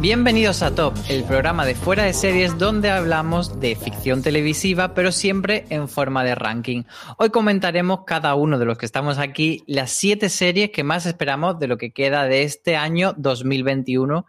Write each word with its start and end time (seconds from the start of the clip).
Bienvenidos 0.00 0.62
a 0.62 0.74
Top, 0.74 0.94
el 1.10 1.24
programa 1.24 1.66
de 1.66 1.74
fuera 1.74 2.04
de 2.04 2.14
series 2.14 2.56
donde 2.56 2.90
hablamos 2.90 3.60
de 3.60 3.76
ficción 3.76 4.22
televisiva, 4.22 4.94
pero 4.94 5.12
siempre 5.12 5.66
en 5.68 5.90
forma 5.90 6.24
de 6.24 6.34
ranking. 6.34 6.84
Hoy 7.18 7.28
comentaremos 7.28 8.04
cada 8.06 8.34
uno 8.34 8.58
de 8.58 8.64
los 8.64 8.78
que 8.78 8.86
estamos 8.86 9.18
aquí 9.18 9.62
las 9.66 9.90
siete 9.90 10.30
series 10.30 10.70
que 10.70 10.84
más 10.84 11.04
esperamos 11.04 11.58
de 11.58 11.66
lo 11.66 11.76
que 11.76 11.92
queda 11.92 12.24
de 12.24 12.44
este 12.44 12.76
año 12.76 13.12
2021, 13.18 14.24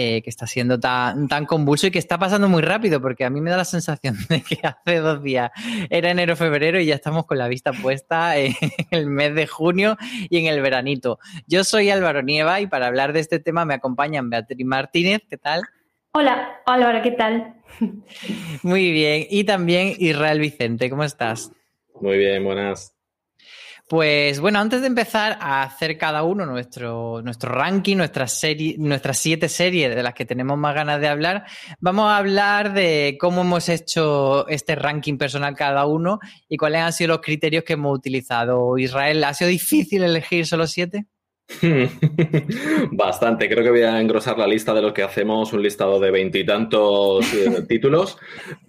eh, 0.00 0.22
que 0.22 0.30
está 0.30 0.46
siendo 0.46 0.78
tan, 0.78 1.26
tan 1.26 1.44
convulso 1.44 1.88
y 1.88 1.90
que 1.90 1.98
está 1.98 2.18
pasando 2.18 2.48
muy 2.48 2.62
rápido, 2.62 3.02
porque 3.02 3.24
a 3.24 3.30
mí 3.30 3.40
me 3.40 3.50
da 3.50 3.56
la 3.56 3.64
sensación 3.64 4.14
de 4.28 4.42
que 4.42 4.60
hace 4.62 4.98
dos 4.98 5.20
días 5.24 5.50
era 5.90 6.12
enero, 6.12 6.36
febrero 6.36 6.78
y 6.78 6.86
ya 6.86 6.94
estamos 6.94 7.26
con 7.26 7.36
la 7.36 7.48
vista 7.48 7.72
puesta 7.72 8.36
en 8.36 8.54
el 8.92 9.08
mes 9.08 9.34
de 9.34 9.48
junio 9.48 9.96
y 10.30 10.38
en 10.38 10.46
el 10.46 10.62
veranito. 10.62 11.18
Yo 11.48 11.64
soy 11.64 11.90
Álvaro 11.90 12.22
Nieva 12.22 12.60
y 12.60 12.68
para 12.68 12.86
hablar 12.86 13.12
de 13.12 13.18
este 13.18 13.40
tema 13.40 13.64
me 13.64 13.74
acompañan 13.74 14.30
Beatriz 14.30 14.64
Martínez, 14.64 15.22
¿qué 15.28 15.36
tal? 15.36 15.62
Hola, 16.12 16.60
Álvaro, 16.64 17.02
¿qué 17.02 17.10
tal? 17.10 17.56
Muy 18.62 18.92
bien. 18.92 19.26
Y 19.28 19.42
también 19.42 19.94
Israel 19.98 20.38
Vicente, 20.38 20.88
¿cómo 20.90 21.02
estás? 21.02 21.50
Muy 22.00 22.18
bien, 22.18 22.44
buenas. 22.44 22.97
Pues 23.88 24.38
bueno, 24.40 24.58
antes 24.58 24.82
de 24.82 24.86
empezar 24.86 25.38
a 25.40 25.62
hacer 25.62 25.96
cada 25.96 26.22
uno 26.22 26.44
nuestro, 26.44 27.22
nuestro 27.22 27.52
ranking, 27.52 27.96
nuestras, 27.96 28.38
serie, 28.38 28.76
nuestras 28.78 29.18
siete 29.18 29.48
series 29.48 29.96
de 29.96 30.02
las 30.02 30.12
que 30.12 30.26
tenemos 30.26 30.58
más 30.58 30.74
ganas 30.74 31.00
de 31.00 31.08
hablar, 31.08 31.46
vamos 31.80 32.04
a 32.10 32.18
hablar 32.18 32.74
de 32.74 33.16
cómo 33.18 33.40
hemos 33.40 33.70
hecho 33.70 34.46
este 34.48 34.74
ranking 34.74 35.16
personal 35.16 35.56
cada 35.56 35.86
uno 35.86 36.18
y 36.50 36.58
cuáles 36.58 36.82
han 36.82 36.92
sido 36.92 37.08
los 37.08 37.20
criterios 37.22 37.64
que 37.64 37.72
hemos 37.72 37.96
utilizado. 37.96 38.76
Israel, 38.76 39.24
¿ha 39.24 39.32
sido 39.32 39.48
difícil 39.48 40.02
elegir 40.02 40.46
solo 40.46 40.66
siete? 40.66 41.06
Bastante, 42.92 43.48
creo 43.48 43.64
que 43.64 43.70
voy 43.70 43.82
a 43.82 44.00
engrosar 44.00 44.38
la 44.38 44.46
lista 44.46 44.74
de 44.74 44.82
los 44.82 44.92
que 44.92 45.02
hacemos, 45.02 45.52
un 45.52 45.62
listado 45.62 45.98
de 45.98 46.10
veintitantos 46.10 47.32
eh, 47.32 47.62
títulos 47.68 48.18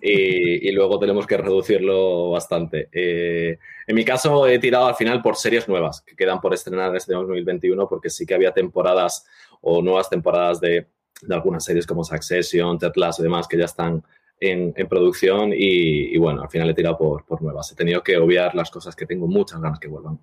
y, 0.01 0.67
y 0.67 0.71
luego 0.71 0.97
tenemos 0.97 1.27
que 1.27 1.37
reducirlo 1.37 2.31
bastante. 2.31 2.87
Eh, 2.91 3.59
en 3.85 3.95
mi 3.95 4.05
caso 4.05 4.47
he 4.47 4.59
tirado 4.59 4.87
al 4.87 4.95
final 4.95 5.21
por 5.21 5.35
series 5.35 5.67
nuevas 5.67 6.01
que 6.01 6.15
quedan 6.15 6.39
por 6.39 6.53
estrenar 6.53 6.95
este 6.95 7.13
2021 7.13 7.87
porque 7.87 8.09
sí 8.09 8.25
que 8.25 8.33
había 8.33 8.53
temporadas 8.53 9.25
o 9.61 9.81
nuevas 9.81 10.09
temporadas 10.09 10.61
de, 10.61 10.87
de 11.21 11.35
algunas 11.35 11.65
series 11.65 11.85
como 11.85 12.05
Succession, 12.05 12.77
Ted 12.79 12.93
Lasso 12.95 13.21
y 13.21 13.23
demás 13.23 13.47
que 13.47 13.57
ya 13.57 13.65
están 13.65 14.01
en, 14.39 14.73
en 14.77 14.87
producción 14.87 15.51
y, 15.51 16.15
y, 16.15 16.17
bueno, 16.17 16.43
al 16.43 16.49
final 16.49 16.69
he 16.69 16.73
tirado 16.73 16.97
por, 16.97 17.25
por 17.25 17.41
nuevas. 17.41 17.73
He 17.73 17.75
tenido 17.75 18.01
que 18.01 18.17
obviar 18.17 18.55
las 18.55 18.71
cosas 18.71 18.95
que 18.95 19.05
tengo 19.05 19.27
muchas 19.27 19.59
ganas 19.59 19.79
que 19.79 19.89
vuelvan. 19.89 20.17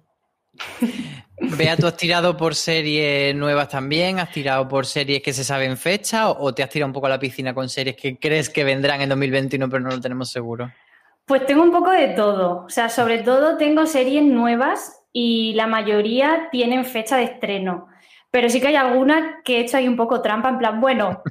Bea, 1.39 1.77
¿tú 1.77 1.87
has 1.87 1.97
tirado 1.97 2.37
por 2.37 2.55
series 2.55 3.35
nuevas 3.35 3.69
también? 3.69 4.19
¿Has 4.19 4.31
tirado 4.33 4.67
por 4.67 4.87
series 4.87 5.23
que 5.23 5.33
se 5.33 5.45
saben 5.45 5.77
fecha? 5.77 6.31
¿O 6.31 6.55
te 6.55 6.63
has 6.63 6.71
tirado 6.71 6.89
un 6.89 6.93
poco 6.95 7.07
a 7.07 7.11
la 7.11 7.19
piscina 7.19 7.55
con 7.55 7.69
series 7.69 7.97
que 7.97 8.19
crees 8.19 8.49
que 8.49 8.65
vendrán 8.65 9.03
en 9.03 9.09
2021 9.11 9.69
pero 9.69 9.83
no 9.83 9.91
lo 9.91 10.01
tenemos 10.01 10.31
seguro? 10.31 10.71
Pues 11.27 11.45
tengo 11.45 11.63
un 11.63 11.73
poco 11.73 11.91
de 11.91 12.09
todo. 12.09 12.65
O 12.65 12.71
sea, 12.71 12.89
sobre 12.89 13.19
todo 13.19 13.57
tengo 13.57 13.85
series 13.87 14.23
nuevas 14.23 15.03
y 15.13 15.55
la 15.55 15.67
mayoría 15.67 16.49
tienen 16.51 16.85
fecha 16.85 17.17
de 17.17 17.25
estreno. 17.25 17.89
Pero 18.31 18.49
sí 18.49 18.61
que 18.61 18.69
hay 18.69 18.77
algunas 18.77 19.43
que 19.45 19.57
he 19.57 19.61
hecho 19.61 19.77
ahí 19.77 19.89
un 19.89 19.97
poco 19.97 20.21
trampa, 20.21 20.51
en 20.51 20.59
plan, 20.59 20.81
bueno, 20.81 21.23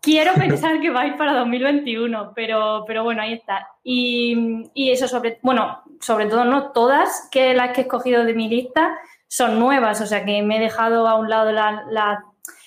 quiero 0.00 0.34
pensar 0.38 0.80
que 0.80 0.90
va 0.90 1.02
a 1.02 1.06
ir 1.06 1.16
para 1.16 1.32
2021, 1.34 2.32
pero, 2.34 2.84
pero 2.86 3.02
bueno, 3.02 3.22
ahí 3.22 3.32
está. 3.32 3.66
Y, 3.82 4.70
y, 4.74 4.90
eso 4.90 5.08
sobre, 5.08 5.38
bueno, 5.42 5.82
sobre 6.00 6.26
todo 6.26 6.44
no 6.44 6.72
todas 6.72 7.28
que 7.30 7.54
las 7.54 7.72
que 7.72 7.82
he 7.82 7.84
escogido 7.84 8.24
de 8.24 8.34
mi 8.34 8.48
lista 8.48 8.96
son 9.28 9.58
nuevas, 9.58 10.00
o 10.00 10.06
sea 10.06 10.24
que 10.24 10.42
me 10.42 10.58
he 10.58 10.60
dejado 10.60 11.08
a 11.08 11.16
un 11.16 11.28
lado 11.28 11.52
la, 11.52 11.84
la, 11.90 12.24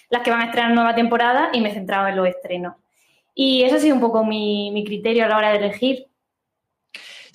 las 0.10 0.22
que 0.22 0.32
van 0.32 0.42
a 0.42 0.46
estrenar 0.46 0.74
nueva 0.74 0.96
temporada 0.96 1.50
y 1.54 1.62
me 1.62 1.70
he 1.70 1.74
centrado 1.74 2.08
en 2.08 2.16
los 2.16 2.28
estrenos. 2.28 2.76
Y 3.34 3.64
eso 3.64 3.76
ha 3.76 3.80
sido 3.80 3.96
un 3.96 4.02
poco 4.02 4.26
mi, 4.26 4.72
mi 4.72 4.84
criterio 4.84 5.26
a 5.26 5.28
la 5.28 5.38
hora 5.38 5.52
de 5.52 5.58
elegir. 5.58 6.08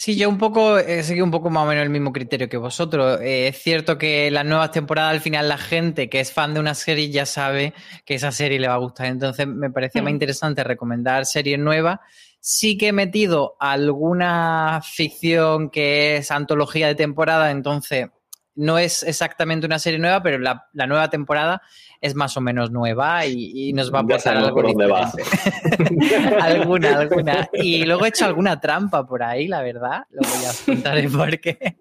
Sí, 0.02 0.16
yo 0.16 0.28
un 0.28 0.36
poco 0.36 0.78
he 0.78 1.04
seguido 1.04 1.24
un 1.24 1.30
poco 1.30 1.48
más 1.48 1.62
o 1.62 1.66
menos 1.68 1.84
el 1.84 1.90
mismo 1.90 2.12
criterio 2.12 2.48
que 2.48 2.56
vosotros. 2.56 3.20
Eh, 3.20 3.46
es 3.46 3.62
cierto 3.62 3.98
que 3.98 4.32
las 4.32 4.44
nuevas 4.44 4.72
temporadas, 4.72 5.12
al 5.12 5.20
final, 5.20 5.48
la 5.48 5.58
gente 5.58 6.08
que 6.08 6.18
es 6.18 6.32
fan 6.32 6.54
de 6.54 6.58
una 6.58 6.74
serie 6.74 7.08
ya 7.08 7.24
sabe 7.24 7.72
que 8.04 8.16
esa 8.16 8.32
serie 8.32 8.58
le 8.58 8.66
va 8.66 8.74
a 8.74 8.78
gustar. 8.78 9.06
Entonces, 9.06 9.46
me 9.46 9.70
parecía 9.70 10.02
mm. 10.02 10.04
más 10.04 10.12
interesante 10.12 10.64
recomendar 10.64 11.24
series 11.24 11.60
nuevas. 11.60 12.00
Sí 12.44 12.76
que 12.76 12.88
he 12.88 12.92
metido 12.92 13.56
alguna 13.60 14.80
ficción 14.82 15.70
que 15.70 16.16
es 16.16 16.32
antología 16.32 16.88
de 16.88 16.96
temporada, 16.96 17.52
entonces 17.52 18.08
no 18.56 18.78
es 18.78 19.04
exactamente 19.04 19.64
una 19.64 19.78
serie 19.78 20.00
nueva, 20.00 20.24
pero 20.24 20.38
la, 20.40 20.68
nueva 20.88 21.08
temporada 21.08 21.62
es 22.02 22.16
más 22.16 22.36
o 22.36 22.40
menos 22.40 22.72
nueva 22.72 23.24
y, 23.26 23.68
y 23.68 23.72
nos 23.72 23.94
va 23.94 24.00
a 24.00 24.02
aportar 24.02 24.36
algo 24.36 24.56
por 24.56 24.66
dónde 24.66 24.88
va. 24.88 25.12
alguna, 26.42 26.98
alguna. 26.98 27.48
Y 27.52 27.84
luego 27.84 28.04
he 28.04 28.08
hecho 28.08 28.24
alguna 28.24 28.58
trampa 28.58 29.06
por 29.06 29.22
ahí, 29.22 29.46
la 29.46 29.62
verdad. 29.62 30.02
Luego 30.10 30.34
ya 30.42 30.50
os 30.50 30.60
contaré 30.62 31.08
por 31.08 31.38
qué. 31.38 31.76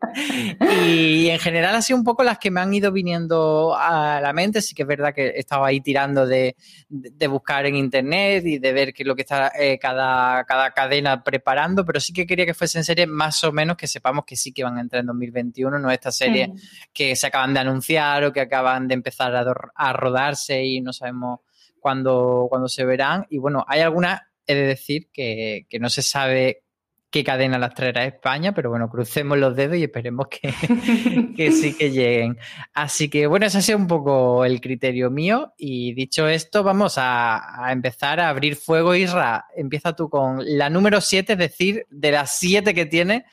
Y 0.85 1.27
en 1.27 1.39
general 1.39 1.73
ha 1.73 1.81
sido 1.81 1.97
un 1.97 2.03
poco 2.03 2.23
las 2.23 2.37
que 2.37 2.51
me 2.51 2.61
han 2.61 2.71
ido 2.71 2.91
viniendo 2.91 3.75
a 3.75 4.21
la 4.21 4.31
mente. 4.31 4.61
Sí 4.61 4.75
que 4.75 4.83
es 4.83 4.87
verdad 4.87 5.11
que 5.11 5.33
estaba 5.35 5.65
ahí 5.65 5.81
tirando 5.81 6.27
de, 6.27 6.55
de 6.87 7.27
buscar 7.27 7.65
en 7.65 7.75
internet 7.75 8.45
y 8.45 8.59
de 8.59 8.73
ver 8.73 8.93
qué 8.93 9.01
es 9.01 9.07
lo 9.07 9.15
que 9.15 9.23
está 9.23 9.51
eh, 9.59 9.79
cada, 9.79 10.43
cada 10.43 10.69
cadena 10.69 11.23
preparando, 11.23 11.83
pero 11.83 11.99
sí 11.99 12.13
que 12.13 12.27
quería 12.27 12.45
que 12.45 12.53
fuesen 12.53 12.83
series 12.83 13.07
más 13.07 13.43
o 13.43 13.51
menos 13.51 13.75
que 13.75 13.87
sepamos 13.87 14.25
que 14.25 14.35
sí 14.35 14.53
que 14.53 14.63
van 14.63 14.77
a 14.77 14.81
entrar 14.81 14.99
en 14.99 15.07
2021, 15.07 15.79
no 15.79 15.89
estas 15.89 16.15
series 16.15 16.49
mm. 16.49 16.55
que 16.93 17.15
se 17.15 17.25
acaban 17.25 17.55
de 17.55 17.61
anunciar 17.61 18.23
o 18.23 18.31
que 18.31 18.41
acaban 18.41 18.87
de 18.87 18.93
empezar 18.93 19.35
a, 19.35 19.51
a 19.73 19.93
rodar 19.93 20.10
rodarse 20.11 20.63
y 20.63 20.81
no 20.81 20.93
sabemos 20.93 21.39
cuándo, 21.79 22.47
cuándo 22.49 22.67
se 22.67 22.85
verán. 22.85 23.25
Y 23.29 23.37
bueno, 23.37 23.65
hay 23.67 23.81
algunas, 23.81 24.21
he 24.45 24.55
de 24.55 24.67
decir, 24.67 25.09
que, 25.11 25.65
que 25.69 25.79
no 25.79 25.89
se 25.89 26.01
sabe 26.01 26.63
qué 27.11 27.25
cadena 27.25 27.59
las 27.59 27.75
traerá 27.75 28.05
España, 28.05 28.53
pero 28.53 28.69
bueno, 28.69 28.89
crucemos 28.89 29.37
los 29.37 29.53
dedos 29.55 29.77
y 29.77 29.83
esperemos 29.83 30.27
que, 30.29 30.53
que, 31.35 31.51
sí 31.51 31.75
que 31.77 31.91
lleguen. 31.91 32.37
Así 32.73 33.09
que 33.09 33.27
bueno, 33.27 33.45
ese 33.45 33.57
ha 33.57 33.61
sido 33.61 33.77
un 33.77 33.87
poco 33.87 34.45
el 34.45 34.61
criterio 34.61 35.11
mío. 35.11 35.53
Y 35.57 35.93
dicho 35.93 36.27
esto, 36.27 36.63
vamos 36.63 36.97
a, 36.97 37.65
a 37.65 37.71
empezar 37.73 38.21
a 38.21 38.29
abrir 38.29 38.55
fuego. 38.55 38.95
Isra, 38.95 39.45
empieza 39.55 39.93
tú 39.93 40.09
con 40.09 40.39
la 40.57 40.69
número 40.69 41.01
7, 41.01 41.33
es 41.33 41.39
decir, 41.39 41.85
de 41.89 42.11
las 42.11 42.37
7 42.39 42.73
que 42.73 42.85
tiene, 42.85 43.25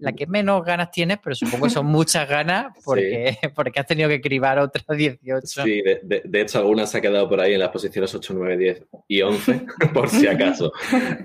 la 0.00 0.12
que 0.12 0.26
menos 0.26 0.64
ganas 0.64 0.90
tienes, 0.90 1.18
pero 1.22 1.34
supongo 1.34 1.64
que 1.64 1.70
son 1.70 1.86
muchas 1.98 2.28
ganas 2.28 2.72
porque, 2.84 3.36
sí. 3.40 3.48
porque 3.54 3.80
has 3.80 3.86
tenido 3.86 4.08
que 4.08 4.20
cribar 4.20 4.58
otras 4.58 4.84
18. 4.86 5.46
Sí, 5.46 5.82
de, 5.82 6.00
de, 6.02 6.22
de, 6.24 6.40
hecho 6.40 6.58
algunas 6.58 6.90
se 6.90 6.98
ha 6.98 7.00
quedado 7.00 7.28
por 7.28 7.40
ahí 7.40 7.54
en 7.54 7.60
las 7.60 7.70
posiciones 7.70 8.14
8, 8.14 8.34
9, 8.36 8.56
10 8.56 8.84
y 9.08 9.22
11, 9.22 9.66
por 9.94 10.08
si 10.08 10.26
acaso. 10.26 10.72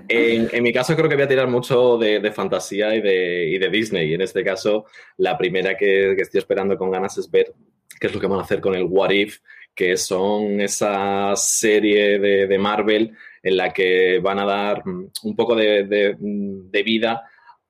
En, 0.08 0.48
en, 0.52 0.62
mi 0.62 0.72
caso 0.72 0.94
creo 0.96 1.08
que 1.08 1.14
voy 1.14 1.24
a 1.24 1.28
tirar 1.28 1.48
mucho 1.48 1.98
de, 1.98 2.20
de 2.20 2.32
fantasía 2.32 2.94
y 2.94 3.00
de, 3.00 3.48
y 3.48 3.58
de, 3.58 3.68
Disney. 3.68 4.10
Y 4.10 4.14
en 4.14 4.22
este 4.22 4.44
caso, 4.44 4.86
la 5.18 5.36
primera 5.38 5.76
que, 5.76 6.14
que, 6.16 6.22
estoy 6.22 6.38
esperando 6.38 6.76
con 6.76 6.90
ganas 6.90 7.16
es 7.18 7.30
ver 7.30 7.52
qué 8.00 8.06
es 8.08 8.14
lo 8.14 8.20
que 8.20 8.26
van 8.26 8.40
a 8.40 8.42
hacer 8.42 8.60
con 8.60 8.74
el 8.74 8.84
What 8.84 9.10
If, 9.10 9.38
que 9.74 9.96
son 9.96 10.60
esa 10.60 11.32
serie 11.36 12.18
de, 12.18 12.46
de 12.46 12.58
Marvel 12.58 13.12
en 13.42 13.56
la 13.56 13.72
que 13.72 14.20
van 14.20 14.38
a 14.38 14.44
dar 14.44 14.86
mm, 14.86 15.10
un 15.24 15.36
poco 15.36 15.54
de, 15.54 15.84
de, 15.84 16.16
de 16.18 16.82
vida 16.82 17.22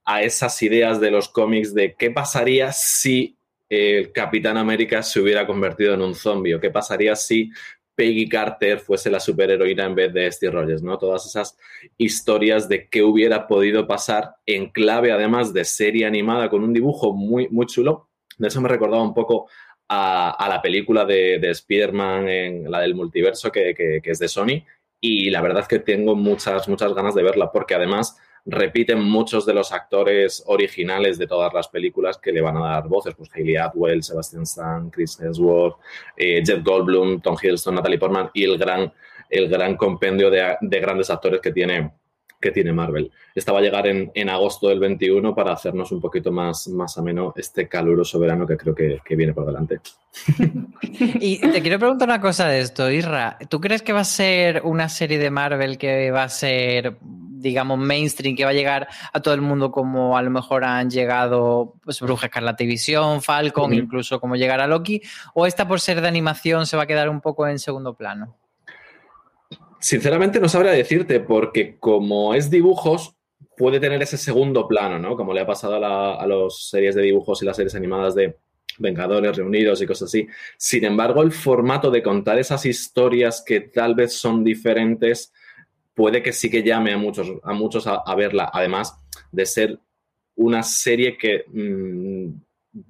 a 0.05 0.23
esas 0.23 0.61
ideas 0.62 1.01
de 1.01 1.11
los 1.11 1.29
cómics 1.29 1.75
de 1.75 1.95
qué 1.95 2.11
pasaría 2.11 2.73
si 2.73 3.37
el 3.69 4.12
Capitán 4.12 4.56
América 4.56 5.03
se 5.03 5.21
hubiera 5.21 5.47
convertido 5.47 5.95
en 5.95 6.03
un 6.03 6.15
zombie 6.15 6.55
o 6.55 6.61
qué 6.61 6.71
pasaría 6.71 7.17
si 7.17 7.51
Peggy 7.95 8.29
Carter 8.29 8.81
fuese 8.81 9.11
la 9.11 9.21
superheroína 9.21 9.85
en 9.85 9.95
vez 9.95 10.12
de 10.12 10.31
Steve 10.31 10.53
Rogers, 10.53 10.83
¿no? 10.83 10.99
Todas 10.99 11.27
esas 11.27 11.56
historias 11.97 12.69
de 12.69 12.89
qué 12.89 13.03
hubiera 13.03 13.47
podido 13.47 13.87
pasar 13.87 14.37
en 14.47 14.71
clave, 14.71 15.12
además 15.12 15.53
de 15.53 15.65
serie 15.65 16.06
animada 16.06 16.51
con 16.51 16.62
un 16.65 16.73
dibujo 16.73 17.12
muy, 17.12 17.49
muy 17.49 17.67
chulo. 17.67 18.09
De 18.37 18.49
eso 18.49 18.61
me 18.61 18.69
recordaba 18.69 19.03
un 19.03 19.15
poco 19.15 19.49
a, 19.89 20.47
la 20.49 20.61
película 20.61 21.05
de, 21.05 21.39
de 21.39 21.51
Spider-Man, 21.51 22.29
en 22.29 22.71
la 22.71 22.81
del 22.81 22.95
multiverso, 22.95 23.53
que, 23.53 23.75
que, 23.75 24.01
que 24.03 24.11
es 24.11 24.19
de 24.19 24.29
Sony. 24.29 24.65
Y 25.01 25.31
la 25.31 25.41
verdad 25.41 25.62
es 25.62 25.69
que 25.69 25.79
tengo 25.79 26.17
muchas, 26.17 26.69
muchas 26.69 26.95
ganas 26.95 27.15
de 27.15 27.23
verla, 27.23 27.53
porque 27.53 27.75
además 27.75 28.19
repiten 28.46 29.00
muchos 29.00 29.46
de 29.46 29.55
los 29.55 29.73
actores 29.73 30.43
originales 30.46 31.19
de 31.19 31.26
todas 31.26 31.52
las 31.55 31.69
películas 31.69 32.19
que 32.19 32.32
le 32.32 32.43
van 32.43 32.56
a 32.58 32.61
dar 32.61 32.88
voces, 32.88 33.14
pues 33.17 33.31
Hayley 33.35 33.56
Atwell, 33.56 34.02
Sebastian 34.02 34.43
Stan, 34.43 34.91
Chris 34.91 35.19
Hemsworth, 35.20 35.76
eh, 36.17 36.43
Jeff 36.44 36.62
Goldblum, 36.62 37.20
Tom 37.20 37.37
Hiddleston, 37.41 37.75
Natalie 37.75 37.99
Portman 37.99 38.31
y 38.35 38.44
el 38.44 38.58
gran, 38.58 38.93
el 39.31 39.49
gran 39.49 39.76
compendio 39.76 40.31
de, 40.31 40.56
de 40.61 40.81
grandes 40.81 41.08
actores 41.08 41.41
que 41.41 41.52
tiene, 41.52 41.93
que 42.38 42.50
tiene 42.50 42.75
Marvel. 42.75 43.11
Esta 43.35 43.52
va 43.52 43.61
a 43.61 43.62
llegar 43.62 43.87
en, 43.87 44.12
en, 44.14 44.29
agosto 44.29 44.69
del 44.69 44.79
21 44.79 45.35
para 45.35 45.52
hacernos 45.52 45.91
un 45.91 46.00
poquito 46.02 46.31
más, 46.31 46.69
más 46.69 46.99
ameno 46.99 47.32
este 47.37 47.67
caluroso 47.67 48.19
verano 48.19 48.46
que 48.46 48.58
creo 48.58 48.75
que, 48.75 48.99
que 49.02 49.17
viene 49.17 49.32
por 49.32 49.46
delante. 49.46 49.81
y 50.93 51.38
te 51.38 51.62
quiero 51.62 51.79
preguntar 51.79 52.08
una 52.08 52.20
cosa 52.20 52.46
de 52.46 52.61
esto, 52.61 52.91
Isra. 52.91 53.38
¿Tú 53.49 53.58
crees 53.58 53.81
que 53.81 53.94
va 53.94 54.00
a 54.00 54.05
ser 54.05 54.61
una 54.64 54.91
serie 54.91 55.19
de 55.19 55.31
Marvel 55.31 55.79
que 55.79 56.11
va 56.11 56.25
a 56.25 56.29
ser 56.29 56.99
digamos, 57.44 57.79
mainstream 57.79 58.35
que 58.35 58.44
va 58.44 58.50
a 58.50 58.55
llegar 58.55 58.88
a 59.12 59.20
todo 59.20 59.35
el 59.35 59.43
mundo 59.43 59.70
como 59.70 60.17
a 60.17 60.23
lo 60.23 60.31
mejor 60.31 60.64
han 60.64 60.91
llegado 60.91 61.75
pues, 61.85 62.00
Bruja 62.00 62.26
Escarlata 62.26 62.64
y 62.64 62.67
Visión, 62.67 63.23
Falcon, 63.23 63.73
incluso 63.73 64.19
como 64.19 64.35
llegar 64.35 64.61
a 64.61 64.67
Loki? 64.67 65.02
¿O 65.35 65.46
esta 65.46 65.69
por 65.69 65.81
ser 65.81 66.00
de 66.00 66.08
animación 66.08 66.67
se 66.67 66.76
va 66.76 66.85
a 66.85 66.87
quedar 66.87 67.08
un 67.08 67.20
poco 67.20 67.46
en 67.46 67.58
segundo 67.58 67.94
plano? 67.94 68.37
Sinceramente 69.79 70.41
no 70.41 70.49
sabría 70.49 70.73
decirte, 70.73 71.20
porque 71.20 71.76
como 71.79 72.35
es 72.35 72.50
dibujos, 72.50 73.14
puede 73.56 73.79
tener 73.79 74.02
ese 74.02 74.17
segundo 74.17 74.67
plano, 74.67 74.99
¿no? 74.99 75.14
Como 75.14 75.35
le 75.35 75.43
ha 75.43 75.46
pasado 75.46 75.76
a, 75.76 75.79
la, 75.79 76.14
a 76.14 76.26
las 76.26 76.69
series 76.70 76.94
de 76.94 77.02
dibujos 77.02 77.43
y 77.43 77.46
las 77.46 77.56
series 77.56 77.75
animadas 77.75 78.14
de 78.14 78.38
Vengadores 78.79 79.37
Reunidos 79.37 79.82
y 79.82 79.87
cosas 79.87 80.08
así. 80.08 80.26
Sin 80.56 80.85
embargo, 80.85 81.23
el 81.23 81.32
formato 81.32 81.91
de 81.91 82.02
contar 82.02 82.38
esas 82.38 82.64
historias 82.64 83.44
que 83.46 83.61
tal 83.61 83.94
vez 83.94 84.14
son 84.14 84.43
diferentes 84.43 85.32
puede 85.94 86.23
que 86.23 86.32
sí 86.32 86.50
que 86.50 86.62
llame 86.62 86.93
a 86.93 86.99
muchos 86.99 87.32
a, 87.43 87.52
muchos 87.52 87.87
a, 87.87 88.14
verla, 88.14 88.50
además 88.52 88.99
de 89.31 89.46
ser 89.46 89.79
una 90.37 90.62
serie 90.62 91.17
que 91.17 91.44
mmm, 91.49 92.31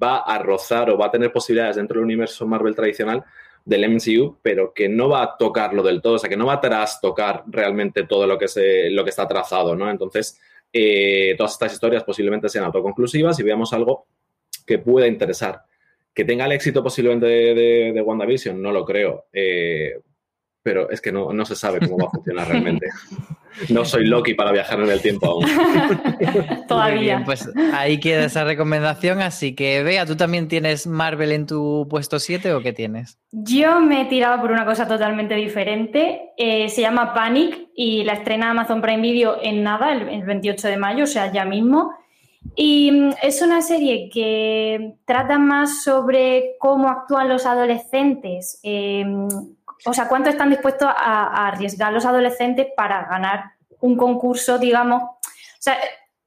va 0.02 0.18
a 0.18 0.38
rozar 0.38 0.90
o 0.90 0.98
va 0.98 1.06
a 1.06 1.10
tener 1.10 1.30
posibilidades 1.30 1.76
dentro 1.76 1.96
del 1.96 2.04
universo 2.04 2.46
Marvel 2.46 2.74
tradicional 2.74 3.22
del 3.64 3.88
MCU, 3.88 4.38
pero 4.42 4.72
que 4.74 4.88
no 4.88 5.08
va 5.08 5.22
a 5.22 5.36
tocarlo 5.36 5.82
del 5.82 6.02
todo, 6.02 6.14
o 6.14 6.18
sea, 6.18 6.28
que 6.28 6.36
no 6.36 6.46
va 6.46 6.54
a 6.54 6.60
trastocar 6.60 7.44
realmente 7.46 8.04
todo 8.04 8.26
lo 8.26 8.38
que, 8.38 8.48
se, 8.48 8.90
lo 8.90 9.04
que 9.04 9.10
está 9.10 9.26
trazado, 9.26 9.74
¿no? 9.74 9.90
Entonces, 9.90 10.38
eh, 10.72 11.34
todas 11.36 11.52
estas 11.52 11.72
historias 11.72 12.04
posiblemente 12.04 12.48
sean 12.48 12.64
autoconclusivas 12.64 13.38
y 13.40 13.42
veamos 13.42 13.72
algo 13.72 14.06
que 14.66 14.78
pueda 14.78 15.06
interesar. 15.06 15.62
Que 16.12 16.24
tenga 16.24 16.44
el 16.44 16.52
éxito 16.52 16.82
posiblemente 16.82 17.26
de, 17.26 17.54
de, 17.54 17.92
de 17.92 18.02
WandaVision, 18.02 18.60
no 18.60 18.70
lo 18.70 18.84
creo. 18.84 19.26
Eh, 19.32 19.98
pero 20.64 20.90
es 20.90 21.00
que 21.00 21.12
no, 21.12 21.32
no, 21.32 21.44
se 21.44 21.54
sabe 21.54 21.78
cómo 21.78 21.98
va 21.98 22.06
a 22.06 22.10
funcionar 22.10 22.48
realmente. 22.48 22.88
No 23.68 23.84
soy 23.84 24.04
Loki 24.04 24.34
para 24.34 24.50
viajar 24.50 24.80
en 24.80 24.90
el 24.90 25.00
tiempo 25.00 25.26
aún. 25.26 25.46
Todavía. 26.68 27.00
Bien, 27.18 27.24
pues 27.24 27.48
ahí 27.72 28.00
queda 28.00 28.24
esa 28.24 28.42
recomendación. 28.42 29.20
Así 29.20 29.54
que, 29.54 29.84
vea, 29.84 30.06
¿tú 30.06 30.16
también 30.16 30.48
tienes 30.48 30.88
Marvel 30.88 31.30
en 31.30 31.46
tu 31.46 31.86
puesto 31.88 32.18
7 32.18 32.52
o 32.52 32.62
qué 32.62 32.72
tienes? 32.72 33.16
Yo 33.30 33.78
me 33.78 34.02
he 34.02 34.04
tirado 34.06 34.40
por 34.40 34.50
una 34.50 34.64
cosa 34.64 34.88
totalmente 34.88 35.36
diferente. 35.36 36.32
Eh, 36.36 36.68
se 36.68 36.80
llama 36.80 37.14
Panic 37.14 37.68
y 37.76 38.02
la 38.02 38.14
estrena 38.14 38.50
Amazon 38.50 38.82
Prime 38.82 39.02
Video 39.02 39.38
en 39.40 39.62
nada, 39.62 39.92
el, 39.92 40.08
el 40.08 40.24
28 40.24 40.66
de 40.66 40.76
mayo, 40.76 41.04
o 41.04 41.06
sea, 41.06 41.32
ya 41.32 41.44
mismo. 41.44 41.92
Y 42.56 42.90
mm, 42.90 43.14
es 43.22 43.42
una 43.42 43.62
serie 43.62 44.10
que 44.12 44.96
trata 45.04 45.38
más 45.38 45.82
sobre 45.82 46.56
cómo 46.58 46.88
actúan 46.88 47.28
los 47.28 47.46
adolescentes. 47.46 48.58
Eh, 48.62 49.04
o 49.86 49.92
sea, 49.92 50.08
cuánto 50.08 50.30
están 50.30 50.50
dispuestos 50.50 50.88
a, 50.88 51.48
arriesgar 51.48 51.92
los 51.92 52.06
adolescentes 52.06 52.68
para 52.76 53.06
ganar 53.06 53.52
un 53.80 53.96
concurso, 53.96 54.58
digamos. 54.58 55.02
O 55.02 55.18
sea, 55.60 55.76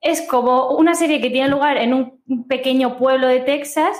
es 0.01 0.21
como 0.23 0.69
una 0.71 0.93
serie 0.93 1.21
que 1.21 1.29
tiene 1.29 1.49
lugar 1.49 1.77
en 1.77 1.93
un 1.93 2.47
pequeño 2.47 2.97
pueblo 2.97 3.27
de 3.27 3.39
Texas 3.39 3.97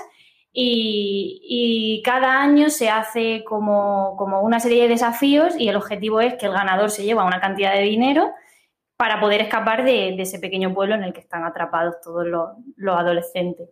y, 0.52 2.02
cada 2.04 2.40
año 2.40 2.70
se 2.70 2.88
hace 2.88 3.44
como, 3.44 4.16
como, 4.16 4.40
una 4.42 4.60
serie 4.60 4.82
de 4.82 4.88
desafíos 4.88 5.54
y 5.58 5.68
el 5.68 5.76
objetivo 5.76 6.20
es 6.20 6.34
que 6.34 6.46
el 6.46 6.52
ganador 6.52 6.90
se 6.90 7.04
lleva 7.04 7.24
una 7.24 7.40
cantidad 7.40 7.74
de 7.74 7.82
dinero 7.82 8.30
para 8.96 9.20
poder 9.20 9.42
escapar 9.42 9.84
de, 9.84 10.14
de 10.16 10.22
ese 10.22 10.38
pequeño 10.38 10.74
pueblo 10.74 10.94
en 10.94 11.04
el 11.04 11.12
que 11.12 11.20
están 11.20 11.44
atrapados 11.44 12.00
todos 12.02 12.26
los, 12.26 12.50
los 12.76 12.96
adolescentes. 12.96 13.68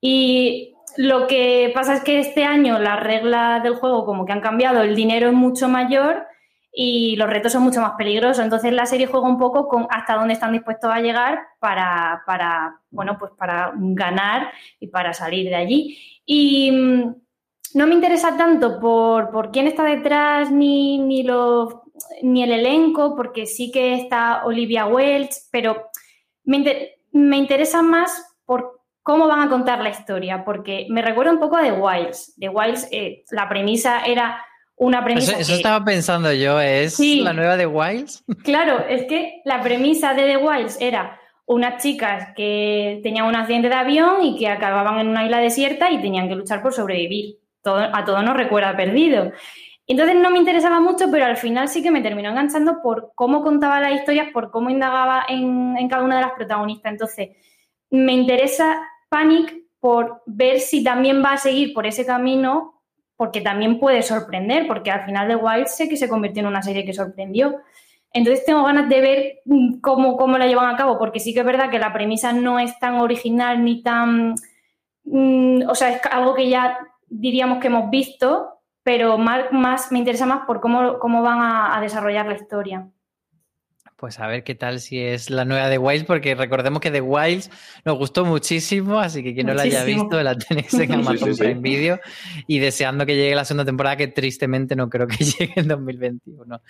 Y 0.00 0.74
lo 0.96 1.26
que 1.26 1.70
pasa 1.74 1.94
es 1.94 2.02
que 2.02 2.18
este 2.18 2.44
año 2.44 2.78
las 2.78 3.00
reglas 3.00 3.62
del 3.62 3.76
juego 3.76 4.04
como 4.04 4.24
que 4.24 4.32
han 4.32 4.40
cambiado, 4.40 4.82
el 4.82 4.94
dinero 4.94 5.28
es 5.28 5.34
mucho 5.34 5.68
mayor 5.68 6.26
y 6.72 7.14
los 7.16 7.30
retos 7.30 7.52
son 7.52 7.62
mucho 7.62 7.80
más 7.80 7.92
peligrosos. 7.92 8.42
Entonces 8.44 8.72
la 8.72 8.86
serie 8.86 9.06
juega 9.06 9.28
un 9.28 9.38
poco 9.38 9.68
con 9.68 9.86
hasta 9.90 10.14
dónde 10.14 10.34
están 10.34 10.52
dispuestos 10.52 10.90
a 10.90 11.00
llegar 11.00 11.40
para, 11.60 12.22
para 12.26 12.80
bueno, 12.90 13.16
pues 13.18 13.32
para 13.38 13.72
ganar 13.76 14.50
y 14.80 14.88
para 14.88 15.12
salir 15.12 15.48
de 15.48 15.54
allí. 15.54 15.98
Y 16.26 16.70
mmm, 16.72 17.14
no 17.74 17.86
me 17.86 17.94
interesa 17.94 18.36
tanto 18.36 18.78
por, 18.80 19.30
por 19.30 19.50
quién 19.50 19.66
está 19.66 19.84
detrás 19.84 20.50
ni, 20.50 20.98
ni, 20.98 21.26
ni 22.22 22.42
el 22.42 22.52
elenco, 22.52 23.16
porque 23.16 23.46
sí 23.46 23.70
que 23.70 23.94
está 23.94 24.44
Olivia 24.44 24.86
Welch, 24.86 25.34
pero 25.50 25.90
me, 26.44 26.92
me 27.12 27.36
interesa 27.36 27.82
más 27.82 28.33
cómo 29.04 29.28
van 29.28 29.40
a 29.40 29.50
contar 29.50 29.80
la 29.82 29.90
historia, 29.90 30.44
porque 30.44 30.86
me 30.88 31.02
recuerda 31.02 31.30
un 31.30 31.38
poco 31.38 31.58
a 31.58 31.62
The 31.62 31.72
Wilds. 31.72 32.34
The 32.40 32.48
Wilds, 32.48 32.88
eh, 32.90 33.22
la 33.30 33.48
premisa 33.48 34.00
era 34.04 34.44
una 34.76 35.04
premisa. 35.04 35.32
Eso, 35.32 35.40
eso 35.42 35.52
que... 35.52 35.56
estaba 35.56 35.84
pensando 35.84 36.32
yo, 36.32 36.58
¿es 36.58 36.96
sí. 36.96 37.20
la 37.20 37.34
nueva 37.34 37.56
The 37.56 37.66
Wilds? 37.66 38.24
Claro, 38.42 38.84
es 38.88 39.04
que 39.04 39.42
la 39.44 39.60
premisa 39.62 40.14
de 40.14 40.24
The 40.24 40.36
Wilds 40.38 40.78
era 40.80 41.20
unas 41.44 41.82
chicas 41.82 42.30
que 42.34 43.00
tenían 43.02 43.26
un 43.26 43.36
accidente 43.36 43.68
de 43.68 43.74
avión 43.74 44.24
y 44.24 44.38
que 44.38 44.48
acababan 44.48 44.98
en 44.98 45.08
una 45.08 45.26
isla 45.26 45.38
desierta 45.38 45.90
y 45.90 46.00
tenían 46.00 46.26
que 46.26 46.34
luchar 46.34 46.62
por 46.62 46.72
sobrevivir. 46.72 47.36
Todo, 47.62 47.80
a 47.80 48.04
todo 48.06 48.22
nos 48.22 48.36
recuerda 48.36 48.74
perdido. 48.74 49.32
Entonces 49.86 50.16
no 50.16 50.30
me 50.30 50.38
interesaba 50.38 50.80
mucho, 50.80 51.10
pero 51.10 51.26
al 51.26 51.36
final 51.36 51.68
sí 51.68 51.82
que 51.82 51.90
me 51.90 52.00
terminó 52.00 52.30
enganchando 52.30 52.80
por 52.82 53.12
cómo 53.14 53.42
contaba 53.42 53.80
las 53.80 53.92
historias, 53.92 54.28
por 54.32 54.50
cómo 54.50 54.70
indagaba 54.70 55.26
en, 55.28 55.76
en 55.76 55.88
cada 55.90 56.04
una 56.04 56.16
de 56.16 56.22
las 56.22 56.32
protagonistas. 56.32 56.92
Entonces, 56.92 57.28
me 57.90 58.12
interesa 58.12 58.82
Panic 59.14 59.54
por 59.78 60.24
ver 60.26 60.58
si 60.58 60.82
también 60.82 61.22
va 61.22 61.34
a 61.34 61.36
seguir 61.36 61.72
por 61.72 61.86
ese 61.86 62.04
camino, 62.04 62.82
porque 63.16 63.40
también 63.40 63.78
puede 63.78 64.02
sorprender, 64.02 64.66
porque 64.66 64.90
al 64.90 65.04
final 65.04 65.28
de 65.28 65.36
Wild 65.36 65.66
sé 65.66 65.88
que 65.88 65.96
se 65.96 66.08
convirtió 66.08 66.40
en 66.40 66.48
una 66.48 66.62
serie 66.62 66.84
que 66.84 66.92
sorprendió. 66.92 67.60
Entonces 68.12 68.44
tengo 68.44 68.64
ganas 68.64 68.88
de 68.88 69.00
ver 69.00 69.42
cómo, 69.80 70.16
cómo 70.16 70.36
la 70.36 70.48
llevan 70.48 70.74
a 70.74 70.76
cabo, 70.76 70.98
porque 70.98 71.20
sí 71.20 71.32
que 71.32 71.40
es 71.40 71.46
verdad 71.46 71.70
que 71.70 71.78
la 71.78 71.92
premisa 71.92 72.32
no 72.32 72.58
es 72.58 72.76
tan 72.80 72.96
original 72.96 73.64
ni 73.64 73.84
tan... 73.84 74.34
Mm, 75.04 75.68
o 75.68 75.76
sea, 75.76 75.90
es 75.90 76.00
algo 76.10 76.34
que 76.34 76.48
ya 76.48 76.76
diríamos 77.06 77.60
que 77.60 77.68
hemos 77.68 77.90
visto, 77.90 78.62
pero 78.82 79.16
más, 79.16 79.92
me 79.92 80.00
interesa 80.00 80.26
más 80.26 80.44
por 80.44 80.60
cómo, 80.60 80.98
cómo 80.98 81.22
van 81.22 81.38
a 81.40 81.80
desarrollar 81.80 82.26
la 82.26 82.34
historia. 82.34 82.88
Pues 84.04 84.20
a 84.20 84.26
ver 84.26 84.44
qué 84.44 84.54
tal 84.54 84.80
si 84.80 85.00
es 85.00 85.30
la 85.30 85.46
nueva 85.46 85.70
de 85.70 85.78
Wilds, 85.78 86.04
porque 86.04 86.34
recordemos 86.34 86.82
que 86.82 86.90
The 86.90 87.00
Wilds 87.00 87.50
nos 87.86 87.96
gustó 87.96 88.26
muchísimo, 88.26 89.00
así 89.00 89.22
que 89.22 89.32
quien 89.32 89.46
no 89.46 89.54
muchísimo. 89.54 89.72
la 89.72 89.80
haya 89.80 89.94
visto 89.96 90.22
la 90.22 90.36
tenéis 90.36 90.74
en 90.74 90.92
Amazon 90.92 91.28
sí, 91.28 91.34
sí, 91.36 91.38
Prime 91.38 91.54
sí. 91.54 91.60
Video 91.60 92.00
y 92.46 92.58
deseando 92.58 93.06
que 93.06 93.16
llegue 93.16 93.34
la 93.34 93.46
segunda 93.46 93.64
temporada, 93.64 93.96
que 93.96 94.08
tristemente 94.08 94.76
no 94.76 94.90
creo 94.90 95.06
que 95.06 95.16
llegue 95.24 95.54
en 95.56 95.68
2021. 95.68 96.60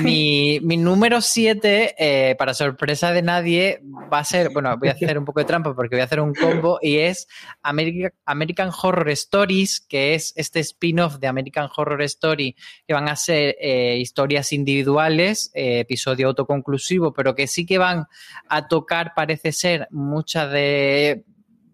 Mi, 0.00 0.60
mi 0.62 0.78
número 0.78 1.20
7, 1.20 1.94
eh, 1.98 2.36
para 2.38 2.54
sorpresa 2.54 3.12
de 3.12 3.20
nadie, 3.20 3.82
va 4.10 4.20
a 4.20 4.24
ser, 4.24 4.48
bueno, 4.48 4.74
voy 4.78 4.88
a 4.88 4.92
hacer 4.92 5.18
un 5.18 5.26
poco 5.26 5.40
de 5.40 5.44
trampa 5.44 5.74
porque 5.74 5.94
voy 5.94 6.00
a 6.00 6.04
hacer 6.04 6.20
un 6.20 6.32
combo 6.32 6.78
y 6.80 6.96
es 6.96 7.28
America, 7.60 8.14
American 8.24 8.70
Horror 8.70 9.10
Stories, 9.10 9.82
que 9.82 10.14
es 10.14 10.32
este 10.36 10.60
spin-off 10.60 11.18
de 11.18 11.26
American 11.26 11.68
Horror 11.76 12.00
Story, 12.00 12.56
que 12.86 12.94
van 12.94 13.10
a 13.10 13.16
ser 13.16 13.56
eh, 13.60 13.98
historias 13.98 14.54
individuales, 14.54 15.50
eh, 15.52 15.80
episodio 15.80 16.28
autoconclusivo, 16.28 16.77
pero 17.12 17.34
que 17.34 17.46
sí 17.46 17.66
que 17.66 17.78
van 17.78 18.06
a 18.48 18.68
tocar, 18.68 19.12
parece 19.14 19.52
ser, 19.52 19.88
muchas 19.90 20.50
de 20.50 21.24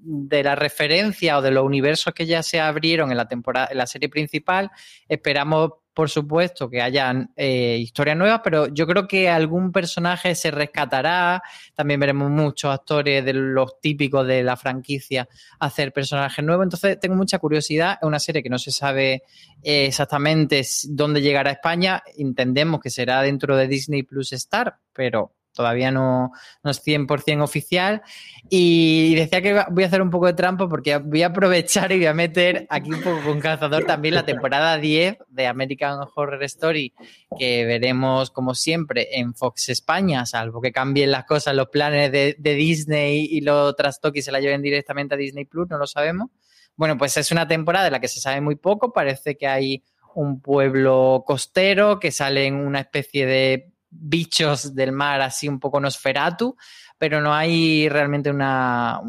de 0.04 0.42
la 0.42 0.54
referencia 0.54 1.38
o 1.38 1.42
de 1.42 1.50
los 1.50 1.64
universos 1.64 2.12
que 2.14 2.26
ya 2.26 2.42
se 2.42 2.60
abrieron 2.60 3.10
en 3.10 3.16
la 3.16 3.28
temporada, 3.28 3.68
en 3.70 3.78
la 3.78 3.86
serie 3.86 4.08
principal, 4.08 4.70
esperamos 5.08 5.72
por 5.94 6.10
supuesto, 6.10 6.68
que 6.68 6.82
hayan 6.82 7.32
eh, 7.36 7.78
historias 7.80 8.16
nuevas, 8.16 8.40
pero 8.42 8.66
yo 8.66 8.84
creo 8.86 9.06
que 9.06 9.28
algún 9.28 9.70
personaje 9.70 10.34
se 10.34 10.50
rescatará. 10.50 11.40
También 11.74 12.00
veremos 12.00 12.28
muchos 12.30 12.74
actores 12.74 13.24
de 13.24 13.32
los 13.32 13.80
típicos 13.80 14.26
de 14.26 14.42
la 14.42 14.56
franquicia 14.56 15.28
hacer 15.60 15.92
personajes 15.92 16.44
nuevos. 16.44 16.64
Entonces, 16.64 16.98
tengo 16.98 17.14
mucha 17.14 17.38
curiosidad. 17.38 17.98
Es 18.02 18.06
una 18.06 18.18
serie 18.18 18.42
que 18.42 18.50
no 18.50 18.58
se 18.58 18.72
sabe 18.72 19.22
eh, 19.62 19.86
exactamente 19.86 20.62
dónde 20.88 21.22
llegará 21.22 21.50
a 21.50 21.54
España. 21.54 22.02
Entendemos 22.18 22.80
que 22.80 22.90
será 22.90 23.22
dentro 23.22 23.56
de 23.56 23.68
Disney 23.68 24.02
Plus 24.02 24.32
Star, 24.32 24.78
pero 24.92 25.33
todavía 25.54 25.90
no, 25.90 26.32
no 26.62 26.70
es 26.70 26.84
100% 26.84 27.42
oficial. 27.42 28.02
Y 28.50 29.14
decía 29.14 29.40
que 29.40 29.64
voy 29.70 29.84
a 29.84 29.86
hacer 29.86 30.02
un 30.02 30.10
poco 30.10 30.26
de 30.26 30.34
trampa 30.34 30.68
porque 30.68 30.98
voy 30.98 31.22
a 31.22 31.28
aprovechar 31.28 31.92
y 31.92 31.96
voy 31.96 32.06
a 32.06 32.14
meter 32.14 32.66
aquí 32.68 32.92
un 32.92 33.00
poco 33.00 33.22
con 33.24 33.40
cazador 33.40 33.84
también 33.84 34.14
la 34.14 34.26
temporada 34.26 34.76
10 34.76 35.18
de 35.28 35.46
American 35.46 36.00
Horror 36.14 36.42
Story, 36.44 36.92
que 37.38 37.64
veremos 37.64 38.30
como 38.30 38.54
siempre 38.54 39.18
en 39.18 39.34
Fox 39.34 39.70
España, 39.70 40.26
salvo 40.26 40.60
que 40.60 40.72
cambien 40.72 41.10
las 41.10 41.24
cosas, 41.24 41.54
los 41.54 41.68
planes 41.68 42.12
de, 42.12 42.34
Disney 42.38 43.26
y 43.30 43.40
lo 43.40 43.74
trastoque 43.74 44.22
se 44.22 44.30
la 44.30 44.40
lleven 44.40 44.62
directamente 44.62 45.14
a 45.14 45.18
Disney 45.18 45.44
Plus, 45.44 45.68
no 45.68 45.78
lo 45.78 45.86
sabemos. 45.86 46.30
Bueno, 46.76 46.98
pues 46.98 47.16
es 47.16 47.30
una 47.30 47.46
temporada 47.46 47.86
de 47.86 47.90
la 47.92 48.00
que 48.00 48.08
se 48.08 48.20
sabe 48.20 48.40
muy 48.40 48.56
poco, 48.56 48.92
parece 48.92 49.36
que 49.36 49.46
hay 49.46 49.82
un 50.14 50.40
pueblo 50.40 51.24
costero 51.26 51.98
que 51.98 52.12
sale 52.12 52.46
en 52.46 52.54
una 52.54 52.80
especie 52.80 53.26
de 53.26 53.73
bichos 53.96 54.74
del 54.74 54.92
mar 54.92 55.20
así 55.20 55.48
un 55.48 55.60
poco 55.60 55.80
Nosferatu, 55.80 56.56
pero 56.98 57.20
no 57.20 57.34
hay 57.34 57.88
realmente 57.88 58.30
una, 58.30 59.00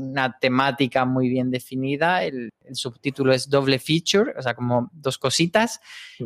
temática 0.41 1.05
muy 1.05 1.29
bien 1.29 1.51
definida. 1.51 2.23
El, 2.23 2.51
subtítulo 2.71 3.31
es 3.31 3.47
doble 3.47 3.77
feature, 3.77 4.33
o 4.35 4.41
sea, 4.41 4.55
como 4.55 4.89
dos 4.91 5.19
cositas. 5.19 5.79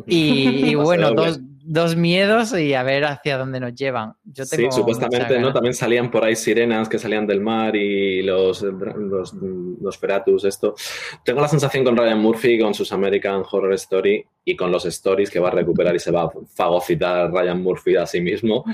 Y, 0.06 0.74
bueno, 0.74 1.10
dos, 1.12 1.96
miedos 1.96 2.58
y 2.58 2.72
a 2.72 2.82
ver 2.82 3.04
hacia 3.04 3.36
dónde 3.36 3.60
nos 3.60 3.74
llevan. 3.74 4.14
Yo 4.24 4.46
sí, 4.46 4.66
supuestamente, 4.70 5.38
¿no? 5.38 5.52
También 5.52 5.74
salían 5.74 6.10
por 6.10 6.24
ahí 6.24 6.34
sirenas 6.34 6.88
que 6.88 6.98
salían 6.98 7.26
del 7.26 7.42
mar 7.42 7.76
y 7.76 8.22
los, 8.22 8.62
los, 8.62 9.34
los 9.34 10.44
esto. 10.44 10.74
Tengo 11.22 11.42
la 11.42 11.48
sensación 11.48 11.84
con 11.84 11.96
Ryan 11.96 12.20
Murphy, 12.20 12.58
con 12.58 12.72
sus 12.72 12.90
American 12.92 13.42
Horror 13.48 13.74
Story 13.74 14.24
y 14.42 14.56
con 14.56 14.72
los 14.72 14.86
stories 14.86 15.30
que 15.30 15.40
va 15.40 15.48
a 15.48 15.52
recuperar 15.52 15.94
y 15.94 15.98
se 15.98 16.10
va 16.10 16.22
a 16.22 16.30
fagocitar 16.54 17.30
Ryan 17.30 17.62
Murphy 17.62 17.96
a 17.96 18.06
sí 18.06 18.22
mismo 18.22 18.64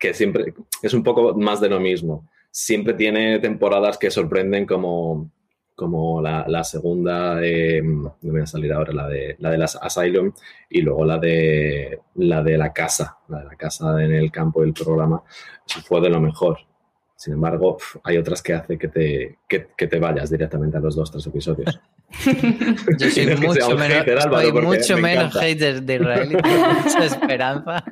que 0.00 0.14
siempre 0.14 0.54
es 0.82 0.94
un 0.94 1.04
poco 1.04 1.34
más 1.34 1.60
de 1.60 1.68
lo 1.68 1.78
mismo. 1.78 2.28
Siempre 2.50 2.94
tiene 2.94 3.38
temporadas 3.38 3.98
que 3.98 4.10
sorprenden 4.10 4.66
como, 4.66 5.30
como 5.76 6.20
la, 6.20 6.64
segunda, 6.64 7.34
no 7.36 8.16
me 8.22 8.30
voy 8.30 8.40
a 8.40 8.46
salir 8.46 8.72
ahora, 8.72 8.92
la 8.92 9.06
de, 9.06 9.36
la 9.38 9.50
de 9.50 9.58
las 9.58 9.76
Asylum 9.76 10.32
y 10.68 10.80
luego 10.80 11.04
la 11.04 11.18
de, 11.18 12.00
la 12.14 12.42
de 12.42 12.58
la 12.58 12.72
casa, 12.72 13.18
la 13.28 13.40
de 13.40 13.44
la 13.44 13.56
casa 13.56 14.02
en 14.02 14.12
el 14.12 14.32
campo 14.32 14.62
del 14.62 14.72
programa. 14.72 15.22
Fue 15.84 16.00
de 16.00 16.10
lo 16.10 16.20
mejor. 16.20 16.58
Sin 17.14 17.34
embargo, 17.34 17.76
hay 18.02 18.16
otras 18.16 18.42
que 18.42 18.54
hace 18.54 18.78
que 18.78 18.88
te, 18.88 19.38
que, 19.46 19.86
te 19.86 19.98
vayas 19.98 20.30
directamente 20.30 20.78
a 20.78 20.80
los 20.80 20.96
dos, 20.96 21.10
tres 21.10 21.26
episodios. 21.26 21.78
Yo 22.98 23.10
soy 23.10 23.26
mucho 23.36 23.76
menos, 23.76 24.62
mucho 24.62 24.96
menos 24.98 25.34
hater 25.34 25.82
de 25.82 25.94
Israel 25.94 26.32
y 26.32 26.34
mucha 26.84 27.04
esperanza. 27.04 27.84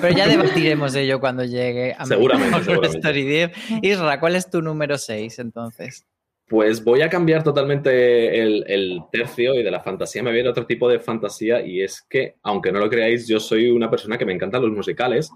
Pero 0.00 0.16
ya 0.16 0.26
debatiremos 0.26 0.92
de 0.92 1.02
ello 1.02 1.20
cuando 1.20 1.44
llegue 1.44 1.94
a 1.96 2.04
seguramente, 2.04 2.58
seguramente. 2.64 2.98
Story 2.98 3.24
10. 3.24 3.50
Isra, 3.82 4.18
¿cuál 4.18 4.36
es 4.36 4.50
tu 4.50 4.62
número 4.62 4.98
6 4.98 5.38
entonces? 5.38 6.06
Pues 6.48 6.82
voy 6.82 7.02
a 7.02 7.08
cambiar 7.08 7.44
totalmente 7.44 8.42
el, 8.42 9.02
tercio 9.12 9.54
y 9.54 9.62
de 9.62 9.70
la 9.70 9.78
fantasía 9.78 10.20
me 10.20 10.32
viene 10.32 10.48
otro 10.48 10.66
tipo 10.66 10.88
de 10.88 10.98
fantasía 10.98 11.64
y 11.64 11.80
es 11.80 12.02
que, 12.02 12.34
aunque 12.42 12.72
no 12.72 12.80
lo 12.80 12.90
creáis, 12.90 13.28
yo 13.28 13.38
soy 13.38 13.70
una 13.70 13.88
persona 13.88 14.18
que 14.18 14.24
me 14.24 14.32
encantan 14.32 14.62
los 14.62 14.72
musicales. 14.72 15.30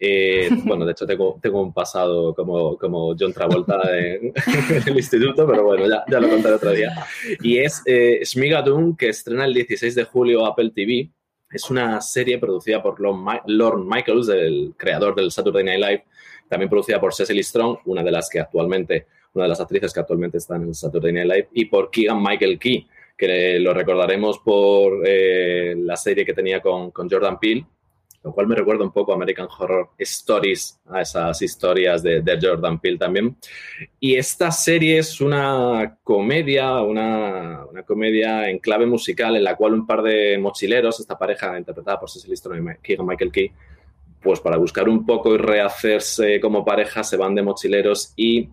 Eh, 0.00 0.48
bueno, 0.64 0.84
de 0.84 0.92
hecho 0.92 1.06
tengo, 1.06 1.38
tengo 1.42 1.60
un 1.60 1.72
pasado 1.72 2.34
como, 2.34 2.76
como 2.76 3.16
John 3.18 3.32
Travolta 3.32 3.80
en, 3.96 4.32
el 4.86 4.96
instituto, 4.96 5.46
pero 5.46 5.64
bueno, 5.64 5.88
ya, 5.88 6.04
ya, 6.08 6.20
lo 6.20 6.28
contaré 6.28 6.54
otro 6.54 6.72
día. 6.72 6.94
Y 7.42 7.58
es 7.58 7.82
eh, 7.86 8.20
Smigadoon, 8.24 8.96
que 8.96 9.08
estrena 9.08 9.44
el 9.44 9.54
16 9.54 9.94
de 9.94 10.04
julio 10.04 10.46
Apple 10.46 10.70
TV 10.74 11.10
es 11.50 11.70
una 11.70 12.00
serie 12.00 12.38
producida 12.38 12.82
por 12.82 13.00
Lord 13.00 13.84
Michaels, 13.84 14.28
el 14.28 14.74
creador 14.76 15.14
del 15.14 15.30
Saturday 15.30 15.64
Night 15.64 15.80
Live, 15.80 16.04
también 16.48 16.68
producida 16.68 17.00
por 17.00 17.14
Cecily 17.14 17.42
Strong, 17.42 17.78
una 17.86 18.02
de 18.02 18.10
las 18.10 18.28
que 18.28 18.40
actualmente, 18.40 19.06
una 19.32 19.44
de 19.44 19.48
las 19.48 19.60
actrices 19.60 19.92
que 19.92 20.00
actualmente 20.00 20.38
está 20.38 20.56
en 20.56 20.64
el 20.64 20.74
Saturday 20.74 21.12
Night 21.12 21.26
Live, 21.26 21.48
y 21.54 21.64
por 21.66 21.90
Keegan 21.90 22.22
Michael 22.22 22.58
Key, 22.58 22.86
que 23.16 23.58
lo 23.58 23.72
recordaremos 23.72 24.38
por 24.40 25.02
eh, 25.06 25.74
la 25.78 25.96
serie 25.96 26.24
que 26.24 26.34
tenía 26.34 26.60
con, 26.60 26.90
con 26.90 27.08
Jordan 27.08 27.38
Peele, 27.40 27.66
lo 28.22 28.32
cual 28.32 28.48
me 28.48 28.54
recuerda 28.54 28.84
un 28.84 28.92
poco 28.92 29.12
a 29.12 29.14
American 29.14 29.48
Horror 29.56 29.90
Stories, 29.98 30.80
a 30.90 31.02
esas 31.02 31.40
historias 31.40 32.02
de, 32.02 32.38
Jordan 32.40 32.80
Peele 32.80 32.98
también. 32.98 33.36
Y 34.00 34.16
esta 34.16 34.50
serie 34.50 34.98
es 34.98 35.20
una 35.20 35.98
comedia, 36.02 36.80
una, 36.82 37.64
comedia 37.86 38.48
en 38.50 38.58
clave 38.58 38.86
musical 38.86 39.36
en 39.36 39.44
la 39.44 39.56
cual 39.56 39.74
un 39.74 39.86
par 39.86 40.02
de 40.02 40.36
mochileros, 40.38 41.00
esta 41.00 41.16
pareja 41.16 41.56
interpretada 41.56 42.00
por 42.00 42.10
Cecil 42.10 42.32
Stone 42.32 42.58
y 42.58 42.96
Michael 43.02 43.32
Key, 43.32 43.52
pues 44.20 44.40
para 44.40 44.56
buscar 44.56 44.88
un 44.88 45.06
poco 45.06 45.34
y 45.34 45.38
rehacerse 45.38 46.40
como 46.40 46.64
pareja 46.64 47.04
se 47.04 47.16
van 47.16 47.34
de 47.34 47.42
mochileros 47.42 48.12
y 48.16 48.48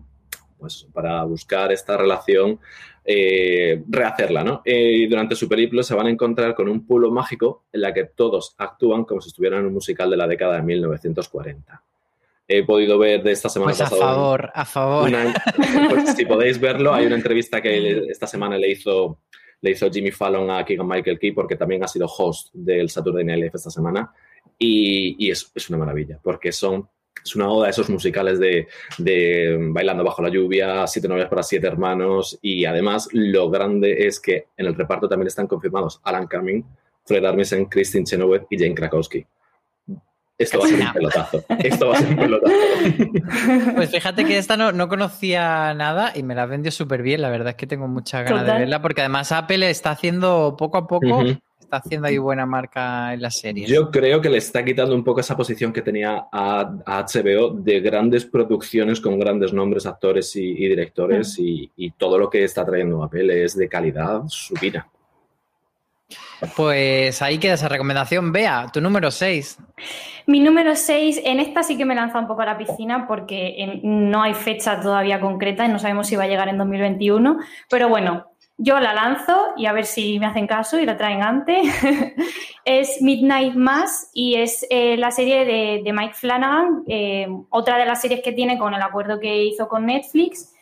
pues 0.58 0.86
para 0.92 1.22
buscar 1.24 1.72
esta 1.72 1.96
relación 1.96 2.60
eh, 3.08 3.84
rehacerla, 3.88 4.42
¿no? 4.42 4.62
Eh, 4.64 4.90
y 4.92 5.06
durante 5.06 5.36
su 5.36 5.48
periplo 5.48 5.84
se 5.84 5.94
van 5.94 6.08
a 6.08 6.10
encontrar 6.10 6.56
con 6.56 6.68
un 6.68 6.84
pueblo 6.84 7.12
mágico 7.12 7.66
en 7.72 7.82
la 7.82 7.94
que 7.94 8.04
todos 8.04 8.56
actúan 8.58 9.04
como 9.04 9.20
si 9.20 9.28
estuvieran 9.28 9.60
en 9.60 9.66
un 9.66 9.74
musical 9.74 10.10
de 10.10 10.16
la 10.16 10.26
década 10.26 10.56
de 10.56 10.62
1940. 10.62 11.82
He 12.48 12.64
podido 12.64 12.98
ver 12.98 13.22
de 13.22 13.30
esta 13.30 13.48
semana 13.48 13.70
pues 13.70 13.80
a 13.80 13.90
favor, 13.90 14.50
a 14.52 14.64
favor. 14.64 15.10
Pues 15.88 16.16
si 16.16 16.26
podéis 16.26 16.60
verlo, 16.60 16.92
hay 16.92 17.06
una 17.06 17.14
entrevista 17.14 17.60
que 17.60 18.08
esta 18.08 18.26
semana 18.26 18.58
le 18.58 18.72
hizo, 18.72 19.20
le 19.60 19.70
hizo 19.70 19.88
Jimmy 19.88 20.10
Fallon 20.10 20.50
a 20.50 20.64
Keegan 20.64 20.88
Michael 20.88 21.20
Key 21.20 21.30
porque 21.30 21.54
también 21.54 21.84
ha 21.84 21.88
sido 21.88 22.06
host 22.06 22.52
del 22.54 22.90
Saturday 22.90 23.24
Night 23.24 23.38
Live 23.38 23.52
esta 23.54 23.70
semana 23.70 24.12
y, 24.58 25.30
es, 25.30 25.52
es, 25.54 25.68
una 25.68 25.78
maravilla 25.78 26.18
porque 26.20 26.50
son 26.50 26.88
es 27.24 27.34
una 27.34 27.48
oda 27.48 27.66
a 27.66 27.70
esos 27.70 27.90
musicales 27.90 28.38
de, 28.38 28.68
Bailando 29.70 30.04
bajo 30.04 30.22
la 30.22 30.28
lluvia, 30.28 30.86
Siete 30.86 31.08
novias 31.08 31.28
para 31.28 31.42
siete 31.42 31.66
hermanos 31.66 32.38
y 32.40 32.64
además 32.64 33.08
lo 33.12 33.50
grande 33.50 34.06
es 34.06 34.20
que 34.20 34.46
en 34.56 34.66
el 34.66 34.74
reparto 34.74 35.08
también 35.08 35.28
están 35.28 35.46
confirmados 35.46 36.00
Alan 36.04 36.26
Cumming, 36.26 36.64
Fred 37.04 37.24
Armisen, 37.24 37.66
Christine 37.66 38.04
Chenoweth 38.04 38.46
y 38.50 38.58
Jane 38.58 38.74
Krakowski. 38.74 39.26
Esto 40.38 40.58
va 40.58 40.66
a 40.66 40.68
ser 40.68 40.80
un 40.80 40.92
pelotazo. 40.92 41.44
Esto 41.58 41.88
va 41.88 41.94
a 41.94 41.98
ser 41.98 42.08
un 42.10 42.16
pelotazo. 42.16 42.54
Pues 43.74 43.90
fíjate 43.90 44.24
que 44.24 44.36
esta 44.36 44.56
no, 44.56 44.88
conocía 44.88 45.72
nada 45.74 46.12
y 46.14 46.22
me 46.22 46.34
la 46.34 46.46
vendió 46.46 46.70
súper 46.70 47.02
bien. 47.02 47.22
La 47.22 47.30
verdad 47.30 47.50
es 47.50 47.54
que 47.56 47.66
tengo 47.66 47.88
mucha 47.88 48.22
ganas 48.22 48.46
de 48.46 48.52
verla 48.52 48.82
porque 48.82 49.00
además 49.00 49.32
Apple 49.32 49.68
está 49.70 49.90
haciendo 49.90 50.56
poco 50.58 50.78
a 50.78 50.86
poco 50.86 51.24
está 51.66 51.78
haciendo 51.78 52.06
ahí 52.06 52.16
buena 52.18 52.46
marca 52.46 53.12
en 53.12 53.22
la 53.22 53.30
serie. 53.30 53.66
Yo 53.66 53.90
creo 53.90 54.20
que 54.20 54.30
le 54.30 54.38
está 54.38 54.64
quitando 54.64 54.94
un 54.94 55.04
poco 55.04 55.20
esa 55.20 55.36
posición 55.36 55.72
que 55.72 55.82
tenía 55.82 56.26
a, 56.32 56.64
HBO 56.86 57.50
de 57.50 57.80
grandes 57.80 58.24
producciones 58.24 59.00
con 59.00 59.18
grandes 59.18 59.52
nombres, 59.52 59.84
actores 59.86 60.34
y, 60.36 60.54
directores 60.54 61.36
y, 61.38 61.70
todo 61.98 62.18
lo 62.18 62.28
que 62.28 62.44
está 62.44 62.64
trayendo 62.64 63.02
Apple 63.02 63.44
es 63.44 63.56
de 63.56 63.68
calidad 63.68 64.22
subida. 64.28 64.88
Pues 66.54 67.22
ahí 67.22 67.38
queda 67.38 67.54
esa 67.54 67.68
recomendación. 67.68 68.30
Vea, 68.30 68.66
tu 68.72 68.80
número 68.80 69.10
6. 69.10 69.58
Mi 70.26 70.40
número 70.40 70.76
6, 70.76 71.22
en 71.24 71.40
esta 71.40 71.62
sí 71.62 71.76
que 71.76 71.84
me 71.84 71.94
lanza 71.94 72.18
un 72.18 72.26
poco 72.26 72.42
a 72.42 72.46
la 72.46 72.58
piscina 72.58 73.06
porque 73.08 73.80
no 73.82 74.22
hay 74.22 74.34
fecha 74.34 74.80
todavía 74.80 75.20
concreta 75.20 75.64
y 75.64 75.68
no 75.68 75.78
sabemos 75.78 76.06
si 76.06 76.16
va 76.16 76.24
a 76.24 76.28
llegar 76.28 76.48
en 76.48 76.58
2021. 76.58 77.38
Pero 77.70 77.88
bueno, 77.88 78.26
yo 78.58 78.80
la 78.80 78.94
lanzo 78.94 79.52
y 79.56 79.66
a 79.66 79.72
ver 79.72 79.84
si 79.84 80.18
me 80.18 80.26
hacen 80.26 80.46
caso 80.46 80.78
y 80.78 80.86
la 80.86 80.96
traen 80.96 81.22
antes. 81.22 81.68
es 82.64 83.02
Midnight 83.02 83.54
Mass 83.54 84.10
y 84.14 84.36
es 84.36 84.66
eh, 84.70 84.96
la 84.96 85.10
serie 85.10 85.44
de, 85.44 85.92
Mike 85.92 86.14
Flanagan, 86.14 86.82
eh, 86.86 87.28
otra 87.50 87.76
de 87.78 87.86
las 87.86 88.00
series 88.00 88.22
que 88.22 88.32
tiene 88.32 88.58
con 88.58 88.74
el 88.74 88.82
acuerdo 88.82 89.20
que 89.20 89.44
hizo 89.44 89.68
con 89.68 89.86
Netflix. 89.86 90.54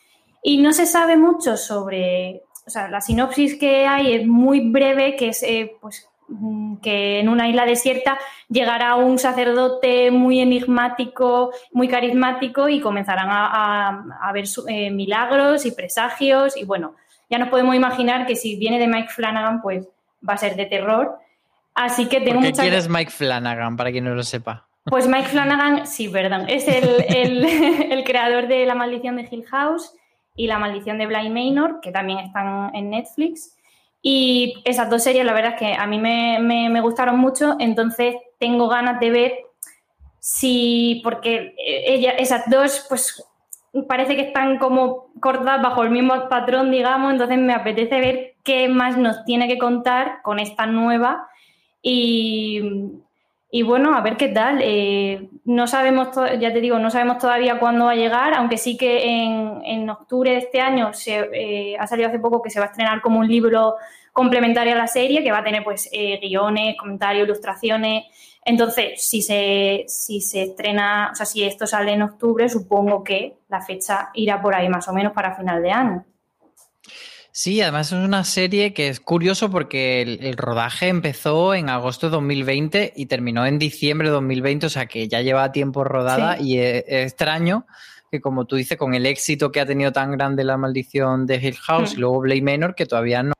Y 0.42 0.58
no 0.58 0.72
se 0.72 0.86
sabe 0.86 1.16
mucho 1.16 1.56
sobre, 1.56 2.42
o 2.66 2.70
sea, 2.70 2.88
la 2.88 3.00
sinopsis 3.00 3.56
que 3.58 3.86
hay 3.86 4.12
es 4.12 4.26
muy 4.26 4.68
breve, 4.70 5.16
que 5.16 5.28
es 5.28 5.42
eh, 5.42 5.76
pues 5.80 6.06
mm, 6.28 6.76
que 6.78 7.20
en 7.20 7.28
una 7.28 7.48
isla 7.48 7.64
desierta 7.64 8.18
llegará 8.48 8.96
un 8.96 9.18
sacerdote 9.18 10.10
muy 10.10 10.40
enigmático, 10.40 11.52
muy 11.72 11.88
carismático 11.88 12.68
y 12.68 12.80
comenzarán 12.80 13.28
a, 13.30 14.04
a 14.20 14.32
ver 14.32 14.44
milagros 14.92 15.64
y 15.64 15.70
presagios 15.70 16.56
y 16.56 16.64
bueno, 16.64 16.96
ya 17.34 17.38
nos 17.38 17.48
podemos 17.48 17.74
imaginar 17.74 18.26
que 18.26 18.36
si 18.36 18.54
viene 18.54 18.78
de 18.78 18.86
Mike 18.86 19.08
Flanagan, 19.08 19.60
pues 19.60 19.88
va 20.26 20.34
a 20.34 20.36
ser 20.36 20.54
de 20.54 20.66
terror. 20.66 21.18
Así 21.74 22.06
que 22.06 22.20
tengo 22.20 22.40
¿Por 22.40 22.52
qué 22.52 22.52
quieres 22.52 22.88
Mike 22.88 23.10
Flanagan, 23.10 23.76
para 23.76 23.90
quien 23.90 24.04
no 24.04 24.14
lo 24.14 24.22
sepa? 24.22 24.68
Pues 24.84 25.08
Mike 25.08 25.26
Flanagan, 25.30 25.84
sí, 25.84 26.08
perdón, 26.08 26.44
es 26.48 26.68
el, 26.68 28.04
creador 28.04 28.46
de 28.46 28.66
La 28.66 28.76
maldición 28.76 29.16
de 29.16 29.26
Hill 29.28 29.44
House 29.46 29.92
y 30.36 30.46
La 30.46 30.60
maldición 30.60 30.96
de 30.96 31.06
Bly 31.06 31.28
Manor, 31.30 31.80
que 31.80 31.90
también 31.90 32.20
están 32.20 32.72
en 32.72 32.90
Netflix. 32.90 33.56
Y 34.00 34.62
esas 34.64 34.88
dos 34.88 35.02
series, 35.02 35.24
la 35.24 35.32
verdad 35.32 35.54
es 35.54 35.58
que 35.58 35.74
a 35.74 35.86
mí 35.88 35.98
me, 35.98 36.38
me- 36.38 36.70
me 36.70 36.80
gustaron 36.82 37.18
mucho, 37.18 37.56
entonces 37.58 38.14
tengo 38.38 38.68
ganas 38.68 39.00
de 39.00 39.10
ver 39.10 39.32
si, 40.20 41.00
porque 41.02 41.56
eh, 41.58 41.94
ella, 41.94 42.12
esas 42.12 42.48
dos, 42.48 42.86
pues 42.88 43.24
parece 43.82 44.16
que 44.16 44.22
están 44.22 44.58
como 44.58 45.08
cortadas 45.20 45.62
bajo 45.62 45.82
el 45.82 45.90
mismo 45.90 46.28
patrón, 46.28 46.70
digamos, 46.70 47.12
entonces 47.12 47.38
me 47.38 47.52
apetece 47.52 48.00
ver 48.00 48.34
qué 48.42 48.68
más 48.68 48.96
nos 48.96 49.24
tiene 49.24 49.48
que 49.48 49.58
contar 49.58 50.22
con 50.22 50.38
esta 50.38 50.66
nueva 50.66 51.28
y, 51.82 52.62
y 53.50 53.62
bueno, 53.62 53.94
a 53.94 54.00
ver 54.00 54.16
qué 54.16 54.28
tal. 54.28 54.58
Eh, 54.62 55.28
no 55.44 55.66
sabemos, 55.66 56.08
ya 56.40 56.52
te 56.52 56.60
digo, 56.60 56.78
no 56.78 56.90
sabemos 56.90 57.18
todavía 57.18 57.58
cuándo 57.58 57.84
va 57.84 57.92
a 57.92 57.96
llegar, 57.96 58.34
aunque 58.34 58.58
sí 58.58 58.76
que 58.76 59.04
en, 59.04 59.60
en 59.64 59.90
octubre 59.90 60.30
de 60.30 60.38
este 60.38 60.60
año 60.60 60.92
se, 60.92 61.28
eh, 61.32 61.76
ha 61.78 61.86
salido 61.86 62.08
hace 62.08 62.18
poco 62.18 62.42
que 62.42 62.50
se 62.50 62.58
va 62.58 62.66
a 62.66 62.68
estrenar 62.70 63.00
como 63.00 63.20
un 63.20 63.28
libro 63.28 63.76
complementario 64.12 64.72
a 64.72 64.76
la 64.76 64.86
serie, 64.86 65.22
que 65.22 65.32
va 65.32 65.38
a 65.38 65.44
tener 65.44 65.62
pues 65.64 65.88
eh, 65.92 66.18
guiones, 66.20 66.76
comentarios, 66.76 67.26
ilustraciones. 67.26 68.04
Entonces, 68.44 69.02
si 69.06 69.22
se, 69.22 69.84
si 69.88 70.20
se 70.20 70.42
estrena, 70.42 71.10
o 71.12 71.14
sea, 71.14 71.24
si 71.24 71.44
esto 71.44 71.66
sale 71.66 71.92
en 71.92 72.02
octubre, 72.02 72.48
supongo 72.48 73.02
que 73.02 73.36
la 73.48 73.62
fecha 73.62 74.10
irá 74.14 74.42
por 74.42 74.54
ahí 74.54 74.68
más 74.68 74.86
o 74.88 74.92
menos 74.92 75.12
para 75.12 75.34
final 75.34 75.62
de 75.62 75.70
año. 75.70 76.04
Sí, 77.36 77.60
además 77.60 77.88
es 77.90 77.98
una 77.98 78.22
serie 78.22 78.72
que 78.72 78.86
es 78.88 79.00
curioso 79.00 79.50
porque 79.50 80.02
el, 80.02 80.24
el 80.24 80.36
rodaje 80.36 80.86
empezó 80.86 81.52
en 81.54 81.68
agosto 81.68 82.06
de 82.06 82.12
2020 82.12 82.92
y 82.94 83.06
terminó 83.06 83.44
en 83.44 83.58
diciembre 83.58 84.06
de 84.08 84.12
2020, 84.14 84.66
o 84.66 84.70
sea 84.70 84.86
que 84.86 85.08
ya 85.08 85.20
lleva 85.20 85.50
tiempo 85.50 85.82
rodada 85.82 86.36
Sí. 86.36 86.44
y 86.50 86.58
es, 86.58 86.84
es 86.86 87.06
extraño 87.06 87.66
que 88.14 88.20
como 88.20 88.44
tú 88.44 88.54
dices, 88.54 88.78
con 88.78 88.94
el 88.94 89.06
éxito 89.06 89.50
que 89.50 89.60
ha 89.60 89.66
tenido 89.66 89.90
tan 89.90 90.12
grande 90.12 90.44
la 90.44 90.56
maldición 90.56 91.26
de 91.26 91.36
Hill 91.36 91.56
House 91.56 91.92
Mm. 91.92 91.96
y 91.96 92.00
luego 92.00 92.20
Blade 92.20 92.42
Manor, 92.42 92.74
que 92.76 92.86
todavía 92.86 93.24
no, 93.24 93.32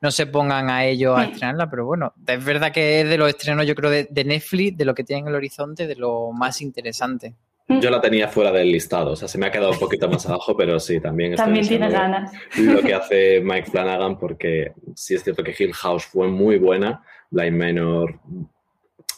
no 0.00 0.10
se 0.10 0.26
pongan 0.26 0.70
a 0.70 0.86
ello 0.86 1.14
a 1.14 1.26
Mm. 1.26 1.30
estrenarla, 1.32 1.68
pero 1.70 1.84
bueno, 1.84 2.14
es 2.26 2.42
verdad 2.44 2.72
que 2.72 3.02
es 3.02 3.08
de 3.08 3.18
los 3.18 3.28
estrenos 3.28 3.66
yo 3.66 3.74
creo 3.74 3.90
de, 3.90 4.08
de 4.10 4.24
Netflix, 4.24 4.78
de 4.78 4.84
lo 4.86 4.94
que 4.94 5.04
tiene 5.04 5.20
en 5.22 5.28
el 5.28 5.34
horizonte, 5.34 5.86
de 5.86 5.96
lo 5.96 6.32
más 6.32 6.62
interesante. 6.62 7.34
Yo 7.68 7.90
la 7.90 8.00
tenía 8.00 8.28
fuera 8.28 8.50
del 8.50 8.72
listado, 8.72 9.10
o 9.12 9.16
sea, 9.16 9.28
se 9.28 9.36
me 9.36 9.44
ha 9.46 9.50
quedado 9.50 9.72
un 9.72 9.78
poquito 9.78 10.08
más 10.08 10.24
abajo, 10.26 10.56
pero 10.56 10.80
sí, 10.80 11.00
también 11.00 11.34
estoy 11.34 11.44
También 11.52 11.80
ver 11.80 11.90
ganas. 11.92 12.32
Lo 12.56 12.80
que 12.80 12.94
hace 12.94 13.40
Mike 13.42 13.70
Flanagan, 13.70 14.18
porque 14.18 14.72
sí 14.94 15.14
es 15.14 15.22
cierto 15.22 15.44
que 15.44 15.54
Hill 15.58 15.74
House 15.74 16.06
fue 16.06 16.28
muy 16.28 16.56
buena, 16.56 17.02
Blind 17.30 17.56
Manor 17.58 18.18
un 18.26 18.48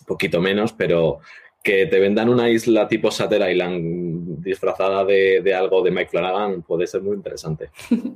poquito 0.04 0.40
menos, 0.40 0.72
pero 0.72 1.20
que 1.62 1.86
te 1.86 1.98
vendan 1.98 2.28
una 2.28 2.48
isla 2.48 2.88
tipo 2.88 3.10
Shutter 3.10 3.50
Island 3.50 4.42
disfrazada 4.42 5.04
de, 5.04 5.40
de 5.42 5.54
algo 5.54 5.82
de 5.82 5.90
Mike 5.90 6.10
Flanagan 6.10 6.62
puede 6.62 6.86
ser 6.86 7.02
muy 7.02 7.16
interesante. 7.16 7.70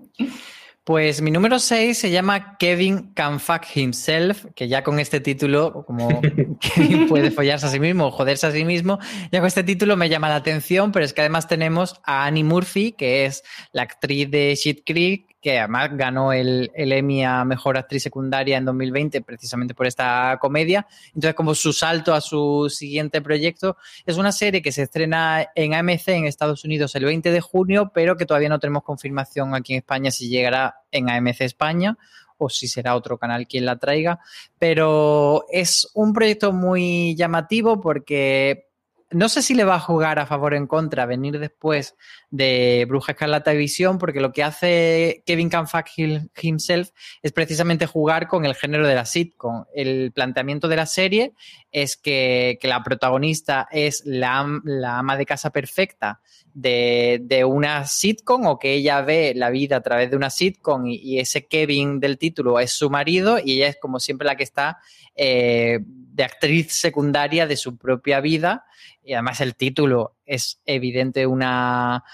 Pues 0.85 1.23
mi 1.23 1.31
número 1.31 1.59
6 1.59 1.97
se 1.97 2.11
llama 2.11 2.59
Kevin 2.59 3.15
Can 3.15 3.41
Fuck 3.41 3.75
Himself, 3.75 4.45
que 4.55 4.69
ya 4.69 4.85
con 4.85 5.01
este 5.01 5.19
título, 5.19 5.83
como 5.87 6.21
Kevin 6.61 7.09
puede 7.09 7.31
follarse 7.31 7.65
a 7.65 7.71
sí 7.71 7.81
mismo 7.81 8.09
o 8.09 8.11
joderse 8.11 8.47
a 8.47 8.53
sí 8.53 8.67
mismo, 8.67 8.99
ya 9.33 9.41
con 9.41 9.47
este 9.47 9.65
título 9.65 9.97
me 9.97 10.11
llama 10.11 10.29
la 10.29 10.37
atención, 10.37 10.93
pero 10.93 11.07
es 11.07 11.15
que 11.15 11.23
además 11.23 11.49
tenemos 11.49 11.99
a 12.05 12.27
Annie 12.27 12.45
Murphy, 12.45 12.93
que 12.93 13.25
es 13.25 13.45
la 13.73 13.81
actriz 13.81 14.31
de 14.31 14.55
Shit 14.55 14.83
Creek, 14.85 15.34
que 15.45 15.59
además 15.59 15.91
ganó 15.93 16.33
el, 16.33 16.71
Emmy 16.75 17.23
a 17.23 17.45
Mejor 17.45 17.77
Actriz 17.77 18.03
Secundaria 18.03 18.57
en 18.57 18.65
2020 18.65 19.21
precisamente 19.21 19.75
por 19.75 19.87
esta 19.87 20.39
comedia. 20.41 20.87
Entonces, 21.09 21.35
como 21.35 21.55
su 21.55 21.75
salto 21.75 22.15
a 22.15 22.23
su 22.23 22.71
siguiente 22.71 23.21
proyecto, 23.21 23.77
es 24.07 24.17
una 24.17 24.33
serie 24.33 24.63
que 24.63 24.73
se 24.73 24.85
estrena 24.85 25.47
en 25.55 25.75
AMC 25.75 26.09
en 26.09 26.25
Estados 26.25 26.65
Unidos 26.65 26.95
el 26.95 27.05
20 27.05 27.31
de 27.31 27.43
junio, 27.43 27.93
pero 27.93 28.17
que 28.17 28.25
todavía 28.25 28.49
no 28.49 28.59
tenemos 28.59 28.85
confirmación 28.85 29.55
aquí 29.55 29.75
en 29.75 29.81
España 29.81 30.11
si 30.11 30.31
llegará 30.31 30.77
en 30.91 31.11
AMC 31.11 31.43
España 31.43 31.99
o 32.39 32.49
si 32.49 32.67
será 32.67 32.97
otro 32.97 33.19
canal 33.19 33.47
quien 33.47 33.67
la 33.67 33.77
traiga. 33.79 34.21
Pero 34.59 35.45
es 35.51 35.91
un 35.93 36.15
proyecto 36.15 36.55
muy 36.55 37.15
llamativo 37.17 37.83
porque 37.83 38.69
no 39.15 39.29
sé 39.29 39.43
si 39.43 39.55
le 39.55 39.65
va 39.65 39.77
a 39.77 39.81
jugar 39.81 40.19
a 40.19 40.27
favor 40.27 40.53
o 40.53 40.57
en 40.57 40.67
contra 40.67 41.07
venir 41.07 41.39
después 41.39 41.97
de 42.31 42.85
Bruja 42.89 43.13
Escarlata 43.13 43.55
y 43.55 43.57
Visión, 43.59 43.99
porque 43.99 44.21
lo 44.21 44.33
que 44.33 44.43
hace 44.43 45.23
Kevin 45.25 45.49
Can 45.49 45.69
Fuck 45.69 45.87
Him- 45.97 46.31
Himself 46.41 46.91
es 47.23 47.33
precisamente 47.33 47.87
jugar 47.87 48.29
con 48.29 48.45
el 48.45 48.55
género 48.55 48.87
de 48.87 48.95
la 48.95 49.05
sitcom. 49.07 49.65
El 49.75 50.13
planteamiento 50.13 50.69
de 50.69 50.77
la 50.77 50.87
serie 50.87 51.33
es 51.71 51.97
que, 51.97 52.59
la 52.63 52.83
protagonista 52.83 53.69
es 53.71 54.03
la, 54.05 54.39
am- 54.39 54.63
la 54.65 54.99
ama 54.99 55.17
de 55.17 55.27
casa 55.27 55.51
perfecta 55.51 56.21
de, 56.53 57.45
una 57.47 57.87
sitcom 57.87 58.47
o 58.47 58.59
que 58.59 58.75
ella 58.75 59.01
ve 59.03 59.33
la 59.35 59.51
vida 59.51 59.77
a 59.77 59.83
través 59.83 60.11
de 60.11 60.17
una 60.17 60.31
sitcom 60.31 60.87
y, 60.87 60.97
y 60.97 61.19
ese 61.19 61.47
Kevin 61.47 62.01
del 62.01 62.19
título 62.19 62.59
es 62.61 62.73
su 62.73 62.91
marido 62.91 63.39
y 63.45 63.55
ella 63.57 63.69
es 63.69 63.77
como 63.81 63.99
siempre 64.01 64.27
la 64.27 64.37
que 64.37 64.45
está 64.45 64.79
eh, 65.17 65.81
de 66.15 66.23
actriz 66.23 66.73
secundaria 66.73 67.47
de 67.49 67.57
su 67.57 67.77
propia 67.77 68.21
vida 68.21 68.65
y 69.03 69.15
además 69.15 69.41
el 69.41 69.57
título 69.57 70.17
es 70.25 70.61
evidente 70.65 71.27
una, 71.27 72.05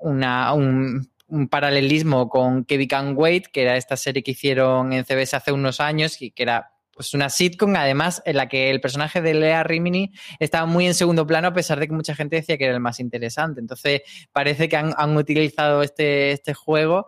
una 0.00 0.52
un, 0.54 1.08
un 1.28 1.48
paralelismo 1.48 2.28
con 2.28 2.64
Kevin 2.64 2.88
Can 2.88 3.14
Wait, 3.16 3.46
que 3.46 3.62
era 3.62 3.76
esta 3.76 3.96
serie 3.96 4.24
que 4.24 4.32
hicieron 4.32 4.92
en 4.92 5.04
CBS 5.04 5.36
hace 5.36 5.52
unos 5.52 5.78
años 5.78 6.20
y 6.20 6.32
que 6.32 6.42
era 6.42 6.72
pues 6.98 7.14
una 7.14 7.30
sitcom, 7.30 7.76
además, 7.76 8.20
en 8.24 8.36
la 8.36 8.48
que 8.48 8.70
el 8.70 8.80
personaje 8.80 9.22
de 9.22 9.32
Lea 9.32 9.62
Rimini 9.62 10.10
estaba 10.40 10.66
muy 10.66 10.84
en 10.84 10.94
segundo 10.94 11.28
plano, 11.28 11.46
a 11.46 11.52
pesar 11.52 11.78
de 11.78 11.86
que 11.86 11.94
mucha 11.94 12.16
gente 12.16 12.34
decía 12.34 12.58
que 12.58 12.64
era 12.64 12.74
el 12.74 12.80
más 12.80 12.98
interesante. 12.98 13.60
Entonces, 13.60 14.02
parece 14.32 14.68
que 14.68 14.76
han, 14.76 14.94
han 14.96 15.16
utilizado 15.16 15.84
este, 15.84 16.32
este 16.32 16.54
juego. 16.54 17.06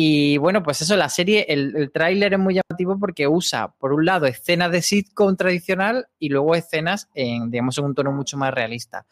Y 0.00 0.36
bueno, 0.36 0.62
pues 0.62 0.80
eso, 0.80 0.96
la 0.96 1.08
serie, 1.08 1.46
el, 1.48 1.74
el 1.74 1.90
tráiler 1.90 2.32
es 2.32 2.38
muy 2.38 2.54
llamativo 2.54 2.96
porque 3.00 3.26
usa, 3.26 3.74
por 3.80 3.92
un 3.92 4.04
lado, 4.04 4.26
escenas 4.26 4.70
de 4.70 4.80
sitcom 4.80 5.34
tradicional 5.34 6.06
y 6.20 6.28
luego 6.28 6.54
escenas 6.54 7.08
en, 7.14 7.50
digamos, 7.50 7.78
en 7.78 7.86
un 7.86 7.96
tono 7.96 8.12
mucho 8.12 8.36
más 8.36 8.54
realista. 8.54 9.06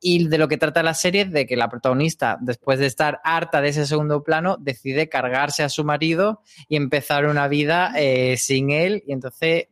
Y 0.00 0.26
de 0.26 0.38
lo 0.38 0.48
que 0.48 0.56
trata 0.56 0.82
la 0.82 0.94
serie 0.94 1.20
es 1.20 1.30
de 1.30 1.46
que 1.46 1.54
la 1.56 1.68
protagonista, 1.68 2.38
después 2.40 2.80
de 2.80 2.86
estar 2.86 3.20
harta 3.22 3.60
de 3.60 3.68
ese 3.68 3.86
segundo 3.86 4.24
plano, 4.24 4.56
decide 4.58 5.08
cargarse 5.08 5.62
a 5.62 5.68
su 5.68 5.84
marido 5.84 6.40
y 6.68 6.74
empezar 6.74 7.26
una 7.26 7.46
vida 7.46 7.92
eh, 7.96 8.36
sin 8.36 8.70
él. 8.70 9.04
Y 9.06 9.12
entonces, 9.12 9.68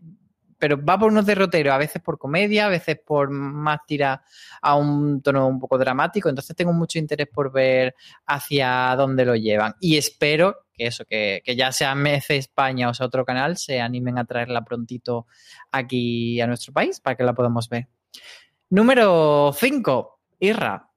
pero 0.60 0.78
va 0.84 0.98
por 0.98 1.10
unos 1.10 1.24
derroteros, 1.24 1.72
a 1.72 1.78
veces 1.78 2.02
por 2.02 2.18
comedia, 2.18 2.66
a 2.66 2.68
veces 2.68 3.00
por 3.04 3.30
más 3.30 3.80
tira 3.86 4.22
a 4.60 4.76
un 4.76 5.22
tono 5.22 5.48
un 5.48 5.58
poco 5.58 5.78
dramático. 5.78 6.28
Entonces 6.28 6.54
tengo 6.54 6.74
mucho 6.74 6.98
interés 6.98 7.28
por 7.28 7.50
ver 7.50 7.94
hacia 8.26 8.94
dónde 8.94 9.24
lo 9.24 9.34
llevan. 9.34 9.74
Y 9.80 9.96
espero 9.96 10.66
que 10.74 10.86
eso, 10.86 11.06
que, 11.06 11.42
que 11.44 11.56
ya 11.56 11.72
sea 11.72 11.94
MC 11.94 12.36
España 12.36 12.90
o 12.90 12.94
sea 12.94 13.06
otro 13.06 13.24
canal, 13.24 13.56
se 13.56 13.80
animen 13.80 14.18
a 14.18 14.26
traerla 14.26 14.62
prontito 14.62 15.26
aquí 15.72 16.40
a 16.40 16.46
nuestro 16.46 16.74
país 16.74 17.00
para 17.00 17.16
que 17.16 17.24
la 17.24 17.32
podamos 17.32 17.68
ver. 17.70 17.88
Número 18.68 19.52
5, 19.52 20.20
Irra. 20.40 20.89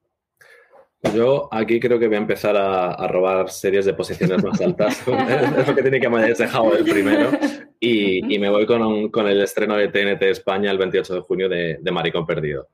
Yo 1.13 1.49
aquí 1.51 1.79
creo 1.79 1.99
que 1.99 2.07
voy 2.07 2.15
a 2.15 2.19
empezar 2.19 2.55
a, 2.55 2.91
a 2.93 3.07
robar 3.07 3.49
series 3.49 3.85
de 3.85 3.93
posiciones 3.93 4.43
más 4.43 4.59
altas. 4.61 5.01
es 5.57 5.67
lo 5.67 5.75
que 5.75 5.81
tiene 5.81 5.99
que 5.99 6.07
hayáis 6.07 6.37
dejado 6.37 6.75
el 6.75 6.83
primero. 6.83 7.29
Y, 7.79 8.33
y 8.33 8.39
me 8.39 8.49
voy 8.49 8.65
con, 8.65 8.81
un- 8.81 9.09
con 9.09 9.27
el 9.27 9.41
estreno 9.41 9.75
de 9.75 9.89
TNT 9.89 10.23
España 10.23 10.71
el 10.71 10.77
28 10.77 11.15
de 11.15 11.19
junio 11.21 11.49
de, 11.49 11.77
de 11.81 11.91
Maricón 11.91 12.25
Perdido. 12.25 12.67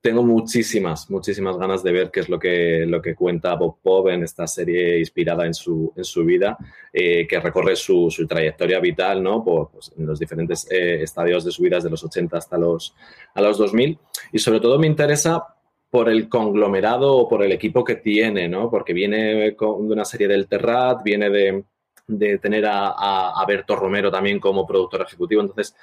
Tengo 0.00 0.22
muchísimas, 0.22 1.10
muchísimas 1.10 1.56
ganas 1.56 1.82
de 1.82 1.90
ver 1.92 2.10
qué 2.10 2.20
es 2.20 2.28
lo 2.28 2.38
que, 2.38 2.84
lo 2.86 3.00
que 3.00 3.14
cuenta 3.14 3.54
Bob 3.54 3.78
Pop 3.82 4.08
en 4.08 4.22
esta 4.22 4.46
serie 4.46 4.98
inspirada 4.98 5.46
en 5.46 5.54
su, 5.54 5.92
en 5.96 6.04
su 6.04 6.24
vida, 6.24 6.58
eh, 6.92 7.26
que 7.26 7.40
recorre 7.40 7.74
su, 7.74 8.10
su 8.10 8.26
trayectoria 8.26 8.80
vital 8.80 9.22
¿no? 9.22 9.42
por, 9.42 9.70
pues, 9.70 9.92
en 9.96 10.04
los 10.06 10.18
diferentes 10.18 10.66
eh, 10.70 11.02
estadios 11.02 11.42
de 11.44 11.50
su 11.52 11.62
vida, 11.62 11.76
desde 11.76 11.88
los 11.88 12.04
80 12.04 12.36
hasta 12.36 12.58
los, 12.58 12.94
a 13.34 13.40
los 13.40 13.56
2000. 13.56 13.98
Y 14.32 14.38
sobre 14.40 14.60
todo 14.60 14.78
me 14.78 14.86
interesa 14.86 15.42
por 15.94 16.08
el 16.08 16.28
conglomerado 16.28 17.16
o 17.16 17.28
por 17.28 17.44
el 17.44 17.52
equipo 17.52 17.84
que 17.84 17.94
tiene, 17.94 18.48
¿no? 18.48 18.68
Porque 18.68 18.92
viene 18.92 19.54
con- 19.54 19.86
de 19.86 19.92
una 19.94 20.04
serie 20.04 20.26
del 20.26 20.48
Terrat, 20.48 21.04
viene 21.04 21.30
de, 21.30 21.62
de 22.08 22.38
tener 22.38 22.66
a, 22.66 22.88
a, 22.88 23.40
a 23.40 23.46
Berto 23.46 23.76
Romero 23.76 24.10
también 24.10 24.40
como 24.40 24.66
productor 24.66 25.02
ejecutivo. 25.02 25.40
Entonces, 25.42 25.76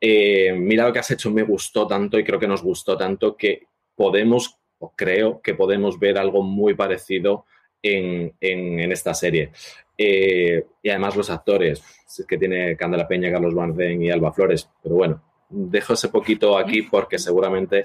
eh, 0.00 0.54
mira 0.56 0.86
lo 0.86 0.92
que 0.94 1.00
has 1.00 1.10
hecho, 1.10 1.30
me 1.30 1.42
gustó 1.42 1.86
tanto 1.86 2.18
y 2.18 2.24
creo 2.24 2.38
que 2.40 2.48
nos 2.48 2.62
gustó 2.62 2.96
tanto 2.96 3.36
que 3.36 3.66
podemos, 3.94 4.56
o 4.78 4.94
creo 4.96 5.42
que 5.42 5.52
podemos 5.52 5.98
ver 5.98 6.16
algo 6.16 6.42
muy 6.42 6.72
parecido 6.72 7.44
en, 7.82 8.32
en- 8.40 8.80
en 8.80 8.90
esta 8.90 9.12
serie. 9.12 9.50
Eh, 9.98 10.64
y 10.82 10.88
además 10.88 11.14
los 11.14 11.28
actores, 11.28 11.82
es 12.08 12.24
que 12.26 12.38
tiene 12.38 12.74
Candela 12.74 13.06
Peña, 13.06 13.30
Carlos 13.30 13.52
Bardem 13.54 14.00
y 14.00 14.10
Alba 14.10 14.32
Flores, 14.32 14.66
pero 14.82 14.94
bueno, 14.94 15.22
dejo 15.50 15.92
ese 15.92 16.08
poquito 16.08 16.56
aquí 16.56 16.80
porque 16.80 17.18
seguramente 17.18 17.84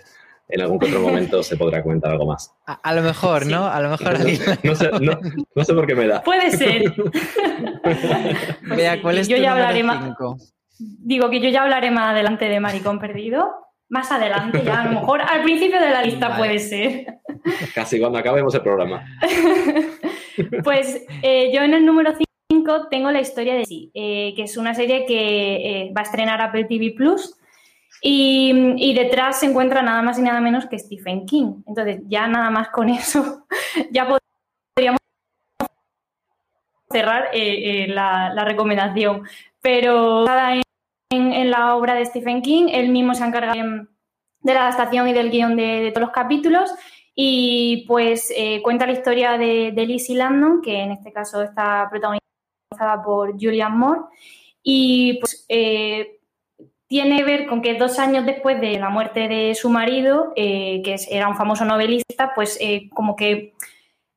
en 0.49 0.61
algún 0.61 0.77
otro 0.83 1.01
momento 1.01 1.43
se 1.43 1.57
podrá 1.57 1.83
comentar 1.83 2.11
algo 2.11 2.25
más. 2.25 2.53
A, 2.65 2.73
a 2.73 2.93
lo 2.93 3.01
mejor, 3.01 3.43
Sí. 3.43 3.51
¿no? 3.51 3.65
A 3.65 3.81
lo 3.81 3.89
mejor 3.89 4.13
No, 4.63 4.75
sé, 4.75 4.89
no- 5.01 5.19
no 5.55 5.63
sé 5.63 5.73
por 5.73 5.85
qué 5.87 5.95
me 5.95 6.07
da. 6.07 6.21
Puede 6.23 6.51
ser. 6.51 6.93
Vea, 8.75 9.01
¿cuál 9.01 9.17
es 9.17 9.27
yo 9.27 9.35
tu 9.37 9.41
ya 9.43 9.49
número 9.49 9.67
hablaré 9.67 9.83
más. 9.83 10.03
cinco? 10.05 10.37
Digo 10.79 11.29
que 11.29 11.39
yo 11.41 11.49
ya 11.49 11.63
hablaré 11.63 11.91
más 11.91 12.11
adelante 12.11 12.45
de 12.45 12.59
Maricón 12.59 12.99
Perdido. 12.99 13.47
Más 13.89 14.11
adelante, 14.11 14.61
ya 14.65 14.81
a 14.81 14.85
lo 14.85 14.99
mejor 14.99 15.21
al 15.21 15.43
principio 15.43 15.79
de 15.79 15.89
la 15.91 16.01
lista 16.03 16.27
Vale. 16.27 16.39
puede 16.39 16.59
ser. 16.59 17.05
Casi 17.73 17.99
cuando 18.01 18.17
acabemos 18.19 18.53
el 18.55 18.61
programa. 18.61 19.03
Pues 20.63 21.03
eh, 21.23 21.51
yo 21.51 21.61
en 21.63 21.73
el 21.73 21.83
número 21.83 22.11
5 22.51 22.89
tengo 22.91 23.09
la 23.09 23.21
historia 23.21 23.55
de 23.55 23.65
sí, 23.65 23.89
eh, 23.95 24.33
que 24.35 24.43
es 24.43 24.55
una 24.55 24.75
serie 24.75 25.03
que 25.07 25.55
eh, 25.87 25.93
va 25.97 26.01
a 26.01 26.03
estrenar 26.03 26.39
Apple 26.41 26.65
TV 26.65 26.93
Plus. 26.95 27.33
Y, 28.01 28.93
detrás 28.93 29.39
se 29.39 29.47
encuentra 29.47 29.81
nada 29.81 30.01
más 30.01 30.19
y 30.19 30.21
nada 30.21 30.39
menos 30.39 30.67
que 30.67 30.79
Stephen 30.79 31.25
King. 31.25 31.63
Entonces, 31.65 32.01
ya 32.07 32.27
nada 32.27 32.49
más 32.49 32.69
con 32.69 32.89
eso, 32.89 33.45
ya 33.91 34.07
podríamos 34.75 34.99
cerrar 36.89 37.29
eh, 37.33 37.83
eh, 37.83 37.87
la, 37.87 38.45
recomendación. 38.45 39.23
Pero 39.61 40.25
en, 40.27 41.33
en- 41.33 41.51
la 41.51 41.75
obra 41.75 41.95
de 41.95 42.05
Stephen 42.05 42.41
King, 42.41 42.67
él 42.71 42.89
mismo 42.89 43.13
se 43.13 43.25
encarga 43.25 43.53
de, 43.53 43.87
de 44.41 44.53
la 44.53 44.67
adaptación 44.67 45.07
y 45.07 45.13
del 45.13 45.31
guion 45.31 45.55
de, 45.55 45.91
todos 45.93 46.07
los 46.07 46.15
capítulos. 46.15 46.71
Y 47.15 47.83
pues 47.87 48.31
eh, 48.35 48.61
cuenta 48.61 48.85
la 48.85 48.93
historia 48.93 49.39
de, 49.39 49.71
de 49.71 49.85
Lizzie 49.87 50.15
Landon, 50.15 50.61
que 50.61 50.81
en 50.81 50.91
este 50.91 51.11
caso 51.11 51.41
está 51.41 51.87
protagonizada 51.89 53.01
por 53.03 53.31
Julian 53.31 53.75
Moore. 53.75 54.01
Y 54.61 55.17
pues 55.19 55.45
tiene 56.87 57.17
que 57.17 57.23
ver 57.23 57.47
con 57.47 57.61
que 57.61 57.75
dos 57.75 57.99
años 57.99 58.25
después 58.25 58.59
de 58.61 58.79
la 58.79 58.89
muerte 58.89 59.27
de 59.27 59.55
su 59.55 59.69
marido, 59.69 60.31
eh, 60.35 60.81
que 60.83 60.95
era 61.09 61.27
un 61.27 61.35
famoso 61.35 61.65
novelista, 61.65 62.33
pues 62.33 62.57
eh, 62.61 62.89
como 62.93 63.15
que 63.15 63.53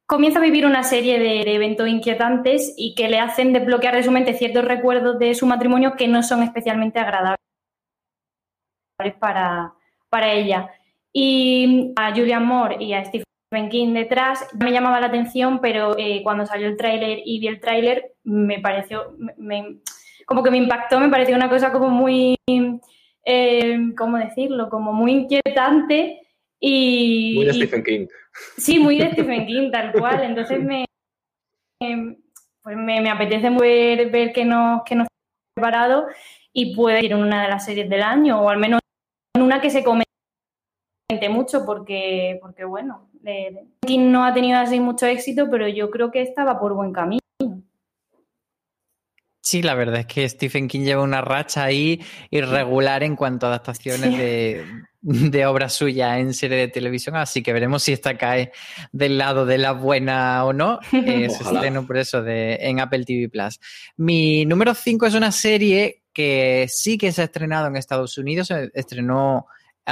comienza 0.06 0.38
a 0.38 0.42
vivir 0.42 0.66
una 0.66 0.83
serie 0.83 1.18
de, 1.18 1.42
eventos 1.54 1.88
inquietantes 1.88 2.74
y 2.76 2.94
que 2.94 3.09
le 3.09 3.18
hacen 3.20 3.52
desbloquear 3.52 3.94
de 3.96 4.02
su 4.02 4.11
mente 4.11 4.35
ciertos 4.35 4.64
recuerdos 4.64 5.18
de 5.18 5.35
su 5.35 5.46
matrimonio 5.46 5.94
que 5.96 6.09
no 6.09 6.22
son 6.22 6.42
especialmente 6.42 6.98
agradables 6.98 7.38
para, 9.18 9.74
para 10.09 10.33
ella. 10.33 10.70
Y 11.12 11.92
a 11.96 12.11
Julian 12.11 12.44
Moore 12.44 12.76
y 12.80 12.92
a 12.92 13.04
Stephen 13.04 13.68
King 13.68 13.94
detrás 13.94 14.46
me 14.59 14.70
llamaba 14.70 15.00
la 15.00 15.06
atención, 15.06 15.61
pero 15.61 15.96
eh, 15.98 16.22
cuando 16.22 16.46
salió 16.46 16.68
el 16.68 16.76
tráiler 16.76 17.20
y 17.24 17.40
vi 17.40 17.48
el 17.48 17.61
tráiler 17.61 18.14
me 18.22 18.61
pareció, 18.61 19.16
me- 19.37 19.78
como 20.30 20.44
que 20.44 20.50
me 20.52 20.58
impactó, 20.58 21.00
me 21.00 21.08
pareció 21.08 21.34
una 21.34 21.48
cosa 21.48 21.72
como 21.72 21.88
muy, 21.88 22.36
eh, 23.24 23.78
¿cómo 23.98 24.16
decirlo? 24.16 24.70
Como 24.70 24.92
muy 24.92 25.10
inquietante 25.10 26.20
y... 26.60 27.34
Muy 27.34 27.46
de 27.46 27.54
Stephen 27.54 27.82
King. 27.82 28.06
Sí, 28.56 28.78
muy 28.78 28.96
de 28.98 29.10
Stephen 29.10 29.44
King, 29.44 29.72
tal 29.72 29.90
cual. 29.98 30.22
Entonces 30.22 30.62
me, 30.62 30.84
em, 31.82 32.16
pues 32.62 32.76
me, 32.76 33.00
me 33.00 33.10
apetece 33.10 33.50
ver, 33.50 34.08
ver 34.12 34.32
que 34.32 34.44
nos 34.44 34.84
que 34.84 34.94
nos 34.94 35.08
preparado 35.52 36.06
y 36.52 36.76
puede 36.76 37.04
ir 37.04 37.10
en 37.10 37.18
una 37.18 37.42
de 37.42 37.48
las 37.48 37.64
series 37.64 37.90
del 37.90 38.02
año, 38.02 38.40
o 38.40 38.48
al 38.48 38.58
menos 38.58 38.78
en 39.34 39.42
una 39.42 39.60
que 39.60 39.70
se 39.70 39.82
comente 39.82 40.06
mucho, 41.28 41.66
porque, 41.66 42.38
porque 42.40 42.64
bueno, 42.64 43.10
King 43.84 44.12
no 44.12 44.24
ha 44.24 44.32
tenido 44.32 44.60
así 44.60 44.78
mucho 44.78 45.06
éxito, 45.06 45.48
pero 45.50 45.66
yo 45.66 45.90
creo 45.90 46.12
que 46.12 46.22
estaba 46.22 46.60
por 46.60 46.74
buen 46.74 46.92
camino. 46.92 47.20
Sí, 49.42 49.62
la 49.62 49.74
verdad 49.74 50.00
es 50.00 50.07
que 50.07 50.29
Stephen 50.29 50.68
King 50.68 50.81
lleva 50.81 51.03
una 51.03 51.22
racha 51.22 51.64
ahí 51.64 52.00
irregular 52.31 53.03
en 53.03 53.16
cuanto 53.16 53.46
a 53.46 53.48
adaptaciones 53.50 54.11
Sí. 54.11 54.16
de, 54.16 54.64
de 55.00 55.46
obras 55.46 55.72
suyas 55.72 56.18
en 56.18 56.35
serie 56.35 56.59
de 56.59 56.68
televisión, 56.68 57.16
así 57.16 57.42
que 57.42 57.55
veremos 57.55 57.83
si 57.83 57.92
esta 57.94 58.18
cae 58.18 58.53
del 58.92 59.16
lado 59.16 59.46
de 59.46 59.57
la 59.57 59.72
buena 59.72 60.44
o 60.44 60.53
no. 60.53 60.79
Eh, 60.92 61.31
se 61.31 61.42
estreno 61.42 61.87
por 61.87 61.96
eso 61.96 62.22
de, 62.22 62.57
en 62.61 62.81
Apple 62.81 63.05
TV 63.05 63.31
Plus. 63.31 63.59
Mi 63.96 64.44
número 64.44 64.74
5 64.74 65.07
es 65.07 65.14
una 65.14 65.33
serie 65.33 66.03
que 66.12 66.66
sí 66.68 66.98
que 66.98 67.11
se 67.12 67.22
ha 67.22 67.24
estrenado 67.24 67.66
en 67.68 67.76
Estados 67.76 68.18
Unidos, 68.18 68.48
se 68.48 68.70
estrenó 68.74 69.46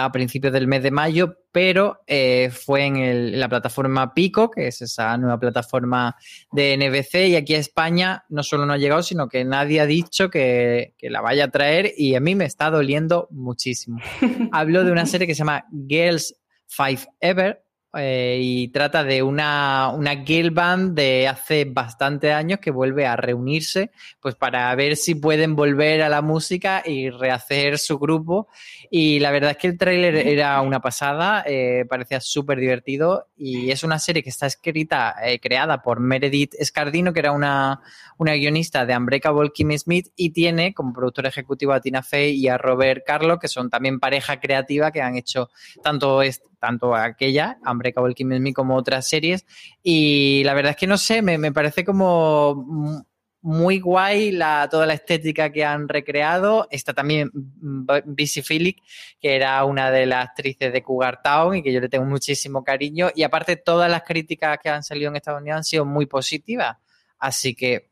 a 0.04 0.12
principios 0.12 0.52
del 0.52 0.66
mes 0.66 0.82
de 0.82 0.90
mayo, 0.90 1.36
pero 1.52 2.00
eh, 2.06 2.50
fue 2.52 2.84
en, 2.84 2.96
el- 2.96 3.34
en 3.34 3.40
la 3.40 3.48
plataforma 3.48 4.14
Pico, 4.14 4.50
que 4.50 4.68
es 4.68 4.80
esa 4.82 5.16
nueva 5.16 5.38
plataforma 5.38 6.16
de 6.52 6.76
NBC, 6.76 7.28
y 7.28 7.36
aquí 7.36 7.54
a 7.54 7.58
España 7.58 8.24
no 8.28 8.42
solo 8.42 8.66
no 8.66 8.72
ha 8.72 8.78
llegado, 8.78 9.02
sino 9.02 9.28
que 9.28 9.44
nadie 9.44 9.80
ha 9.80 9.86
dicho 9.86 10.30
que, 10.30 10.94
que 10.98 11.10
la 11.10 11.20
vaya 11.20 11.44
a 11.44 11.50
traer 11.50 11.92
y 11.96 12.14
a 12.14 12.20
mí 12.20 12.34
me 12.34 12.44
está 12.44 12.70
doliendo 12.70 13.28
muchísimo. 13.30 13.98
Hablo 14.52 14.84
de 14.84 14.92
una 14.92 15.06
serie 15.06 15.26
que 15.26 15.34
se 15.34 15.40
llama 15.40 15.64
Girls 15.88 16.34
Five 16.66 17.00
Ever 17.20 17.62
eh, 17.96 18.38
y 18.42 18.68
trata 18.68 19.02
de 19.02 19.22
una, 19.22 19.88
una 19.94 20.22
girl 20.22 20.50
band 20.50 20.94
de 20.94 21.26
hace 21.26 21.64
bastante 21.64 22.32
años 22.32 22.58
que 22.60 22.70
vuelve 22.70 23.06
a 23.06 23.16
reunirse 23.16 23.90
pues 24.20 24.34
para 24.34 24.74
ver 24.74 24.96
si 24.96 25.14
pueden 25.14 25.56
volver 25.56 26.02
a 26.02 26.10
la 26.10 26.20
música 26.20 26.82
y 26.84 27.08
rehacer 27.08 27.78
su 27.78 27.98
grupo. 27.98 28.48
Y 28.90 29.20
la 29.20 29.30
verdad 29.30 29.52
es 29.52 29.56
que 29.56 29.68
el 29.68 29.78
tráiler 29.78 30.16
era 30.16 30.60
una 30.60 30.80
pasada, 30.80 31.42
eh, 31.46 31.86
parecía 31.88 32.20
súper 32.20 32.58
divertido 32.58 33.28
y 33.38 33.70
es 33.70 33.82
una 33.82 33.98
serie 33.98 34.22
que 34.22 34.30
está 34.30 34.46
escrita, 34.46 35.14
eh, 35.24 35.40
creada 35.40 35.80
por 35.80 36.00
Meredith 36.00 36.54
Scardino, 36.62 37.14
que 37.14 37.20
era 37.20 37.32
una, 37.32 37.80
una 38.18 38.34
guionista 38.34 38.84
de 38.84 38.96
Unbreakable 38.96 39.50
Kim 39.54 39.76
Smith 39.78 40.08
y 40.14 40.30
tiene 40.30 40.74
como 40.74 40.92
productor 40.92 41.24
ejecutivo 41.26 41.72
a 41.72 41.80
Tina 41.80 42.02
Fey 42.02 42.34
y 42.34 42.48
a 42.48 42.58
Robert 42.58 43.02
Carlo, 43.06 43.38
que 43.38 43.48
son 43.48 43.70
también 43.70 43.98
pareja 43.98 44.40
creativa 44.40 44.90
que 44.90 45.00
han 45.00 45.16
hecho 45.16 45.48
tanto, 45.82 46.22
tanto 46.58 46.94
aquella, 46.94 47.58
Unbreakable 47.64 48.14
Kim 48.14 48.36
Smith, 48.36 48.54
como 48.54 48.76
otras 48.76 49.08
series. 49.08 49.46
Y 49.82 50.42
la 50.44 50.54
verdad 50.54 50.70
es 50.70 50.76
que 50.76 50.86
no 50.86 50.98
sé, 50.98 51.22
me, 51.22 51.38
me 51.38 51.52
parece 51.52 51.84
como 51.84 53.04
muy 53.40 53.78
guay 53.78 54.32
la, 54.32 54.68
toda 54.70 54.86
la 54.86 54.94
estética 54.94 55.50
que 55.50 55.64
han 55.64 55.88
recreado. 55.88 56.66
Está 56.70 56.92
también 56.92 57.30
Busy 57.32 58.42
Phillips, 58.42 58.82
que 59.20 59.36
era 59.36 59.64
una 59.64 59.90
de 59.90 60.06
las 60.06 60.28
actrices 60.28 60.72
de 60.72 60.82
Cougar 60.82 61.22
Town 61.22 61.56
y 61.56 61.62
que 61.62 61.72
yo 61.72 61.80
le 61.80 61.88
tengo 61.88 62.04
muchísimo 62.04 62.64
cariño. 62.64 63.10
Y 63.14 63.22
aparte, 63.22 63.56
todas 63.56 63.90
las 63.90 64.02
críticas 64.02 64.58
que 64.62 64.68
han 64.68 64.82
salido 64.82 65.10
en 65.10 65.16
Estados 65.16 65.40
Unidos 65.40 65.58
han 65.58 65.64
sido 65.64 65.84
muy 65.84 66.06
positivas. 66.06 66.76
Así 67.18 67.54
que, 67.54 67.90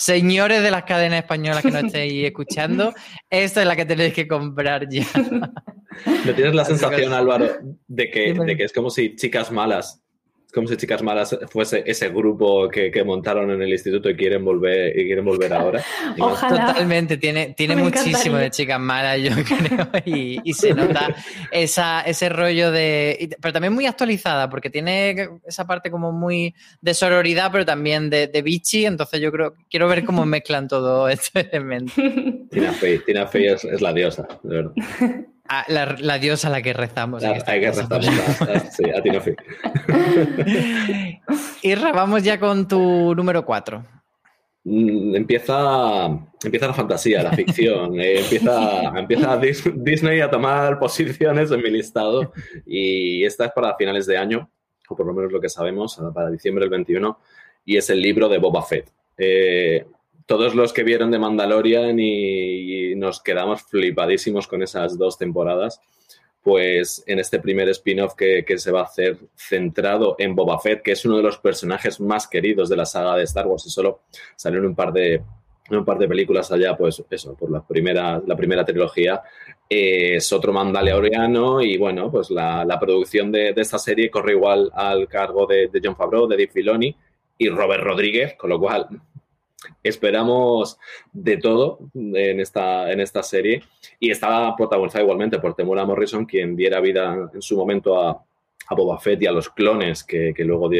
señores 0.00 0.62
de 0.62 0.70
las 0.70 0.84
cadenas 0.84 1.18
españolas 1.18 1.62
que 1.62 1.70
no 1.70 1.78
estéis 1.86 2.24
escuchando, 2.24 2.94
esta 3.28 3.60
es 3.60 3.66
la 3.66 3.76
que 3.76 3.84
tenéis 3.84 4.14
que 4.14 4.26
comprar 4.26 4.88
ya. 4.88 5.06
¿No 6.24 6.34
tienes 6.34 6.54
la 6.54 6.64
sensación, 6.64 7.12
Álvaro, 7.12 7.48
de 7.86 8.10
que, 8.10 8.32
de 8.32 8.56
que 8.56 8.64
es 8.64 8.72
como 8.72 8.90
si 8.90 9.14
Chicas 9.16 9.52
Malas, 9.52 10.02
como 10.52 10.66
si 10.68 10.76
Chicas 10.76 11.02
Malas 11.02 11.36
fuese 11.50 11.82
ese 11.86 12.08
grupo 12.08 12.68
que, 12.68 12.90
que 12.90 13.04
montaron 13.04 13.50
en 13.50 13.62
el 13.62 13.68
instituto 13.70 14.08
y 14.10 14.16
quieren 14.16 14.44
volver, 14.44 14.98
y 14.98 15.04
quieren 15.06 15.24
volver 15.24 15.52
ahora? 15.52 15.82
Y 16.16 16.20
no- 16.20 16.26
Ojalá. 16.28 16.66
Totalmente, 16.66 17.16
tiene, 17.16 17.54
tiene 17.56 17.76
Me 17.76 17.82
muchísimo 17.84 18.16
encantaría. 18.16 18.38
de 18.38 18.50
chicas 18.50 18.80
malas, 18.80 19.18
yo 19.20 19.30
creo, 19.44 19.88
y, 20.04 20.40
y 20.44 20.54
se 20.54 20.74
nota 20.74 21.14
esa, 21.50 22.00
ese 22.02 22.28
rollo 22.28 22.70
de... 22.70 23.16
y- 23.20 23.28
Pero 23.28 23.52
también 23.52 23.72
muy 23.72 23.86
actualizada, 23.86 24.48
porque 24.50 24.70
tiene 24.70 25.28
esa 25.46 25.66
parte 25.66 25.90
como 25.90 26.12
muy 26.12 26.54
de 26.80 26.94
sororidad, 26.94 27.50
pero 27.52 27.64
también 27.64 28.10
de, 28.10 28.26
de 28.26 28.42
bichi, 28.42 28.86
entonces 28.86 29.20
yo 29.20 29.30
creo, 29.32 29.54
quiero 29.70 29.88
ver 29.88 30.04
cómo 30.04 30.24
mezclan 30.26 30.68
todo 30.68 31.08
este 31.10 31.48
elemento. 31.54 31.92
Tina 32.50 32.72
Fey, 32.72 32.98
Tina 33.04 33.26
Fey 33.26 33.46
es, 33.46 33.64
es 33.64 33.80
la 33.80 33.92
diosa, 33.92 34.26
de 34.42 34.54
verdad. 34.56 34.72
La, 35.68 35.96
la 35.98 36.18
diosa 36.18 36.48
a 36.48 36.50
la 36.50 36.62
que 36.62 36.72
rezamos. 36.72 37.24
Hay 37.24 37.60
que 37.60 37.66
a, 37.66 37.70
a- 37.70 38.60
sí, 38.70 38.84
a 38.96 39.02
Tina 39.02 39.20
Fey. 39.20 39.34
Irra, 41.62 41.92
vamos 41.92 42.22
ya 42.22 42.38
con 42.38 42.66
tu 42.68 43.14
número 43.14 43.44
4. 43.44 43.84
Mm, 44.64 45.16
Empieza, 45.16 46.06
empieza 46.44 46.66
la 46.66 46.74
fantasía, 46.74 47.22
la 47.22 47.32
ficción. 47.32 47.98
eh, 48.00 48.20
empieza, 48.20 48.82
empieza 48.96 49.40
Dis- 49.40 49.72
Disney 49.74 50.20
a 50.20 50.30
tomar 50.30 50.78
posiciones 50.78 51.50
en 51.50 51.62
mi 51.62 51.70
listado 51.70 52.32
y 52.66 53.24
esta 53.24 53.46
es 53.46 53.52
para 53.52 53.74
finales 53.76 54.06
de 54.06 54.18
año, 54.18 54.50
o 54.88 54.94
por 54.96 55.06
lo 55.06 55.14
menos 55.14 55.32
lo 55.32 55.40
que 55.40 55.48
sabemos, 55.48 56.00
para 56.14 56.30
diciembre 56.30 56.62
del 56.64 56.70
21, 56.70 57.18
y 57.64 57.76
es 57.76 57.90
el 57.90 58.00
libro 58.00 58.28
de 58.28 58.38
Boba 58.38 58.62
Fett. 58.62 58.90
Eh, 59.16 59.84
todos 60.30 60.54
los 60.54 60.72
que 60.72 60.84
vieron 60.84 61.10
de 61.10 61.18
Mandalorian 61.18 61.98
y, 61.98 62.92
y 62.92 62.94
nos 62.94 63.20
quedamos 63.20 63.64
flipadísimos 63.64 64.46
con 64.46 64.62
esas 64.62 64.96
dos 64.96 65.18
temporadas, 65.18 65.80
pues 66.40 67.02
en 67.08 67.18
este 67.18 67.40
primer 67.40 67.68
spin-off 67.70 68.14
que, 68.14 68.44
que 68.44 68.56
se 68.56 68.70
va 68.70 68.82
a 68.82 68.84
hacer 68.84 69.18
centrado 69.34 70.14
en 70.20 70.36
Boba 70.36 70.60
Fett, 70.60 70.82
que 70.82 70.92
es 70.92 71.04
uno 71.04 71.16
de 71.16 71.24
los 71.24 71.38
personajes 71.38 71.98
más 71.98 72.28
queridos 72.28 72.68
de 72.68 72.76
la 72.76 72.86
saga 72.86 73.16
de 73.16 73.24
Star 73.24 73.48
Wars 73.48 73.66
y 73.66 73.70
solo 73.70 74.02
salió 74.36 74.60
en 74.60 74.66
un 74.66 74.76
par 74.76 74.92
de, 74.92 75.14
en 75.14 75.76
un 75.76 75.84
par 75.84 75.98
de 75.98 76.06
películas 76.06 76.52
allá, 76.52 76.76
pues 76.76 77.02
eso, 77.10 77.34
por 77.34 77.50
la 77.50 77.66
primera, 77.66 78.22
la 78.24 78.36
primera 78.36 78.64
trilogía, 78.64 79.22
eh, 79.68 80.14
es 80.14 80.32
otro 80.32 80.52
mandaloriano 80.52 81.60
y 81.60 81.76
bueno, 81.76 82.08
pues 82.08 82.30
la, 82.30 82.64
la 82.64 82.78
producción 82.78 83.32
de, 83.32 83.52
de 83.52 83.62
esta 83.62 83.80
serie 83.80 84.08
corre 84.08 84.34
igual 84.34 84.70
al 84.74 85.08
cargo 85.08 85.44
de, 85.44 85.66
de 85.66 85.80
John 85.82 85.96
Favreau, 85.96 86.28
de 86.28 86.36
Dave 86.36 86.52
Filoni 86.52 86.96
y 87.36 87.48
Robert 87.48 87.82
Rodríguez, 87.82 88.34
con 88.36 88.50
lo 88.50 88.60
cual 88.60 88.86
esperamos 89.82 90.78
de 91.12 91.36
todo 91.36 91.78
en 91.94 92.40
esta, 92.40 92.90
en 92.90 93.00
esta 93.00 93.22
serie 93.22 93.62
y 93.98 94.10
estaba 94.10 94.54
protagonizada 94.56 95.04
igualmente 95.04 95.38
por 95.38 95.54
Temura 95.54 95.84
Morrison, 95.84 96.26
quien 96.26 96.56
diera 96.56 96.80
vida 96.80 97.30
en 97.32 97.42
su 97.42 97.56
momento 97.56 98.00
a, 98.00 98.10
a 98.68 98.74
Boba 98.74 98.98
Fett 98.98 99.22
y 99.22 99.26
a 99.26 99.32
los 99.32 99.50
clones 99.50 100.04
que, 100.04 100.34
luego 100.38 100.70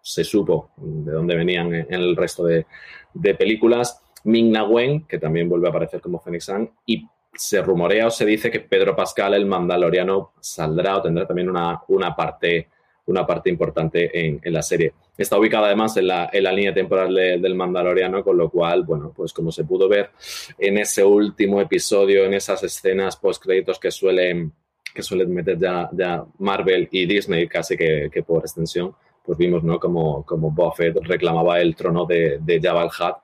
se 0.00 0.24
supo 0.24 0.70
de 0.76 1.12
dónde 1.12 1.36
venían 1.36 1.74
en 1.74 1.92
el 1.92 2.16
resto 2.16 2.44
de, 2.44 2.66
de 3.14 3.34
películas. 3.34 4.02
Ming 4.24 4.50
Na 4.50 4.64
Wen, 4.64 5.06
que 5.06 5.18
también 5.18 5.48
vuelve 5.48 5.68
a 5.68 5.70
aparecer 5.70 6.00
como 6.00 6.20
Phoenix 6.20 6.44
Sun, 6.44 6.70
y 6.86 7.06
se 7.34 7.62
rumorea 7.62 8.06
o 8.06 8.10
se 8.10 8.26
dice 8.26 8.50
que 8.50 8.60
Pedro 8.60 8.96
Pascal, 8.96 9.34
el 9.34 9.46
mandaloriano, 9.46 10.32
saldrá 10.40 10.96
o 10.96 11.02
tendrá 11.02 11.26
también 11.26 11.48
una, 11.48 11.82
una 11.88 12.16
parte 12.16 12.68
una 13.10 13.26
parte 13.26 13.50
importante 13.50 14.10
en, 14.26 14.40
en 14.42 14.52
la 14.52 14.62
serie. 14.62 14.92
Está 15.16 15.38
ubicada 15.38 15.66
además 15.66 15.96
en 15.96 16.06
la, 16.06 16.30
en 16.32 16.44
la 16.44 16.52
línea 16.52 16.72
temporal 16.72 17.14
de- 17.14 17.38
del 17.38 17.54
Mandaloriano, 17.54 18.22
con 18.22 18.36
lo 18.36 18.48
cual, 18.50 18.84
bueno, 18.84 19.12
pues 19.16 19.32
como 19.32 19.50
se 19.50 19.64
pudo 19.64 19.88
ver 19.88 20.10
en 20.58 20.78
ese 20.78 21.02
último 21.04 21.60
episodio, 21.60 22.24
en 22.24 22.34
esas 22.34 22.62
escenas 22.62 23.16
post-créditos 23.16 23.78
que 23.78 23.90
suelen, 23.90 24.52
que 24.94 25.02
suelen 25.02 25.32
meter 25.34 25.58
ya, 25.58 26.24
Marvel 26.38 26.88
y 26.92 27.06
Disney 27.06 27.48
casi 27.48 27.76
que, 27.76 28.10
por 28.26 28.40
extensión, 28.42 28.94
pues 29.24 29.36
vimos, 29.36 29.62
¿no? 29.64 29.78
Como, 29.78 30.24
como 30.24 30.50
Buffett 30.50 30.96
reclamaba 31.02 31.60
el 31.60 31.74
trono 31.74 32.06
de, 32.06 32.38
de 32.40 32.60
Jabba 32.60 32.82
el 32.84 32.88
Hutt 32.88 33.16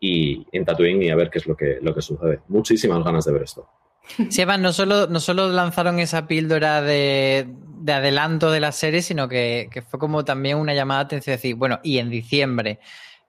y 0.00 0.46
en 0.52 0.64
Tatooine 0.64 1.02
y 1.02 1.10
a 1.10 1.16
ver 1.16 1.28
qué 1.28 1.38
es 1.38 1.46
lo 1.46 1.54
que, 1.56 1.78
lo 1.82 1.94
que 1.94 2.00
sucede. 2.00 2.40
Muchísimas 2.48 3.04
ganas 3.04 3.24
de 3.26 3.32
ver 3.32 3.42
esto. 3.42 3.68
Sí, 4.30 4.42
no 4.58 4.72
solo, 4.72 5.06
no 5.06 5.20
solo 5.20 5.50
lanzaron 5.50 5.98
esa 6.00 6.26
píldora 6.26 6.80
de, 6.80 7.46
de 7.80 7.92
adelanto 7.92 8.50
de 8.50 8.60
la 8.60 8.72
serie, 8.72 9.02
sino 9.02 9.28
que, 9.28 9.68
que 9.72 9.82
fue 9.82 9.98
como 9.98 10.24
también 10.24 10.58
una 10.58 10.74
llamada 10.74 11.00
de 11.00 11.06
atención, 11.06 11.36
decir, 11.36 11.54
bueno, 11.54 11.80
y 11.82 11.98
en 11.98 12.10
diciembre, 12.10 12.78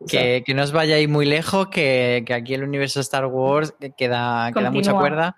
que, 0.07 0.43
que 0.45 0.53
no 0.53 0.63
os 0.63 0.71
vayáis 0.71 1.07
muy 1.07 1.25
lejos, 1.25 1.67
que, 1.69 2.23
que 2.25 2.33
aquí 2.33 2.53
el 2.53 2.63
universo 2.63 2.99
Star 3.01 3.27
Wars 3.27 3.73
queda, 3.97 4.51
queda 4.53 4.71
mucha 4.71 4.93
cuerda. 4.93 5.35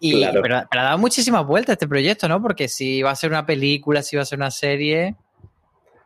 Y, 0.00 0.18
Claro. 0.18 0.42
pero, 0.42 0.62
pero 0.70 0.80
ha 0.80 0.84
dado 0.84 0.98
muchísimas 0.98 1.46
vueltas 1.46 1.74
este 1.74 1.86
proyecto, 1.86 2.28
¿no? 2.28 2.42
Porque 2.42 2.66
si 2.68 3.02
va 3.02 3.10
a 3.10 3.16
ser 3.16 3.30
una 3.30 3.46
película, 3.46 4.02
si 4.02 4.16
va 4.16 4.22
a 4.22 4.26
ser 4.26 4.38
una 4.38 4.50
serie. 4.50 5.14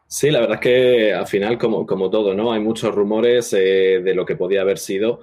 Sí, 0.06 0.28
la 0.30 0.40
verdad 0.40 0.56
es 0.56 0.60
que 0.60 1.14
al 1.14 1.28
final, 1.28 1.56
como, 1.56 1.86
como 1.86 2.10
todo, 2.10 2.34
¿no? 2.34 2.52
Hay 2.52 2.60
muchos 2.60 2.92
rumores 2.92 3.52
eh, 3.52 4.00
de 4.02 4.14
lo 4.14 4.26
que 4.26 4.34
podía 4.34 4.62
haber 4.62 4.78
sido 4.78 5.20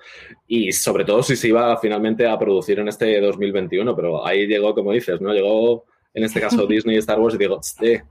y 0.48 0.72
sobre 0.72 1.04
todo 1.04 1.22
si 1.24 1.36
se 1.36 1.50
iba 1.50 1.76
finalmente 1.78 2.26
a 2.26 2.40
producir 2.40 2.80
en 2.80 2.88
este 2.88 3.20
2021, 3.20 3.94
pero 3.98 4.26
ahí 4.26 4.48
llegó, 4.48 4.74
como 4.74 4.94
dices, 4.94 5.20
¿no? 5.20 5.34
Llegó 5.34 5.84
en 6.18 6.24
este 6.24 6.42
caso 6.42 6.66
Disney 6.66 6.96
y 6.96 7.00
Star 7.00 7.20
Wars 7.20 7.36
y 7.36 7.38
digo, 7.38 7.60
"Tste, 7.60 8.04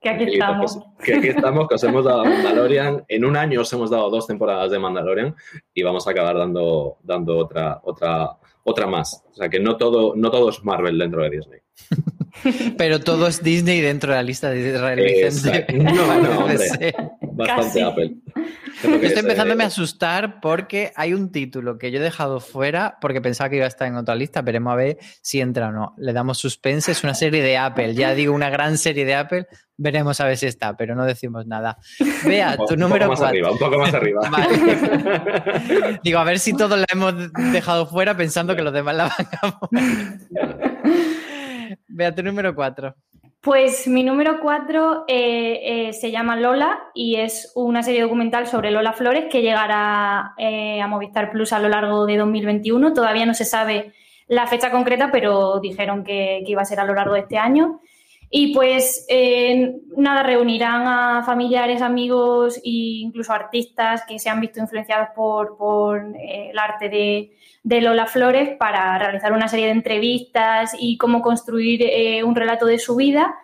Que 0.00 0.10
aquí 0.10 0.24
estamos. 0.24 0.78
Que, 1.02 1.12
que 1.12 1.18
aquí 1.18 1.28
estamos, 1.28 1.66
que 1.66 1.74
os 1.74 1.82
hemos 1.84 2.04
dado 2.04 2.24
Mandalorian. 2.24 3.04
En 3.08 3.24
un 3.24 3.36
año 3.36 3.62
os 3.62 3.72
hemos 3.72 3.90
dado 3.90 4.08
dos 4.10 4.26
temporadas 4.26 4.70
de 4.70 4.78
Mandalorian 4.78 5.34
y 5.72 5.82
vamos 5.82 6.06
a 6.06 6.10
acabar 6.10 6.36
dando, 6.36 6.98
dando 7.02 7.38
otra, 7.38 7.80
otra, 7.82 8.36
otra 8.64 8.86
más. 8.86 9.24
O 9.30 9.34
sea 9.34 9.48
que 9.48 9.58
no 9.58 9.76
todo, 9.76 10.14
no 10.14 10.30
todo 10.30 10.50
es 10.50 10.62
Marvel 10.62 10.98
dentro 10.98 11.22
de 11.22 11.30
Disney. 11.30 11.60
Pero 12.76 13.00
todo 13.00 13.26
es 13.26 13.42
Disney 13.42 13.80
dentro 13.80 14.10
de 14.12 14.16
la 14.18 14.22
lista 14.22 14.50
de 14.50 14.68
Israel. 14.68 15.00
No, 15.82 15.92
no, 16.22 16.38
hombre. 16.40 16.94
Bastante 17.32 17.46
Casi. 17.46 17.80
Apple. 17.80 18.14
Yo 18.88 19.06
estoy 19.06 19.22
empezándome 19.22 19.64
a 19.64 19.68
asustar 19.68 20.40
porque 20.40 20.92
hay 20.96 21.14
un 21.14 21.30
título 21.32 21.78
que 21.78 21.90
yo 21.90 21.98
he 21.98 22.02
dejado 22.02 22.40
fuera 22.40 22.98
porque 23.00 23.20
pensaba 23.20 23.50
que 23.50 23.56
iba 23.56 23.64
a 23.64 23.68
estar 23.68 23.88
en 23.88 23.96
otra 23.96 24.14
lista. 24.14 24.42
Veremos 24.42 24.72
a 24.72 24.76
ver 24.76 24.98
si 25.22 25.40
entra 25.40 25.68
o 25.68 25.72
no. 25.72 25.94
Le 25.96 26.12
damos 26.12 26.38
suspense. 26.38 26.92
Es 26.92 27.04
una 27.04 27.14
serie 27.14 27.42
de 27.42 27.56
Apple. 27.56 27.94
Ya 27.94 28.14
digo, 28.14 28.34
una 28.34 28.50
gran 28.50 28.78
serie 28.78 29.04
de 29.04 29.14
Apple. 29.14 29.46
Veremos 29.76 30.20
a 30.20 30.26
ver 30.26 30.36
si 30.36 30.46
está, 30.46 30.76
pero 30.76 30.94
no 30.94 31.04
decimos 31.04 31.46
nada. 31.46 31.78
Vea, 32.24 32.56
tu 32.56 32.74
un 32.74 32.80
número 32.80 33.08
poco 33.08 33.20
más 33.20 33.20
4. 33.20 33.28
arriba, 33.28 33.50
un 33.50 33.58
poco 33.58 33.78
más 33.78 33.94
arriba. 33.94 34.20
Vale. 34.30 36.00
Digo, 36.02 36.18
a 36.18 36.24
ver 36.24 36.38
si 36.38 36.56
todos 36.56 36.78
la 36.78 36.86
hemos 36.92 37.32
dejado 37.52 37.86
fuera 37.86 38.16
pensando 38.16 38.54
que 38.54 38.62
los 38.62 38.72
demás 38.72 38.94
la 38.94 39.04
van 39.04 39.26
a 39.42 39.58
poner. 39.58 40.18
Vea, 41.88 42.14
tu 42.14 42.22
número 42.22 42.54
4. 42.54 42.94
Pues 43.44 43.86
mi 43.86 44.04
número 44.04 44.40
4 44.40 45.04
se 45.06 46.10
llama 46.10 46.34
Lola 46.34 46.84
y 46.94 47.16
es 47.16 47.52
una 47.54 47.82
serie 47.82 48.00
documental 48.00 48.46
sobre 48.46 48.70
Lola 48.70 48.94
Flores 48.94 49.26
que 49.30 49.42
llegará 49.42 50.32
eh, 50.38 50.80
a 50.80 50.88
Movistar 50.88 51.30
Plus 51.30 51.52
a 51.52 51.58
lo 51.58 51.68
largo 51.68 52.06
de 52.06 52.16
2021. 52.16 52.94
Todavía 52.94 53.26
no 53.26 53.34
se 53.34 53.44
sabe 53.44 53.92
la 54.28 54.46
fecha 54.46 54.70
concreta, 54.70 55.10
pero 55.12 55.60
dijeron 55.60 56.04
que 56.04 56.42
iba 56.46 56.62
a 56.62 56.64
ser 56.64 56.80
a 56.80 56.86
lo 56.86 56.94
largo 56.94 57.12
de 57.12 57.20
este 57.20 57.36
año. 57.36 57.82
Y 58.36 58.52
pues 58.52 59.06
eh, 59.08 59.76
nada, 59.96 60.24
reunirán 60.24 60.88
a 60.88 61.22
familiares, 61.22 61.80
amigos 61.80 62.56
e 62.56 62.98
incluso 63.04 63.32
artistas 63.32 64.02
que 64.08 64.18
se 64.18 64.28
han 64.28 64.40
visto 64.40 64.58
influenciados 64.58 65.10
por, 65.14 65.56
por 65.56 66.00
eh, 66.16 66.50
el 66.50 66.58
arte 66.58 66.88
de, 66.88 67.36
de 67.62 67.80
Lola 67.80 68.06
Flores 68.08 68.56
para 68.58 68.98
realizar 68.98 69.32
una 69.32 69.46
serie 69.46 69.66
de 69.66 69.70
entrevistas 69.70 70.74
y 70.76 70.98
cómo 70.98 71.22
construir 71.22 71.82
eh, 71.84 72.24
un 72.24 72.34
relato 72.34 72.66
de 72.66 72.80
su 72.80 72.96
vida. 72.96 73.36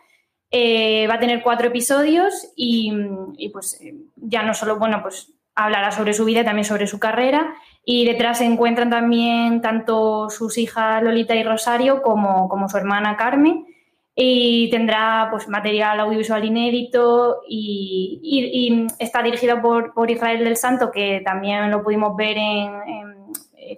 Va 0.53 1.15
a 1.15 1.21
tener 1.21 1.45
cuatro 1.45 1.69
episodios 1.69 2.53
y, 2.57 2.93
y, 3.37 3.49
pues 3.51 3.81
ya 4.17 4.43
no 4.43 4.55
solo, 4.55 4.81
bueno, 4.81 5.03
pues 5.03 5.33
hablará 5.55 5.93
sobre 5.93 6.15
su 6.15 6.25
vida, 6.25 6.43
también 6.43 6.65
sobre 6.65 6.89
su 6.89 6.99
carrera. 6.99 7.55
Y 7.85 8.07
detrás 8.07 8.39
se 8.39 8.45
encuentran 8.45 8.91
también 8.91 9.61
tanto 9.61 10.31
sus 10.31 10.59
hijas 10.59 11.01
Lolita 11.01 11.37
y 11.37 11.45
Rosario 11.45 12.03
como, 12.03 12.49
como 12.49 12.69
su 12.69 12.77
hermana 12.77 13.17
Carmen. 13.17 13.67
Y 14.15 14.69
tendrá 14.71 15.29
pues, 15.31 15.49
material 15.49 16.01
audiovisual 16.01 16.45
inédito 16.45 17.43
y, 17.49 18.21
y, 18.23 18.45
y 18.45 18.87
está 18.99 19.23
dirigido 19.23 19.63
por, 19.63 19.95
por, 19.95 20.11
Israel 20.11 20.45
del 20.45 20.57
Santo, 20.57 20.91
que 20.91 21.23
también 21.25 21.71
lo 21.71 21.83
pudimos 21.83 22.17
ver 22.17 22.37
en, 22.37 22.75
en 22.87 23.33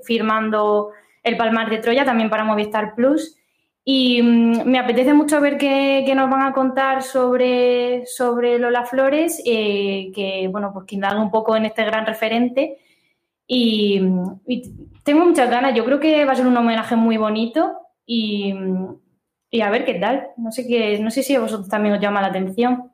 firmando 0.05 0.91
El 1.23 1.37
Palmar 1.37 1.71
de 1.71 1.79
Troya, 1.79 2.05
también 2.05 2.31
para 2.31 2.45
Movistar 2.45 2.95
Plus. 2.95 3.37
Y 3.85 4.21
um, 4.21 4.65
me 4.65 4.79
apetece 4.79 5.13
mucho 5.13 5.41
ver 5.41 5.59
qué, 5.59 6.05
qué, 6.07 6.15
nos 6.15 6.31
van 6.31 6.43
a 6.43 6.53
contar 6.53 7.03
sobre, 7.03 8.07
sobre 8.07 8.59
Lola 8.59 8.85
Flores, 8.85 9.43
eh, 9.45 10.13
que, 10.15 10.49
bueno, 10.49 10.73
pues 10.73 10.87
que 10.87 10.97
un 10.97 11.31
poco 11.31 11.57
en 11.57 11.67
este 11.67 11.85
gran 11.85 12.07
referente. 12.07 12.79
Y, 13.47 14.01
y, 14.47 14.73
tengo 15.03 15.25
muchas 15.25 15.51
ganas, 15.51 15.75
yo 15.75 15.85
creo 15.85 15.99
que 15.99 16.25
va 16.25 16.33
a 16.33 16.37
ser 16.37 16.47
un 16.47 16.57
homenaje 16.57 16.95
muy 16.95 17.17
bonito 17.17 17.73
y, 18.07 18.55
y 19.53 19.61
a 19.61 19.71
ver 19.71 19.85
qué 19.85 19.95
tal. 19.95 20.29
No 20.37 20.51
sé, 20.51 20.67
qué, 20.67 20.99
no 20.99 21.13
sé 21.13 21.23
si 21.23 21.37
a 21.37 21.41
vosotros 21.41 21.69
también 21.69 21.95
os 21.95 22.01
llama 22.01 22.23
la 22.23 22.29
atención. 22.29 22.92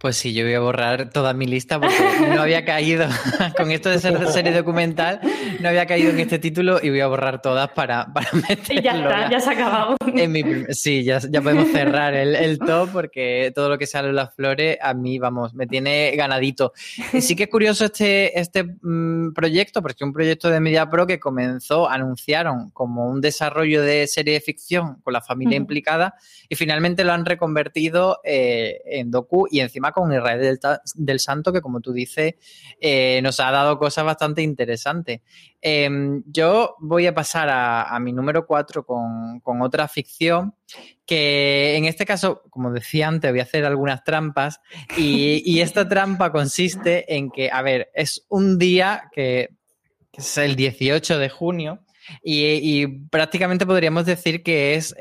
Pues 0.00 0.16
sí, 0.16 0.32
yo 0.32 0.44
voy 0.44 0.54
a 0.54 0.60
borrar 0.60 1.10
toda 1.10 1.34
mi 1.34 1.44
lista 1.44 1.78
porque 1.78 1.94
no 2.34 2.40
había 2.40 2.64
caído 2.64 3.06
con 3.56 3.70
esto 3.70 3.90
de 3.90 3.98
ser 3.98 4.26
serie 4.28 4.50
documental, 4.50 5.20
no 5.60 5.68
había 5.68 5.84
caído 5.84 6.08
en 6.08 6.20
este 6.20 6.38
título 6.38 6.80
y 6.82 6.88
voy 6.88 7.00
a 7.00 7.06
borrar 7.06 7.42
todas 7.42 7.68
para, 7.72 8.10
para 8.10 8.30
meterlo. 8.32 8.60
Y 8.80 8.82
ya 8.82 8.92
está, 8.92 9.30
ya 9.30 9.40
se 9.40 9.50
ha 9.50 9.52
acabado. 9.52 9.96
En 10.06 10.32
mi, 10.32 10.42
sí, 10.70 11.04
ya, 11.04 11.20
ya 11.30 11.42
podemos 11.42 11.68
cerrar 11.68 12.14
el, 12.14 12.34
el, 12.34 12.58
top 12.58 12.88
porque 12.92 13.52
todo 13.54 13.68
lo 13.68 13.76
que 13.76 13.86
sale 13.86 14.10
las 14.10 14.34
flores 14.34 14.78
a 14.80 14.94
mí, 14.94 15.18
vamos, 15.18 15.52
me 15.52 15.66
tiene 15.66 16.14
ganadito. 16.16 16.72
Y 17.12 17.20
sí 17.20 17.36
que 17.36 17.42
es 17.42 17.50
curioso 17.50 17.84
este, 17.84 18.40
este 18.40 18.64
mmm, 18.64 19.32
proyecto, 19.34 19.82
porque 19.82 20.02
es 20.02 20.06
un 20.06 20.14
proyecto 20.14 20.48
de 20.48 20.60
Media 20.60 20.88
Pro 20.88 21.06
que 21.06 21.20
comenzó, 21.20 21.90
anunciaron 21.90 22.70
como 22.70 23.06
un 23.06 23.20
desarrollo 23.20 23.82
de 23.82 24.06
serie 24.06 24.34
de 24.34 24.40
ficción 24.40 25.00
con 25.02 25.12
la 25.12 25.20
familia 25.20 25.56
uh 25.56 25.58
-huh. 25.58 25.62
implicada 25.62 26.14
y 26.48 26.54
finalmente 26.54 27.04
lo 27.04 27.12
han 27.12 27.26
reconvertido 27.26 28.20
eh, 28.24 28.80
en 28.86 29.10
docu 29.10 29.46
y 29.50 29.60
encima 29.60 29.89
con 29.92 30.12
Israel 30.12 30.40
del, 30.40 30.58
del, 30.94 31.20
Santo, 31.20 31.52
que 31.52 31.60
como 31.60 31.80
tú 31.80 31.92
dices, 31.92 32.34
eh, 32.80 33.20
nos 33.22 33.40
ha 33.40 33.50
dado 33.50 33.78
cosas 33.78 34.04
bastante 34.04 34.42
interesantes. 34.42 35.20
Eh, 35.60 35.88
yo 36.26 36.76
voy 36.78 37.06
a 37.06 37.14
pasar 37.14 37.48
a, 37.50 37.98
mi 38.00 38.12
número 38.12 38.46
4 38.46 38.84
con, 38.84 39.40
con, 39.40 39.62
otra 39.62 39.88
ficción, 39.88 40.54
que 41.04 41.76
en 41.76 41.84
este 41.84 42.06
caso, 42.06 42.42
como 42.50 42.72
decía 42.72 43.08
antes, 43.08 43.30
voy 43.30 43.40
a 43.40 43.44
hacer 43.44 43.64
algunas 43.64 44.04
trampas, 44.04 44.60
y, 44.96 45.42
y 45.44 45.60
esta 45.60 45.88
trampa 45.88 46.32
consiste 46.32 47.14
en 47.14 47.30
que, 47.30 47.50
a 47.50 47.62
ver, 47.62 47.90
es 47.94 48.26
un 48.28 48.58
día 48.58 49.04
que, 49.12 49.50
es 50.12 50.38
el 50.38 50.56
18 50.56 51.18
de 51.18 51.28
junio, 51.28 51.84
y, 52.22 52.82
y 52.82 52.86
prácticamente 52.86 53.66
podríamos 53.66 54.04
decir 54.06 54.42
que 54.42 54.74
es 54.74 54.94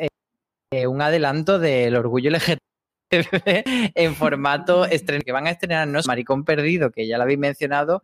eh, 0.71 0.86
un 0.86 1.02
adelanto 1.02 1.58
del 1.58 1.95
orgullo 1.95 2.30
LGTB 2.30 2.68
en 3.95 4.15
formato 4.15 4.86
estreno, 4.86 5.24
que 5.26 5.32
van 5.32 5.48
a 5.48 5.52
estrenar 5.52 5.88
no 5.88 6.00
es 6.00 6.08
Maricón 6.08 6.43
Perdido, 6.43 6.91
que 6.91 7.08
ya 7.08 7.17
lo 7.17 7.24
habéis 7.24 7.39
mencionado, 7.39 8.04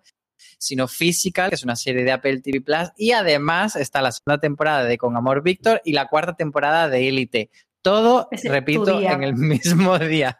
sino 0.58 0.88
Physical, 0.88 1.50
que 1.50 1.56
es 1.56 1.64
una 1.64 1.76
serie 1.76 2.04
de 2.04 2.12
Apple 2.12 2.42
TV 2.42 2.62
Plus, 2.62 2.92
y 2.98 3.12
además 3.12 3.76
está 3.76 4.02
la 4.02 4.12
segunda 4.12 4.40
temporada 4.40 4.84
de 4.84 4.98
Con 4.98 5.16
Amor 5.16 5.44
Víctor 5.44 5.82
y 5.86 5.94
la 5.94 6.08
cuarta 6.08 6.34
temporada 6.34 6.90
de 6.90 7.08
Élite. 7.08 7.50
Todo, 7.86 8.28
repito, 8.46 9.00
en 9.00 9.22
el 9.22 9.36
mismo 9.36 10.00
día. 10.00 10.40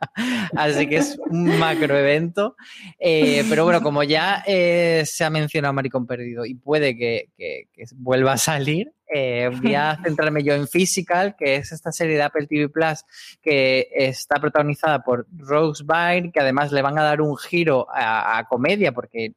Así 0.56 0.90
que 0.90 0.98
es 0.98 1.16
un 1.30 1.60
macro 1.60 1.96
evento. 1.96 2.56
Eh, 2.98 3.46
pero 3.48 3.66
bueno, 3.66 3.84
como 3.84 4.02
ya 4.02 4.44
eh, 4.48 5.04
se 5.06 5.24
ha 5.24 5.30
mencionado 5.30 5.72
Maricón 5.72 6.08
Perdido 6.08 6.44
y 6.44 6.56
puede 6.56 6.98
que, 6.98 7.30
que, 7.38 7.70
que 7.72 7.84
vuelva 7.98 8.34
a 8.34 8.38
salir, 8.40 8.92
eh, 9.14 9.52
voy 9.62 9.76
a 9.76 9.96
centrarme 10.04 10.44
yo 10.44 10.56
en 10.56 10.68
Physical, 10.68 11.36
que 11.38 11.58
es 11.58 11.72
esta 11.72 11.92
serie 11.92 12.16
de 12.16 12.24
Apple 12.24 12.48
TV 12.48 12.68
Plus 12.68 13.04
que 13.44 13.90
está 13.92 14.40
protagonizada 14.40 15.04
por 15.04 15.28
Rose 15.38 15.84
Byrne, 15.86 16.32
que 16.32 16.40
además 16.40 16.72
le 16.72 16.82
van 16.82 16.98
a 16.98 17.04
dar 17.04 17.22
un 17.22 17.38
giro 17.38 17.86
a, 17.94 18.40
a 18.40 18.46
comedia, 18.46 18.92
porque 18.92 19.34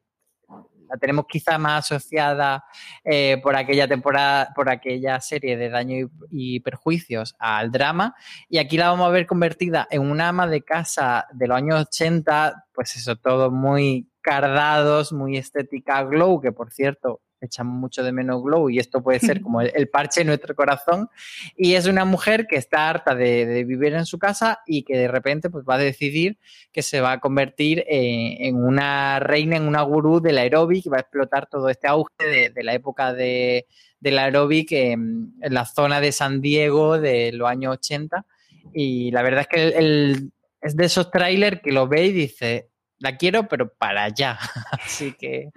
la 0.89 0.97
tenemos 0.97 1.25
quizá 1.27 1.57
más 1.57 1.85
asociada 1.85 2.63
eh, 3.03 3.39
por 3.43 3.55
aquella 3.55 3.87
temporada, 3.87 4.51
por 4.55 4.69
aquella 4.69 5.19
serie 5.21 5.55
de 5.57 5.69
daño 5.69 5.97
y, 6.31 6.55
y, 6.55 6.59
perjuicios 6.61 7.35
al 7.39 7.71
drama. 7.71 8.15
Y 8.49 8.57
aquí 8.57 8.77
la 8.77 8.89
vamos 8.89 9.07
a 9.07 9.11
ver 9.11 9.27
convertida 9.27 9.87
en 9.91 10.01
una 10.01 10.29
ama 10.29 10.47
de 10.47 10.61
casa 10.61 11.27
de 11.31 11.47
los 11.47 11.57
años 11.57 11.81
80, 11.87 12.65
pues 12.73 12.95
eso, 12.95 13.15
todo 13.15 13.51
muy 13.51 14.09
cardados, 14.21 15.13
muy 15.13 15.37
estética 15.37 16.03
glow, 16.03 16.41
que 16.41 16.51
por 16.51 16.71
cierto, 16.71 17.21
echamos 17.41 17.79
mucho 17.79 18.03
de 18.03 18.11
menos 18.11 18.41
Glow 18.41 18.69
y 18.69 18.79
esto 18.79 19.01
puede 19.01 19.19
ser 19.19 19.41
como 19.41 19.61
el, 19.61 19.89
parche 19.89 20.21
en 20.21 20.27
nuestro 20.27 20.55
corazón. 20.55 21.09
Y 21.55 21.73
es 21.73 21.85
una 21.85 22.05
mujer 22.05 22.47
que 22.47 22.55
está 22.55 22.89
harta 22.89 23.15
de, 23.15 23.63
vivir 23.63 23.93
en 23.93 24.05
su 24.05 24.19
casa 24.19 24.59
y 24.65 24.83
que 24.83 24.97
de 24.97 25.07
repente 25.07 25.49
pues, 25.49 25.65
va 25.67 25.75
a 25.75 25.79
decidir 25.79 26.37
que 26.71 26.81
se 26.81 27.01
va 27.01 27.13
a 27.13 27.19
convertir 27.19 27.83
en, 27.87 28.55
una 28.55 29.19
reina, 29.19 29.57
en 29.57 29.63
una 29.63 29.81
gurú 29.81 30.19
del 30.19 30.37
aeróbic 30.37 30.85
y 30.85 30.89
va 30.89 30.97
a 30.97 31.01
explotar 31.01 31.47
todo 31.47 31.69
este 31.69 31.87
auge 31.87 32.51
de, 32.53 32.63
la 32.63 32.73
época 32.73 33.13
de, 33.13 33.65
del 33.99 34.19
aeróbic 34.19 34.71
en, 34.71 35.33
la 35.41 35.65
zona 35.65 36.01
de 36.01 36.11
San 36.11 36.41
Diego 36.41 36.99
de 36.99 37.31
los 37.31 37.49
años 37.49 37.73
80. 37.77 38.25
Y 38.73 39.11
la 39.11 39.21
verdad 39.21 39.41
es 39.41 39.47
que 39.47 39.67
el, 39.77 40.31
es 40.61 40.75
de 40.75 40.85
esos 40.85 41.09
trailers 41.11 41.61
que 41.61 41.71
lo 41.71 41.87
ve 41.87 42.05
y 42.05 42.11
dice, 42.11 42.69
la 42.99 43.17
quiero, 43.17 43.47
pero 43.47 43.73
para 43.73 44.03
allá. 44.03 44.37
así 44.71 45.13
que, 45.13 45.49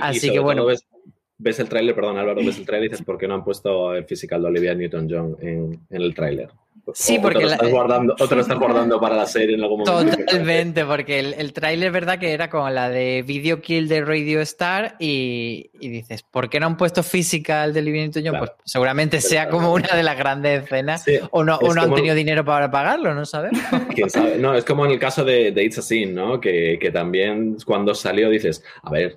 así 0.00 0.32
que 0.32 0.38
bueno. 0.38 0.66
Ves, 0.66 0.86
el 1.44 1.68
tráiler, 1.68 1.94
perdón 1.94 2.18
Álvaro, 2.18 2.40
ves 2.44 2.58
el 2.58 2.66
tráiler 2.66 2.88
y 2.88 2.90
dices, 2.90 3.04
¿por 3.04 3.18
qué 3.18 3.28
no 3.28 3.34
han 3.34 3.44
puesto 3.44 3.94
el 3.94 4.04
physical 4.04 4.42
de 4.42 4.48
Olivia 4.48 4.74
Newton-John 4.74 5.36
en, 5.40 5.80
en, 5.90 6.02
el 6.02 6.14
tráiler? 6.14 6.50
Sí, 6.94 7.18
porque. 7.18 7.38
O 7.38 7.40
te, 7.40 7.46
lo 7.46 7.52
estás 7.52 7.70
guardando, 7.70 8.16
o 8.18 8.34
lo 8.34 8.40
estás 8.40 8.58
guardando 8.58 9.00
para 9.00 9.16
la 9.16 9.26
serie 9.26 9.56
en 9.56 9.62
algún 9.62 9.80
momento. 9.80 10.16
Totalmente, 10.16 10.84
porque 10.84 11.20
el, 11.20 11.34
el 11.34 11.52
tráiler, 11.52 11.90
verdad, 11.92 12.18
que 12.18 12.32
era 12.32 12.50
como 12.50 12.68
la 12.70 12.88
de 12.88 13.22
Video 13.22 13.60
Kill 13.60 13.88
de 13.88 14.04
Radio 14.04 14.40
Star 14.40 14.96
y, 14.98 15.70
y 15.80 15.88
dices, 15.88 16.22
¿por 16.22 16.48
qué 16.48 16.60
no 16.60 16.66
han 16.66 16.76
puesto 16.76 17.02
Physical 17.02 17.72
de 17.72 17.80
Olivia 17.80 18.02
Newton-John? 18.02 18.38
Pues 18.38 18.52
seguramente 18.64 19.20
sea 19.20 19.48
como 19.48 19.72
una 19.72 19.94
de 19.94 20.02
las 20.02 20.16
grandes 20.16 20.64
escenas 20.64 21.04
o 21.30 21.44
no, 21.44 21.56
o 21.56 21.74
no 21.74 21.82
han 21.82 21.94
tenido 21.94 22.14
dinero 22.14 22.44
para 22.44 22.70
pagarlo, 22.70 23.14
no 23.14 23.24
sabemos. 23.24 23.60
¿Quién 23.94 24.10
sabe? 24.10 24.38
No, 24.38 24.54
es 24.54 24.64
como 24.64 24.84
en 24.86 24.92
el 24.92 24.98
caso 24.98 25.24
de, 25.24 25.52
de 25.52 25.64
It's 25.64 25.78
a 25.78 25.82
Scene, 25.82 26.12
¿no? 26.12 26.40
Que, 26.40 26.78
que 26.80 26.90
también 26.90 27.56
cuando 27.64 27.94
salió 27.94 28.30
dices, 28.30 28.62
a 28.82 28.90
ver, 28.90 29.16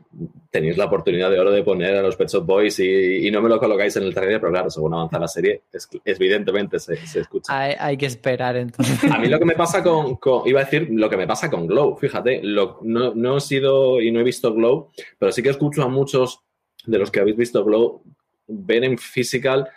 tenéis 0.50 0.78
la 0.78 0.86
oportunidad 0.86 1.32
de 1.32 1.40
oro 1.40 1.52
de 1.52 1.64
poner 1.64 1.96
a 1.96 2.02
los 2.02 2.16
Pet 2.16 2.30
Shop 2.30 2.46
Boys 2.46 2.80
y, 2.80 3.28
y, 3.28 3.32
no 3.32 3.42
me 3.42 3.50
lo 3.50 3.58
colocáis 3.60 3.96
en 3.96 4.04
el 4.04 4.14
trailer, 4.14 4.40
pero 4.40 4.52
claro, 4.52 4.70
según 4.70 4.94
avanza 4.94 5.18
la 5.18 5.28
serie, 5.28 5.62
es, 5.72 5.90
evidentemente 6.04 6.78
se, 6.80 6.96
se 7.08 7.22
escucha. 7.22 7.51
Hay, 7.54 7.76
hay, 7.78 7.98
que 7.98 8.06
esperar 8.06 8.56
entonces. 8.56 9.12
A 9.12 9.18
mí 9.18 9.28
lo 9.28 9.38
que 9.38 9.46
me 9.46 9.56
pasa 9.56 9.84
con, 9.84 10.16
con, 10.16 10.48
iba 10.48 10.62
a 10.62 10.64
decir, 10.64 10.88
lo 10.92 11.10
que 11.10 11.18
me 11.18 11.28
pasa 11.28 11.50
con 11.50 11.68
Glow, 11.68 11.98
fíjate, 11.98 12.42
lo, 12.44 12.80
no, 12.84 13.14
no 13.14 13.38
he 13.38 13.42
sido 13.42 14.00
y 14.00 14.10
no 14.12 14.20
he 14.20 14.24
visto 14.24 14.54
Glow, 14.54 14.92
pero 15.20 15.32
sí 15.32 15.44
que 15.44 15.50
escucho 15.50 15.84
a 15.84 15.90
muchos 15.90 16.42
de 16.86 16.98
los 16.98 17.12
que 17.12 17.20
habéis 17.20 17.38
visto 17.38 17.64
Glow 17.66 18.04
ver 18.48 18.84
en 18.84 18.98
physical 18.98 19.70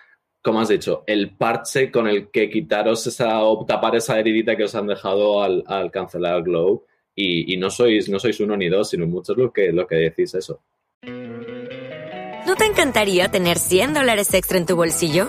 como 0.44 0.60
has 0.60 0.68
dicho, 0.68 1.04
el 1.06 1.34
parche 1.38 1.90
con 1.90 2.06
el 2.06 2.30
que 2.30 2.50
quitaros 2.50 3.06
esa 3.06 3.42
o 3.42 3.64
tapar 3.64 3.96
esa 3.96 4.18
heridita 4.18 4.54
que 4.54 4.64
os 4.64 4.74
han 4.74 4.86
dejado 4.86 5.42
al, 5.42 5.64
al 5.66 5.90
cancelar 5.90 6.42
Glow 6.42 6.84
y, 7.14 7.54
y, 7.54 7.56
no, 7.56 7.70
sois, 7.70 8.10
no 8.10 8.18
sois 8.18 8.38
uno 8.40 8.54
ni 8.54 8.68
dos, 8.68 8.90
sino 8.90 9.06
muchos 9.06 9.38
los 9.38 9.52
que, 9.52 9.72
lo 9.72 9.86
que 9.86 9.94
decís 9.96 10.34
eso. 10.34 10.60
¿No 12.46 12.56
te 12.56 12.66
encantaría 12.66 13.30
tener 13.30 13.58
100 13.58 13.94
dólares 13.94 14.34
extra 14.34 14.58
en 14.58 14.66
tu 14.66 14.76
bolsillo? 14.76 15.28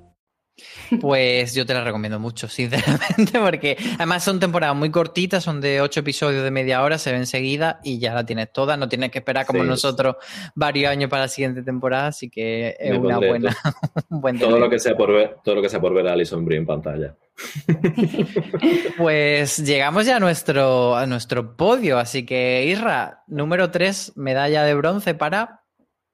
Pues 0.99 1.53
yo 1.53 1.65
te 1.65 1.73
la 1.73 1.83
recomiendo 1.83 2.19
mucho, 2.19 2.47
sinceramente, 2.47 3.39
porque 3.39 3.77
además 3.95 4.23
son 4.23 4.39
temporadas 4.39 4.75
muy 4.75 4.91
cortitas, 4.91 5.43
son 5.43 5.61
de 5.61 5.81
ocho 5.81 6.01
episodios 6.01 6.43
de 6.43 6.51
media 6.51 6.83
hora, 6.83 6.97
se 6.97 7.11
ven 7.11 7.25
seguida 7.25 7.79
y 7.83 7.99
ya 7.99 8.13
la 8.13 8.25
tienes 8.25 8.51
toda, 8.51 8.75
no 8.77 8.89
tienes 8.89 9.11
que 9.11 9.19
esperar 9.19 9.45
como 9.45 9.63
sí. 9.63 9.69
nosotros 9.69 10.17
varios 10.55 10.91
años 10.91 11.09
para 11.09 11.23
la 11.23 11.27
siguiente 11.27 11.63
temporada, 11.63 12.07
así 12.07 12.29
que 12.29 12.75
es 12.79 12.91
Me 12.91 12.97
una 12.97 13.17
buena, 13.17 13.55
un 14.09 14.21
buen 14.21 14.39
todo 14.39 14.59
lo 14.59 14.69
que 14.69 14.79
sea 14.79 14.95
por 14.95 15.13
ver, 15.13 15.37
todo 15.43 15.55
lo 15.55 15.61
que 15.61 15.69
sea 15.69 15.79
por 15.79 15.93
ver 15.93 16.07
a 16.07 16.13
Alison 16.13 16.43
Brie 16.43 16.57
en 16.57 16.65
pantalla. 16.65 17.15
pues 18.97 19.57
llegamos 19.65 20.05
ya 20.05 20.17
a 20.17 20.19
nuestro, 20.19 20.95
a 20.95 21.05
nuestro 21.05 21.55
podio, 21.55 21.97
así 21.97 22.25
que 22.25 22.65
Isra, 22.65 23.23
número 23.27 23.71
3, 23.71 24.13
medalla 24.17 24.63
de 24.63 24.73
bronce 24.73 25.13
para 25.13 25.60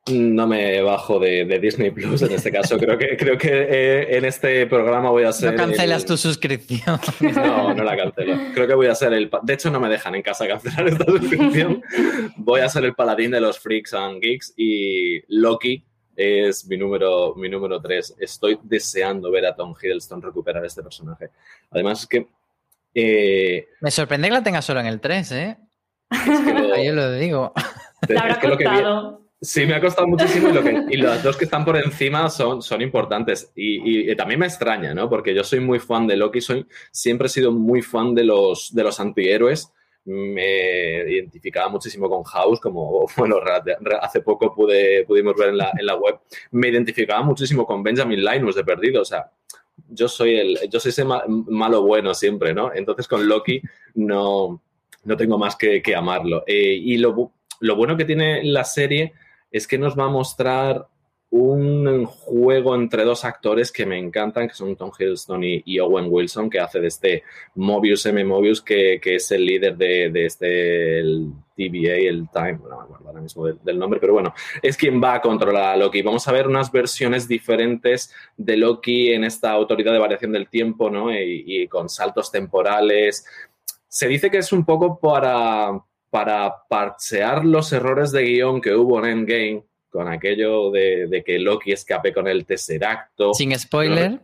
no 0.10 0.48
me 0.48 0.82
bajo 0.82 1.20
de, 1.20 1.46
de, 1.46 1.60
Disney 1.60 1.92
Plus 1.92 2.22
en 2.22 2.32
este 2.32 2.52
caso. 2.52 2.78
Creo 2.78 2.98
que, 2.98 3.18
creo 3.18 3.38
que 3.38 3.50
eh, 3.50 4.18
en 4.18 4.26
este 4.26 4.66
programa 4.68 5.10
voy 5.10 5.24
a 5.24 5.32
ser. 5.32 5.52
No 5.52 5.58
cancelas 5.58 6.04
el... 6.04 6.08
tu 6.08 6.18
suscripción. 6.18 7.00
No, 7.36 7.74
no 7.74 7.84
la 7.84 7.96
cancelo. 7.98 8.36
Creo 8.54 8.68
que 8.68 8.74
voy 8.74 8.88
a 8.88 8.96
ser 8.96 9.14
el. 9.14 9.30
De 9.44 9.54
hecho, 9.54 9.70
no 9.70 9.80
me 9.80 9.90
dejan 9.90 10.16
en 10.16 10.22
casa 10.22 10.48
cancelar 10.48 10.88
esta 10.88 11.06
suscripción. 11.06 11.82
Voy 12.38 12.62
a 12.62 12.70
ser 12.70 12.86
el 12.86 12.94
paladín 12.94 13.32
de 13.32 13.42
los 13.42 13.60
Freaks 13.60 13.94
and 13.94 14.22
Geeks 14.22 14.54
y 14.58 15.22
Loki 15.28 15.84
es 16.18 16.68
mi 16.68 16.78
número, 16.78 17.36
mi 17.36 17.48
número 17.48 17.80
3. 17.80 18.16
Estoy 18.20 18.60
deseando 18.64 19.30
ver 19.30 19.46
a 19.46 19.56
Tom 19.56 19.76
Hiddleston 19.80 20.22
recuperar 20.22 20.66
este 20.66 20.82
personaje. 20.82 21.30
Además, 21.70 22.02
es 22.02 22.08
que. 22.08 22.28
Eh... 22.94 23.68
Me 23.82 23.92
sorprende 23.92 24.28
que 24.28 24.34
la 24.34 24.44
tenga 24.44 24.64
solo 24.64 24.80
en 24.80 24.88
el 24.88 25.00
3, 25.00 25.32
¿eh? 25.34 25.58
Es 26.10 26.40
que 26.40 26.54
lo... 26.54 26.74
Ahí 26.74 26.92
lo 26.92 27.12
digo. 27.14 27.54
Te 28.08 28.18
habrá 28.18 28.34
es 28.34 28.40
que 28.40 28.50
costado. 28.50 29.27
Sí, 29.40 29.68
me 29.68 29.76
ha 29.76 29.82
costado 29.82 30.08
muchísimo 30.08 30.50
y, 30.50 30.52
lo 30.52 30.64
que, 30.64 30.84
y, 30.90 30.98
los 30.98 31.22
dos 31.22 31.38
que 31.38 31.46
están 31.46 31.64
por 31.64 31.78
encima 31.78 32.28
son, 32.30 32.64
son 32.64 32.82
importantes. 32.82 33.52
Y, 33.56 34.08
y, 34.08 34.12
y, 34.12 34.16
también 34.16 34.40
me 34.40 34.48
extraña, 34.48 34.96
¿no? 34.96 35.08
Porque 35.10 35.36
yo 35.36 35.44
soy 35.44 35.60
muy 35.60 35.78
fan 35.80 36.08
de 36.08 36.18
Loki, 36.18 36.42
soy, 36.42 36.66
siempre 36.92 37.28
he 37.28 37.30
sido 37.30 37.52
muy 37.52 37.84
fan 37.84 38.16
de 38.16 38.24
los, 38.24 38.74
de 38.74 38.84
los 38.84 39.00
antihéroes. 39.00 39.72
Me 40.06 41.04
identificaba 41.12 41.70
muchísimo 41.70 42.10
con 42.10 42.24
House, 42.24 42.60
como, 42.60 43.06
bueno, 43.18 43.38
hace 44.02 44.22
poco 44.22 44.56
pude, 44.56 45.06
pudimos 45.06 45.36
ver 45.36 45.50
en 45.50 45.58
la, 45.58 45.72
en 45.78 45.86
la 45.86 45.96
web. 45.96 46.20
Me 46.52 46.70
identificaba 46.70 47.22
muchísimo 47.22 47.68
con 47.68 47.84
Benjamin 47.84 48.24
Linus 48.24 48.56
de 48.56 48.64
Perdido, 48.64 49.04
o 49.04 49.06
sea, 49.06 49.30
yo 49.90 50.08
soy, 50.08 50.36
el, 50.36 50.60
yo 50.70 50.80
soy 50.80 50.90
ese 50.90 51.06
malo 51.06 51.84
bueno 51.84 52.16
siempre, 52.16 52.56
¿no? 52.56 52.74
Entonces 52.74 53.08
con 53.08 53.28
Loki 53.28 53.62
no, 53.94 54.64
no 55.04 55.16
tengo 55.16 55.38
más 55.38 55.56
que, 55.56 55.80
que 55.84 55.96
amarlo. 55.96 56.44
Eh, 56.48 56.74
y 56.74 56.98
lo, 56.98 57.34
lo 57.60 57.76
bueno 57.76 57.96
que 57.96 58.06
tiene 58.06 58.44
la 58.44 58.64
serie 58.64 59.14
es 59.58 59.68
que 59.68 59.78
nos 59.78 59.98
va 59.98 60.06
a 60.06 60.10
mostrar 60.10 60.88
un 61.30 62.06
juego 62.06 62.74
entre 62.76 63.04
dos 63.04 63.26
actores 63.26 63.72
que 63.72 63.86
me 63.86 63.98
encantan, 63.98 64.48
que 64.48 64.54
son 64.54 64.78
Tom 64.78 64.92
Hiddleston 64.98 65.42
y, 65.44 65.80
Owen 65.80 66.08
Wilson, 66.10 66.50
que 66.50 66.60
hace 66.60 66.80
de 66.80 66.88
este 66.88 67.24
Mobius 67.56 68.06
M. 68.06 68.24
Mobius, 68.24 68.62
que, 68.62 69.00
es 69.04 69.32
el 69.32 69.46
líder 69.46 69.76
de, 69.76 70.26
este 70.26 71.00
el 71.00 71.34
TVA, 71.56 71.96
el 71.96 72.30
Time, 72.32 72.60
no 72.64 72.78
me 72.78 72.84
acuerdo 72.84 73.08
ahora 73.08 73.22
mismo 73.22 73.46
del, 73.46 73.78
nombre, 73.78 74.00
pero 74.00 74.14
bueno, 74.14 74.34
es 74.62 74.78
quien 74.78 75.04
va 75.04 75.16
a 75.16 75.22
controlar 75.22 75.74
a 75.74 75.78
Loki. 75.78 76.02
Vamos 76.02 76.26
a 76.28 76.32
ver 76.32 76.48
unas 76.48 76.72
versiones 76.72 77.28
diferentes 77.28 78.14
de 78.38 78.56
Loki 78.56 79.12
en 79.12 79.26
esta 79.26 79.52
autoridad 79.52 79.92
de 79.92 80.00
variación 80.00 80.32
del 80.32 80.48
tiempo, 80.48 80.90
¿no? 80.90 81.12
Y 81.14 81.68
con 81.68 81.90
saltos 81.90 82.32
temporales. 82.32 83.26
Se 83.90 84.08
dice 84.08 84.32
que 84.32 84.38
es 84.38 84.54
un 84.54 84.64
poco 84.64 84.98
para 85.00 85.84
para 86.10 86.54
parchear 86.70 87.46
los 87.46 87.72
errores 87.74 88.12
de 88.12 88.24
guion 88.24 88.62
que 88.62 88.74
hubo 88.74 89.00
en 89.00 89.20
Endgame, 89.20 89.64
con 89.90 90.08
aquello 90.08 90.72
de, 90.72 91.08
de 91.08 91.24
que 91.24 91.40
Loki 91.40 91.72
escape 91.72 92.14
con 92.14 92.28
el 92.28 92.46
Tesseracto. 92.46 93.34
Sin 93.34 93.58
spoiler. 93.58 94.20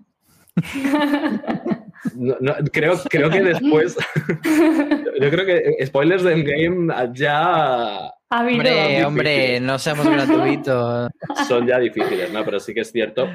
No, 2.15 2.35
no, 2.39 2.53
creo, 2.71 2.99
creo 3.09 3.29
que 3.29 3.41
después. 3.41 3.95
yo 5.21 5.29
creo 5.29 5.45
que 5.45 5.85
spoilers 5.85 6.23
de 6.23 6.33
Endgame 6.33 6.93
ya. 7.13 8.11
Hombre, 8.29 9.05
hombre, 9.05 9.59
no 9.59 9.79
seamos 9.79 10.07
gratuitos. 10.09 11.09
Son 11.47 11.65
ya 11.67 11.79
difíciles, 11.79 12.31
¿no? 12.31 12.43
Pero 12.43 12.59
sí 12.59 12.73
que 12.73 12.81
es 12.81 12.91
cierto 12.91 13.29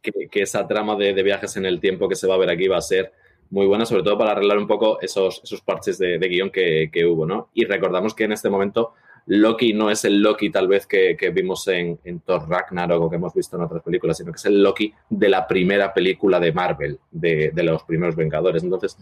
que, 0.00 0.12
que 0.30 0.42
esa 0.42 0.66
trama 0.66 0.96
de, 0.96 1.14
de, 1.14 1.22
viajes 1.22 1.56
en 1.56 1.64
el 1.64 1.80
tiempo 1.80 2.08
que 2.08 2.16
se 2.16 2.26
va 2.26 2.34
a 2.34 2.38
ver 2.38 2.50
aquí 2.50 2.68
va 2.68 2.78
a 2.78 2.82
ser 2.82 3.12
muy 3.52 3.66
buena, 3.66 3.84
sobre 3.84 4.02
todo 4.02 4.16
para 4.16 4.32
arreglar 4.32 4.56
un 4.56 4.66
poco 4.66 4.98
esos, 5.02 5.42
esos 5.44 5.60
parches 5.60 5.98
de, 5.98 6.18
guion 6.18 6.50
que, 6.50 6.88
que, 6.90 7.04
hubo, 7.04 7.26
¿no? 7.26 7.50
Y 7.52 7.66
recordamos 7.66 8.14
que 8.14 8.24
en 8.24 8.32
este 8.32 8.48
momento 8.48 8.94
Loki 9.26 9.74
no 9.74 9.90
es 9.90 10.06
el 10.06 10.22
Loki 10.22 10.50
tal 10.50 10.68
vez 10.68 10.86
que, 10.86 11.14
que 11.18 11.28
vimos 11.28 11.68
en, 11.68 11.98
en, 12.02 12.20
Thor 12.20 12.48
Ragnarok 12.48 13.02
o 13.02 13.10
que 13.10 13.16
hemos 13.16 13.34
visto 13.34 13.56
en 13.56 13.64
otras 13.64 13.82
películas, 13.82 14.16
sino 14.16 14.32
que 14.32 14.36
es 14.36 14.46
el 14.46 14.62
Loki 14.62 14.92
de 15.10 15.28
la 15.28 15.46
primera 15.46 15.92
película 15.92 16.40
de 16.40 16.50
Marvel, 16.50 16.98
de, 17.10 17.50
de 17.52 17.62
los 17.62 17.82
primeros 17.82 18.16
Vengadores. 18.16 18.64
Entonces, 18.64 18.96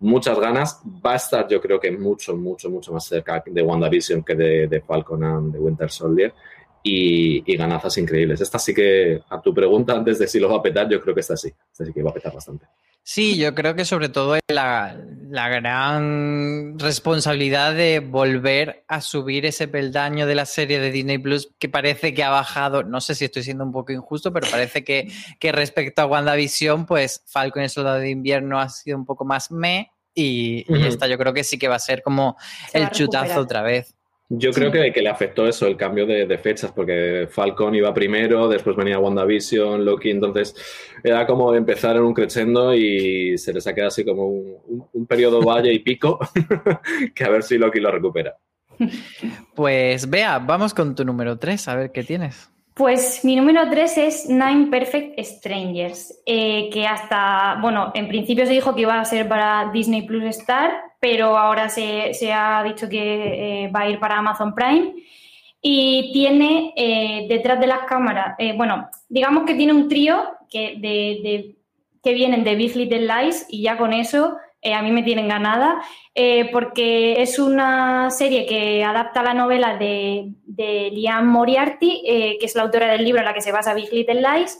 muchas 0.00 0.38
ganas. 0.38 0.82
Va 1.04 1.14
a 1.14 1.16
estar, 1.16 1.48
yo 1.48 1.58
creo 1.58 1.80
que 1.80 1.90
mucho, 1.90 2.36
mucho, 2.36 2.68
mucho 2.68 2.92
más 2.92 3.06
cerca 3.06 3.42
de 3.46 3.62
WandaVision 3.62 4.22
que 4.22 4.34
de, 4.34 4.66
de 4.66 4.80
Falcon 4.82 5.24
and 5.24 5.52
de 5.54 5.58
Winter 5.58 5.90
Soldier. 5.90 6.34
Y, 6.82 7.42
y, 7.50 7.56
ganazas 7.56 7.96
increíbles. 7.96 8.42
Esta 8.42 8.58
sí 8.58 8.74
que, 8.74 9.22
a 9.30 9.40
tu 9.40 9.54
pregunta 9.54 9.94
antes 9.94 10.18
de 10.18 10.26
si 10.26 10.38
lo 10.38 10.50
va 10.50 10.56
a 10.58 10.62
petar, 10.62 10.86
yo 10.86 11.00
creo 11.00 11.14
que 11.14 11.22
esta 11.22 11.34
sí. 11.34 11.50
Esta 11.72 11.86
sí 11.86 11.94
que 11.94 12.02
va 12.02 12.10
a 12.10 12.12
petar 12.12 12.34
bastante. 12.34 12.66
Sí, 13.06 13.36
yo 13.36 13.54
creo 13.54 13.74
que 13.74 13.84
sobre 13.84 14.08
todo 14.08 14.38
la, 14.48 14.98
la, 15.28 15.48
gran 15.50 16.78
responsabilidad 16.78 17.74
de 17.74 18.00
volver 18.00 18.86
a 18.88 19.02
subir 19.02 19.44
ese 19.44 19.68
peldaño 19.68 20.26
de 20.26 20.34
la 20.34 20.46
serie 20.46 20.80
de 20.80 20.90
Disney 20.90 21.18
Plus 21.18 21.52
que 21.58 21.68
parece 21.68 22.14
que 22.14 22.24
ha 22.24 22.30
bajado, 22.30 22.82
no 22.82 23.02
sé 23.02 23.14
si 23.14 23.26
estoy 23.26 23.42
siendo 23.42 23.62
un 23.62 23.72
poco 23.72 23.92
injusto, 23.92 24.32
pero 24.32 24.50
parece 24.50 24.84
que, 24.84 25.12
que 25.38 25.52
respecto 25.52 26.00
a 26.00 26.06
WandaVision, 26.06 26.86
pues 26.86 27.22
Falcon 27.26 27.60
y 27.60 27.64
el 27.64 27.70
Soldado 27.70 27.98
de 27.98 28.08
Invierno 28.08 28.58
ha 28.58 28.70
sido 28.70 28.96
un 28.96 29.04
poco 29.04 29.26
más 29.26 29.50
me 29.50 29.92
y, 30.14 30.64
uh 30.66 30.74
-huh. 30.74 30.80
y 30.80 30.86
esta 30.86 31.06
yo 31.06 31.18
creo 31.18 31.34
que 31.34 31.44
sí 31.44 31.58
que 31.58 31.68
va 31.68 31.76
a 31.76 31.80
ser 31.80 32.02
como 32.02 32.38
Se 32.72 32.78
el 32.78 32.88
chutazo 32.88 33.40
otra 33.40 33.60
vez. 33.60 33.94
Yo 34.30 34.52
creo 34.52 34.72
sí. 34.72 34.78
que, 34.78 34.92
que, 34.92 35.02
le 35.02 35.10
afectó 35.10 35.46
eso, 35.46 35.66
el 35.66 35.76
cambio 35.76 36.06
de, 36.06 36.26
de, 36.26 36.38
fechas, 36.38 36.72
porque 36.72 37.28
Falcon 37.30 37.74
iba 37.74 37.92
primero, 37.92 38.48
después 38.48 38.74
venía 38.74 38.98
WandaVision, 38.98 39.84
Loki, 39.84 40.10
entonces 40.10 40.54
era 41.02 41.26
como 41.26 41.54
empezar 41.54 41.96
en 41.96 42.02
un 42.02 42.14
crescendo 42.14 42.74
y 42.74 43.36
se 43.36 43.52
les 43.52 43.66
ha 43.66 43.74
quedado 43.74 43.88
así 43.88 44.04
como 44.04 44.26
un, 44.26 44.56
un, 44.66 44.86
un 44.90 45.06
periodo 45.06 45.42
valle 45.42 45.72
y 45.72 45.80
pico, 45.80 46.18
que 47.14 47.24
a 47.24 47.28
ver 47.28 47.42
si 47.42 47.58
Loki 47.58 47.80
lo 47.80 47.90
recupera. 47.90 48.36
Pues 49.54 50.08
vea, 50.08 50.38
vamos 50.38 50.74
con 50.74 50.94
tu 50.94 51.04
número 51.04 51.38
3, 51.38 51.68
a 51.68 51.76
ver 51.76 51.92
qué 51.92 52.02
tienes. 52.02 52.50
Pues 52.74 53.24
mi 53.24 53.36
número 53.36 53.70
3 53.70 53.98
es 53.98 54.28
Nine 54.28 54.66
Perfect 54.66 55.20
Strangers, 55.20 56.20
eh, 56.26 56.68
que 56.72 56.88
hasta, 56.88 57.56
bueno, 57.60 57.92
en 57.94 58.08
principio 58.08 58.46
se 58.46 58.52
dijo 58.52 58.74
que 58.74 58.80
iba 58.80 58.98
a 58.98 59.04
ser 59.04 59.28
para 59.28 59.70
Disney 59.72 60.02
Plus 60.02 60.24
Star, 60.24 60.72
pero 60.98 61.38
ahora 61.38 61.68
se, 61.68 62.12
se 62.14 62.32
ha 62.32 62.64
dicho 62.64 62.88
que 62.88 63.66
eh, 63.66 63.68
va 63.68 63.82
a 63.82 63.88
ir 63.88 64.00
para 64.00 64.18
Amazon 64.18 64.56
Prime. 64.56 64.92
Y 65.62 66.10
tiene 66.12 66.74
eh, 66.76 67.26
detrás 67.28 67.60
de 67.60 67.68
las 67.68 67.84
cámaras, 67.84 68.36
bueno, 68.56 68.90
digamos 69.08 69.44
que 69.44 69.54
tiene 69.54 69.72
un 69.72 69.88
trío 69.88 70.24
que, 70.50 70.76
de, 70.76 71.56
que 72.02 72.12
vienen 72.12 72.42
de 72.42 72.56
Big 72.56 72.74
Little 72.76 73.06
Lies 73.06 73.46
y 73.48 73.62
ya 73.62 73.78
con 73.78 73.92
eso 73.92 74.36
eh, 74.64 74.74
a 74.74 74.82
mí 74.82 74.90
me 74.90 75.04
tienen 75.04 75.28
ganada, 75.28 75.80
porque 76.52 77.20
es 77.22 77.38
una 77.38 78.10
serie 78.10 78.46
que 78.46 78.82
adapta 78.82 79.22
la 79.22 79.34
novela 79.34 79.76
de, 79.76 80.32
de 80.44 80.90
Liam 80.92 81.26
Moriarty, 81.26 82.02
que 82.04 82.46
es 82.46 82.54
la 82.54 82.62
autora 82.62 82.90
del 82.90 83.04
libro 83.04 83.20
en 83.20 83.26
la 83.26 83.34
que 83.34 83.40
se 83.40 83.52
basa 83.52 83.74
Big 83.74 83.92
Little 83.92 84.22
Lies. 84.22 84.58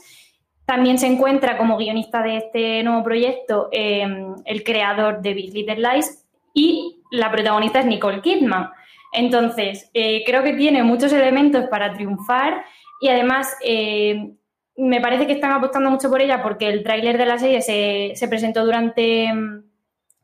También 0.65 0.97
se 0.97 1.07
encuentra 1.07 1.57
como 1.57 1.77
guionista 1.77 2.21
de 2.23 2.37
este 2.37 2.83
nuevo 2.83 3.03
proyecto 3.03 3.69
el 3.71 4.63
creador 4.65 5.21
de 5.21 5.33
Big 5.33 5.53
Little 5.53 5.77
Lies 5.77 6.25
y 6.53 7.01
la 7.11 7.31
protagonista 7.31 7.79
es 7.79 7.85
Nicole 7.85 8.21
Kidman. 8.21 8.69
Entonces, 9.15 9.89
eh, 9.93 10.23
creo 10.25 10.43
que 10.43 10.53
tiene 10.53 10.83
muchos 10.83 11.13
elementos 11.13 11.65
para 11.65 11.93
triunfar 11.93 12.65
y 12.99 13.09
además 13.09 13.55
eh, 13.63 14.31
me 14.77 14.99
parece 14.99 15.25
que 15.25 15.33
están 15.33 15.51
apostando 15.51 15.89
mucho 15.89 16.09
por 16.09 16.21
ella 16.21 16.43
porque 16.43 16.67
el 16.67 16.83
tráiler 16.83 17.17
de 17.17 17.25
la 17.25 17.37
serie 17.37 17.61
se, 17.61 18.11
se, 18.15 18.27
presentó 18.27 18.65
durante, 18.65 19.31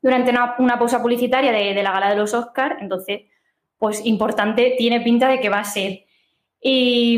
durante 0.02 0.32
una, 0.32 0.56
una 0.60 0.80
pausa 0.80 1.02
publicitaria 1.02 1.52
de, 1.52 1.74
de, 1.74 1.84
la 1.84 1.92
gala 1.92 2.10
de 2.10 2.16
los 2.16 2.34
Oscars, 2.34 2.82
entonces, 2.82 3.22
pues 3.78 4.06
importante, 4.06 4.76
tiene 4.78 5.02
pinta 5.02 5.28
de 5.28 5.40
que 5.40 5.50
va 5.50 5.60
a 5.60 5.64
ser. 5.64 6.06
Y 6.64 7.18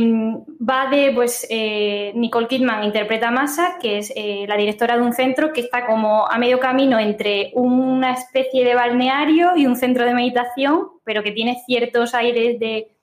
va 0.61 0.89
de, 0.89 1.11
pues, 1.13 1.45
eh, 1.49 2.13
Nicole 2.15 2.47
Kidman 2.47 2.85
interpreta 2.85 3.27
a 3.27 3.31
Masa, 3.31 3.77
que 3.81 3.97
es 3.97 4.13
eh, 4.15 4.45
la 4.47 4.55
directora 4.55 4.95
de 4.95 5.03
un 5.03 5.11
centro 5.11 5.51
que 5.51 5.59
está 5.59 5.85
como 5.85 6.25
a 6.25 6.37
medio 6.37 6.61
camino 6.61 6.97
entre 6.97 7.51
una 7.53 8.13
especie 8.13 8.63
de 8.63 8.73
balneario 8.73 9.57
y 9.57 9.65
un 9.65 9.75
centro 9.75 10.05
de 10.05 10.13
meditación, 10.13 10.87
pero 11.03 11.23
que 11.23 11.33
tiene 11.33 11.61
ciertos 11.65 12.13
aires 12.13 12.57
de 12.57 12.95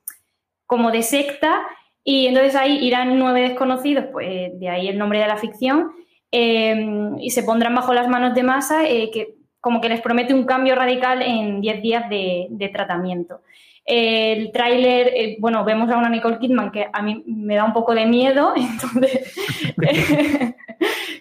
como 0.64 0.90
de 0.90 1.02
secta. 1.02 1.60
Y 2.02 2.26
entonces 2.26 2.56
ahí 2.56 2.86
irán 2.86 3.18
nueve 3.18 3.42
desconocidos, 3.42 4.06
pues 4.10 4.58
de 4.58 4.68
ahí 4.70 4.88
el 4.88 4.96
nombre 4.96 5.18
de 5.18 5.26
la 5.26 5.36
ficción, 5.36 5.92
eh, 6.32 6.74
y 7.18 7.30
se 7.30 7.42
pondrán 7.42 7.74
bajo 7.74 7.92
las 7.92 8.08
manos 8.08 8.34
de 8.34 8.42
Masa, 8.42 8.88
eh, 8.88 9.10
que 9.12 9.39
como 9.60 9.80
que 9.80 9.88
les 9.88 10.00
promete 10.00 10.34
un 10.34 10.44
cambio 10.44 10.74
radical 10.74 11.22
en 11.22 11.60
diez 11.60 11.82
días 11.82 12.08
de, 12.08 12.70
tratamiento. 12.72 13.42
El 13.84 14.52
tráiler, 14.52 15.08
eh, 15.08 15.36
bueno, 15.40 15.64
vemos 15.64 15.90
a 15.90 15.96
una 15.96 16.08
Nicole 16.08 16.38
Kidman 16.38 16.70
que 16.70 16.88
a 16.92 17.02
mí 17.02 17.22
me 17.26 17.56
da 17.56 17.64
un 17.64 17.72
poco 17.72 17.94
de 17.94 18.06
miedo, 18.06 18.52
entonces 18.56 19.34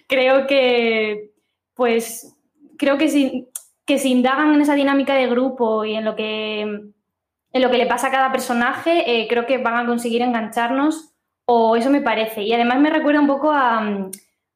creo 0.06 0.46
que, 0.46 1.30
pues, 1.74 2.36
creo 2.78 2.96
que 2.96 3.08
si, 3.08 3.48
que 3.84 3.98
si 3.98 4.10
indagan 4.10 4.54
en 4.54 4.60
esa 4.60 4.74
dinámica 4.74 5.14
de 5.14 5.26
grupo 5.26 5.84
y 5.84 5.94
en 5.94 6.04
lo 6.04 6.16
que, 6.16 6.60
en 6.60 7.62
lo 7.62 7.70
que 7.70 7.78
le 7.78 7.86
pasa 7.86 8.08
a 8.08 8.12
cada 8.12 8.32
personaje, 8.32 9.04
eh, 9.06 9.26
creo 9.28 9.46
que 9.46 9.58
van 9.58 9.76
a 9.76 9.86
conseguir 9.86 10.22
engancharnos, 10.22 11.12
o 11.44 11.74
eso 11.74 11.90
me 11.90 12.00
parece. 12.00 12.42
Y 12.42 12.52
además 12.52 12.78
me 12.78 12.90
recuerda 12.90 13.20
un 13.20 13.26
poco 13.26 13.50
a, 13.50 14.08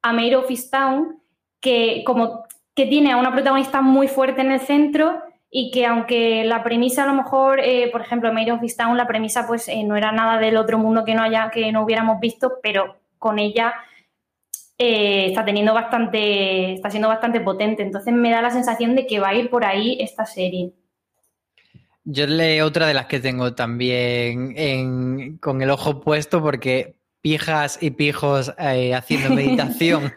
a 0.03 0.13
Mayor 0.13 0.45
of 0.45 0.71
Town, 0.71 1.21
que 1.61 2.05
como 2.07 2.44
que 2.75 2.87
tiene 2.87 3.13
a 3.13 3.17
una 3.17 3.33
protagonista 3.33 3.81
muy 3.83 4.09
fuerte 4.09 4.41
en 4.41 4.53
el 4.53 4.61
centro 4.61 5.23
y 5.51 5.71
que 5.71 5.87
aunque 5.87 6.43
la 6.45 6.65
premisa 6.65 7.05
a 7.05 7.07
lo 7.07 7.15
mejor, 7.15 7.61
eh, 7.61 7.89
por 7.93 8.01
ejemplo, 8.01 8.33
Made 8.33 8.51
of 8.51 8.61
Town, 8.77 8.97
la 8.97 9.07
premisa 9.07 9.47
pues 9.47 9.69
eh, 9.69 9.85
no 9.85 9.95
era 9.97 10.11
nada 10.11 10.39
del 10.39 10.57
otro 10.57 10.79
mundo 10.79 11.05
que 11.05 11.15
no 11.15 11.23
haya, 11.23 11.51
que 11.51 11.71
no 11.71 11.85
hubiéramos 11.85 12.19
visto, 12.19 12.55
pero 12.61 12.97
con 13.19 13.39
ella 13.39 13.73
eh, 14.77 15.27
está 15.27 15.45
teniendo 15.45 15.73
bastante, 15.73 16.73
está 16.73 16.91
siendo 16.91 17.09
bastante 17.09 17.41
potente. 17.41 17.85
Entonces 17.85 18.13
me 18.13 18.33
da 18.33 18.43
la 18.43 18.51
sensación 18.51 18.97
de 18.97 19.07
que 19.07 19.21
va 19.21 19.29
a 19.29 19.35
ir 19.37 19.49
por 19.49 19.65
ahí 19.65 19.97
esta 20.01 20.27
serie. 20.27 20.73
Yo 22.03 22.27
leo 22.27 22.67
otra 22.67 22.89
de 22.89 22.95
las 22.95 23.07
que 23.07 23.21
tengo 23.21 23.55
también 23.55 25.39
con 25.39 25.63
el 25.63 25.71
ojo 25.71 26.01
puesto 26.01 26.43
porque 26.43 26.97
pijas 27.25 27.79
y 27.81 27.93
pijos 27.93 28.53
eh, 28.59 28.95
haciendo 28.95 29.31
meditación 29.35 30.13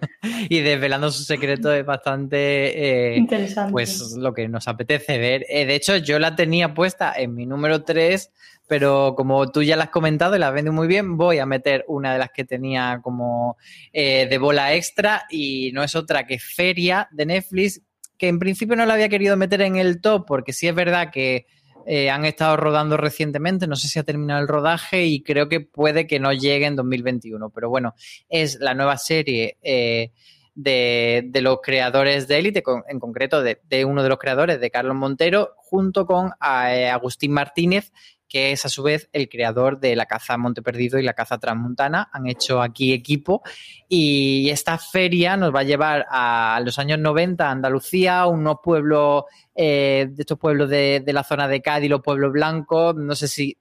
y 0.50 0.60
desvelando 0.60 1.10
su 1.10 1.24
secreto 1.24 1.72
es 1.72 1.86
bastante 1.86 3.14
eh, 3.14 3.16
interesante. 3.16 3.72
Pues 3.72 4.12
lo 4.18 4.34
que 4.34 4.50
nos 4.50 4.68
apetece 4.68 5.18
ver. 5.18 5.46
Eh, 5.48 5.66
de 5.66 5.76
hecho, 5.76 5.96
yo 5.96 6.20
la 6.20 6.36
tenía 6.36 6.74
puesta 6.74 7.14
en 7.16 7.34
mi 7.34 7.46
número 7.46 7.86
3, 7.86 8.30
pero 8.68 9.14
como 9.16 9.50
tú 9.50 9.64
ya 9.64 9.78
la 9.78 9.86
has 9.86 9.90
comentado 9.90 10.36
y 10.36 10.40
la 10.40 10.52
vende 10.52 10.72
muy 10.72 10.86
bien, 10.90 11.16
voy 11.16 11.40
a 11.40 11.46
meter 11.46 11.86
una 11.88 12.12
de 12.12 12.20
las 12.20 12.32
que 12.32 12.44
tenía 12.44 13.00
como 13.02 13.56
de 13.94 14.38
bola 14.38 14.74
extra 14.74 15.24
y 15.30 15.72
no 15.72 15.86
es 15.86 15.96
otra 15.96 16.28
que 16.28 16.40
Feria 16.40 17.08
de 17.12 17.26
Netflix, 17.26 17.82
que 18.18 18.28
en 18.28 18.38
principio 18.38 18.76
no 18.76 18.86
la 18.86 18.96
había 18.96 19.08
querido 19.08 19.38
meter 19.38 19.62
en 19.62 19.78
el 19.78 20.02
top 20.02 20.26
porque 20.28 20.52
sí 20.52 20.68
es 20.68 20.76
verdad 20.76 21.10
que 21.14 21.46
eh, 21.90 22.10
han 22.10 22.26
estado 22.26 22.58
rodando 22.58 22.98
recientemente, 22.98 23.66
no 23.66 23.78
sé 23.78 23.88
si 23.88 23.98
ha 23.98 24.04
terminado 24.04 24.42
el 24.42 24.50
rodaje 24.50 25.06
y 25.06 25.24
creo 25.24 25.48
que 25.48 25.62
puede 25.62 26.06
que 26.06 26.20
no 26.20 26.34
llegue 26.34 26.66
en 26.66 26.76
2021, 26.76 27.50
pero 27.50 27.70
bueno, 27.70 27.96
es 28.28 28.60
la 28.60 28.74
nueva 28.74 28.98
serie 28.98 29.58
eh, 29.62 30.12
de, 30.54 31.24
de, 31.28 31.42
los 31.42 31.60
creadores 31.64 32.28
de 32.28 32.40
Élite, 32.40 32.62
en 32.90 33.00
concreto 33.00 33.42
de, 33.42 33.62
de, 33.70 33.86
uno 33.86 34.04
de 34.04 34.10
los 34.10 34.18
creadores, 34.18 34.60
de 34.60 34.70
Carlos 34.70 34.98
Montero, 34.98 35.54
junto 35.56 36.06
con 36.06 36.32
eh, 36.42 36.90
Agustín 36.90 37.32
Martínez, 37.32 37.94
que 38.28 38.52
es 38.52 38.66
a 38.66 38.70
su 38.70 38.84
vez 38.84 39.10
el 39.14 39.30
creador 39.30 39.80
de 39.80 39.96
la 39.96 40.06
caza 40.06 40.38
Monte 40.38 40.62
Perdido 40.62 41.00
y 41.00 41.04
la 41.04 41.14
caza 41.14 41.38
Transmontana. 41.38 42.10
Han 42.12 42.28
hecho 42.28 42.62
aquí 42.62 42.94
equipo 42.94 43.42
y 43.88 44.50
esta 44.50 44.78
feria 44.78 45.38
nos 45.38 45.54
va 45.54 45.62
a 45.62 45.64
llevar 45.64 46.06
a 46.10 46.60
los 46.64 46.80
años 46.80 47.00
90 47.00 47.48
a 47.48 47.52
Andalucía, 47.52 48.26
unos 48.28 48.58
pueblos, 48.64 49.24
eh, 49.56 50.08
de 50.10 50.22
estos 50.22 50.38
pueblos 50.38 50.70
de, 50.70 51.02
de, 51.06 51.14
la 51.14 51.24
zona 51.24 51.48
de 51.48 51.62
Cádiz, 51.62 51.90
los 51.90 52.02
pueblos 52.02 52.32
blancos. 52.32 52.96
No 52.96 53.16
sé 53.16 53.28
si 53.28 53.58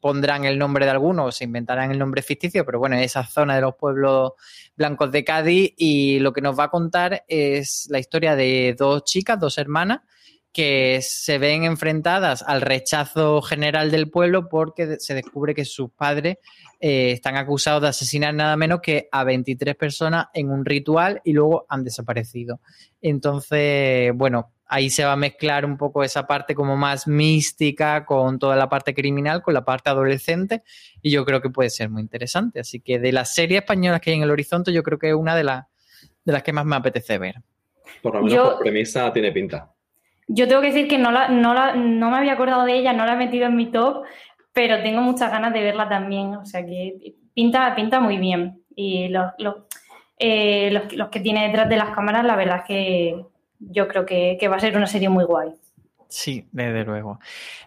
pondrán 0.00 0.44
el 0.44 0.58
nombre 0.58 0.84
de 0.84 0.90
alguno 0.90 1.26
o 1.26 1.32
se 1.32 1.44
inventarán 1.44 1.90
el 1.90 1.98
nombre 1.98 2.22
ficticio, 2.22 2.64
pero 2.64 2.78
bueno, 2.78 2.96
esa 2.96 3.24
zona 3.24 3.54
de 3.54 3.60
los 3.60 3.76
pueblos 3.76 4.32
blancos 4.76 5.10
de 5.12 5.24
Cádiz 5.24 5.72
y 5.76 6.18
lo 6.18 6.32
que 6.32 6.40
nos 6.40 6.58
va 6.58 6.64
a 6.64 6.70
contar 6.70 7.24
es 7.28 7.86
la 7.90 7.98
historia 7.98 8.36
de 8.36 8.74
dos 8.78 9.04
chicas, 9.04 9.38
dos 9.38 9.58
hermanas, 9.58 10.00
que 10.56 11.00
se 11.02 11.36
ven 11.36 11.64
enfrentadas 11.64 12.42
al 12.42 12.62
rechazo 12.62 13.42
general 13.42 13.90
del 13.90 14.08
pueblo 14.08 14.48
porque 14.48 14.96
se 15.00 15.12
descubre 15.12 15.54
que 15.54 15.66
sus 15.66 15.90
padres 15.90 16.38
eh, 16.80 17.10
están 17.10 17.36
acusados 17.36 17.82
de 17.82 17.88
asesinar 17.88 18.32
nada 18.32 18.56
menos 18.56 18.80
que 18.80 19.06
a 19.12 19.22
23 19.22 19.76
personas 19.76 20.28
en 20.32 20.50
un 20.50 20.64
ritual 20.64 21.20
y 21.24 21.34
luego 21.34 21.66
han 21.68 21.84
desaparecido. 21.84 22.62
Entonces, 23.02 24.12
bueno, 24.14 24.54
ahí 24.64 24.88
se 24.88 25.04
va 25.04 25.12
a 25.12 25.16
mezclar 25.16 25.66
un 25.66 25.76
poco 25.76 26.02
esa 26.02 26.26
parte 26.26 26.54
como 26.54 26.74
más 26.74 27.06
mística 27.06 28.06
con 28.06 28.38
toda 28.38 28.56
la 28.56 28.70
parte 28.70 28.94
criminal, 28.94 29.42
con 29.42 29.52
la 29.52 29.62
parte 29.62 29.90
adolescente 29.90 30.62
y 31.02 31.10
yo 31.10 31.26
creo 31.26 31.42
que 31.42 31.50
puede 31.50 31.68
ser 31.68 31.90
muy 31.90 32.00
interesante. 32.00 32.60
Así 32.60 32.80
que 32.80 32.98
de 32.98 33.12
las 33.12 33.34
series 33.34 33.60
españolas 33.60 34.00
que 34.00 34.08
hay 34.08 34.16
en 34.16 34.22
el 34.22 34.30
horizonte, 34.30 34.72
yo 34.72 34.82
creo 34.82 34.98
que 34.98 35.10
es 35.10 35.14
una 35.14 35.36
de, 35.36 35.44
la, 35.44 35.68
de 36.24 36.32
las 36.32 36.42
que 36.42 36.54
más 36.54 36.64
me 36.64 36.76
apetece 36.76 37.18
ver. 37.18 37.42
Por 38.00 38.14
lo 38.14 38.22
menos 38.22 38.32
yo... 38.32 38.44
por 38.52 38.60
premisa 38.60 39.12
tiene 39.12 39.32
pinta. 39.32 39.75
Yo 40.28 40.48
tengo 40.48 40.60
que 40.60 40.68
decir 40.68 40.88
que 40.88 40.98
no, 40.98 41.10
la, 41.10 41.28
no, 41.28 41.54
la, 41.54 41.74
no 41.74 42.10
me 42.10 42.16
había 42.16 42.32
acordado 42.32 42.64
de 42.64 42.78
ella, 42.78 42.92
no 42.92 43.06
la 43.06 43.14
he 43.14 43.16
metido 43.16 43.46
en 43.46 43.56
mi 43.56 43.66
top, 43.70 44.04
pero 44.52 44.82
tengo 44.82 45.00
muchas 45.02 45.30
ganas 45.30 45.52
de 45.52 45.62
verla 45.62 45.88
también. 45.88 46.34
O 46.34 46.44
sea 46.44 46.64
que 46.64 47.14
pinta, 47.34 47.74
pinta 47.74 48.00
muy 48.00 48.18
bien. 48.18 48.62
Y 48.74 49.08
los, 49.08 49.32
los, 49.38 49.54
eh, 50.18 50.70
los, 50.72 50.92
los 50.94 51.08
que 51.08 51.20
tiene 51.20 51.46
detrás 51.46 51.68
de 51.68 51.76
las 51.76 51.94
cámaras, 51.94 52.24
la 52.24 52.36
verdad 52.36 52.58
es 52.58 52.64
que 52.64 53.24
yo 53.58 53.88
creo 53.88 54.04
que, 54.04 54.36
que 54.38 54.48
va 54.48 54.56
a 54.56 54.60
ser 54.60 54.76
una 54.76 54.86
serie 54.86 55.08
muy 55.08 55.24
guay. 55.24 55.52
Sí, 56.08 56.46
desde 56.52 56.84
luego. 56.84 57.18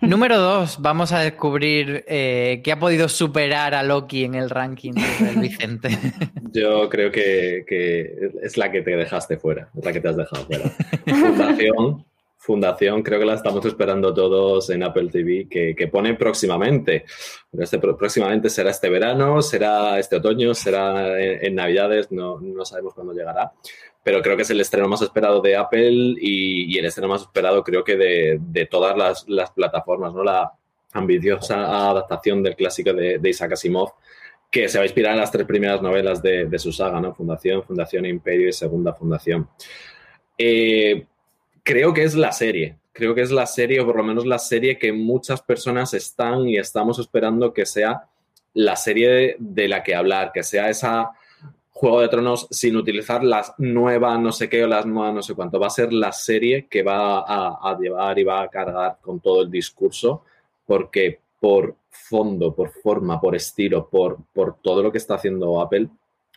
Número 0.02 0.38
dos, 0.38 0.82
vamos 0.82 1.12
a 1.12 1.20
descubrir 1.20 2.06
eh, 2.08 2.62
qué 2.64 2.72
ha 2.72 2.80
podido 2.80 3.10
superar 3.10 3.76
a 3.76 3.84
Loki 3.84 4.24
en 4.24 4.36
el 4.36 4.50
ranking 4.50 4.94
del 4.94 5.40
Vicente. 5.40 5.90
Yo 6.54 6.88
creo 6.90 7.12
que, 7.12 7.66
que 7.68 8.32
es 8.42 8.58
la 8.58 8.72
que 8.72 8.82
te 8.82 8.96
dejaste 8.96 9.38
fuera, 9.38 9.70
es 9.78 9.84
la 9.84 9.92
que 9.92 10.00
te 10.00 10.08
has 10.08 10.16
dejado 10.16 10.46
fuera. 10.46 10.70
Fundación, 11.06 12.06
Fundación, 12.42 13.04
creo 13.04 13.20
que 13.20 13.26
la 13.26 13.34
estamos 13.34 13.66
esperando 13.66 14.14
todos 14.14 14.70
en 14.70 14.82
Apple 14.82 15.10
TV, 15.12 15.50
que, 15.50 15.76
que 15.76 15.88
pone 15.90 16.14
próximamente. 16.14 17.04
Este 17.52 17.80
próximamente 17.80 18.50
será 18.50 18.70
este 18.70 18.90
verano, 18.90 19.42
será 19.42 20.00
este 20.00 20.16
otoño, 20.16 20.54
será 20.54 21.22
en, 21.22 21.46
en 21.46 21.56
Navidades, 21.56 22.10
no, 22.14 22.40
no 22.40 22.64
sabemos 22.64 22.94
cuándo 22.94 23.12
llegará. 23.12 23.52
Pero 24.02 24.22
creo 24.22 24.38
que 24.38 24.44
es 24.44 24.50
el 24.52 24.62
estreno 24.62 24.88
más 24.88 25.02
esperado 25.02 25.42
de 25.42 25.58
Apple 25.58 26.16
y, 26.18 26.74
y 26.74 26.78
el 26.78 26.86
estreno 26.86 27.10
más 27.10 27.24
esperado 27.24 27.62
creo 27.62 27.84
que 27.84 27.98
de, 27.98 28.40
de 28.40 28.66
todas 28.68 28.98
las, 28.98 29.28
las 29.28 29.52
plataformas, 29.52 30.14
¿no? 30.14 30.24
La 30.24 30.50
ambiciosa 30.94 31.90
adaptación 31.90 32.42
del 32.42 32.56
clásico 32.56 32.94
de, 32.94 33.20
de 33.20 33.30
Isaac 33.30 33.52
Asimov, 33.52 33.92
que 34.50 34.70
se 34.70 34.78
va 34.78 34.84
a 34.84 34.88
inspirar 34.88 35.12
en 35.12 35.20
las 35.20 35.32
tres 35.32 35.46
primeras 35.46 35.82
novelas 35.82 36.22
de, 36.22 36.46
de 36.46 36.58
su 36.58 36.72
saga, 36.72 37.02
¿no? 37.02 37.14
Fundación, 37.14 37.64
Fundación 37.64 38.06
Imperio 38.06 38.48
y 38.48 38.54
Segunda 38.54 38.94
Fundación. 38.94 39.50
Eh, 40.38 41.06
creo 41.70 41.94
que 41.94 42.04
es 42.04 42.16
la 42.16 42.32
serie. 42.32 42.78
Creo 42.92 43.14
que 43.14 43.22
es 43.22 43.32
la 43.32 43.46
serie, 43.46 43.80
o 43.80 43.86
por 43.86 43.96
lo 43.96 44.04
menos 44.04 44.26
la 44.26 44.40
serie 44.40 44.80
que 44.80 44.92
muchas 44.92 45.42
personas 45.42 45.94
están 45.94 46.48
y 46.48 46.58
estamos 46.58 46.98
esperando 46.98 47.54
que 47.54 47.68
sea 47.68 48.06
la 48.56 48.76
serie 48.76 49.36
de 49.38 49.68
la 49.68 49.84
que 49.84 49.94
hablar, 49.94 50.32
que 50.34 50.42
sea 50.42 50.70
esa 50.70 51.12
Juego 51.72 52.02
de 52.02 52.10
Tronos 52.10 52.48
sin 52.50 52.76
utilizar 52.76 53.24
las 53.24 53.54
nuevas 53.58 54.20
no 54.20 54.34
sé 54.34 54.50
qué 54.50 54.66
o 54.66 54.68
las 54.68 54.86
nuevas 54.86 55.14
no 55.14 55.22
sé 55.22 55.36
cuánto. 55.36 55.60
Va 55.60 55.68
a 55.68 55.70
ser 55.70 55.94
la 55.94 56.12
serie 56.12 56.68
que 56.68 56.82
va 56.82 57.20
a, 57.20 57.60
a 57.62 57.78
llevar 57.80 58.18
y 58.18 58.24
va 58.24 58.42
a 58.42 58.50
cargar 58.50 58.98
con 59.00 59.20
todo 59.20 59.44
el 59.44 59.52
discurso, 59.52 60.24
porque 60.66 61.20
por 61.40 61.76
fondo, 61.90 62.54
por 62.54 62.72
forma, 62.72 63.22
por 63.22 63.36
estilo, 63.36 63.88
por, 63.88 64.18
por 64.34 64.58
todo 64.62 64.82
lo 64.82 64.92
que 64.92 64.98
está 64.98 65.16
haciendo 65.16 65.62
Apple, 65.62 65.88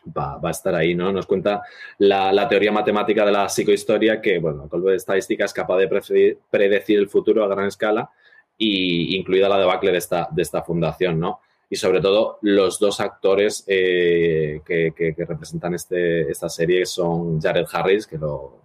va, 0.06 0.40
a 0.42 0.50
estar 0.50 0.74
ahí, 0.74 0.94
¿no? 0.94 1.12
Nos 1.12 1.26
cuenta 1.26 1.62
la, 1.98 2.48
teoría 2.48 2.72
matemática 2.72 3.24
de 3.24 3.32
la 3.32 3.48
psicohistoria 3.48 4.20
que, 4.20 4.38
bueno, 4.38 4.68
con 4.68 4.84
de 4.84 4.96
estadística 4.96 5.44
es 5.44 5.52
capaz 5.52 5.78
de 5.78 6.38
predecir, 6.50 6.98
el 6.98 7.08
futuro 7.08 7.44
a 7.44 7.48
gran 7.48 7.68
escala 7.68 8.10
y 8.58 9.16
incluida 9.16 9.48
la 9.48 9.58
debacle 9.58 9.92
de 9.92 9.98
esta, 9.98 10.62
fundación, 10.62 11.18
¿no? 11.18 11.40
Y 11.68 11.76
sobre 11.76 12.00
todo 12.00 12.38
los 12.42 12.78
dos 12.78 13.00
actores 13.00 13.64
eh, 13.66 14.60
que, 14.66 15.14
representan 15.16 15.74
este, 15.74 16.30
esta 16.30 16.48
serie 16.48 16.84
son 16.84 17.40
Jared 17.40 17.66
Harris, 17.72 18.06
que 18.06 18.18
lo 18.18 18.61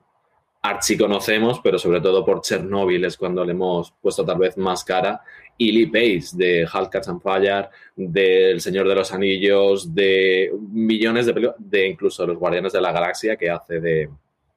archiconocemos, 0.69 1.59
pero 1.63 1.77
sobre 1.77 2.01
todo 2.01 2.25
por 2.25 2.41
Chernobyl 2.41 3.05
es 3.05 3.17
cuando 3.17 3.43
le 3.43 3.51
hemos 3.51 3.91
puesto 4.01 4.25
tal 4.25 4.37
vez 4.37 4.57
más 4.57 4.83
cara, 4.83 5.21
y 5.57 5.71
Lee 5.71 5.87
Pace 5.87 6.35
de 6.37 6.63
Hulk 6.71 6.91
Catch 6.91 7.07
and 7.07 7.21
Fire, 7.21 7.69
de 7.95 8.59
Señor 8.59 8.87
de 8.87 8.95
los 8.95 9.11
Anillos, 9.11 9.93
de 9.93 10.51
millones 10.71 11.25
de 11.25 11.33
películas, 11.33 11.57
de 11.59 11.87
incluso 11.87 12.27
Los 12.27 12.37
Guardianes 12.37 12.73
de 12.73 12.81
la 12.81 12.91
Galaxia, 12.91 13.35
que 13.35 13.49
hace 13.49 13.79
de, 13.79 14.09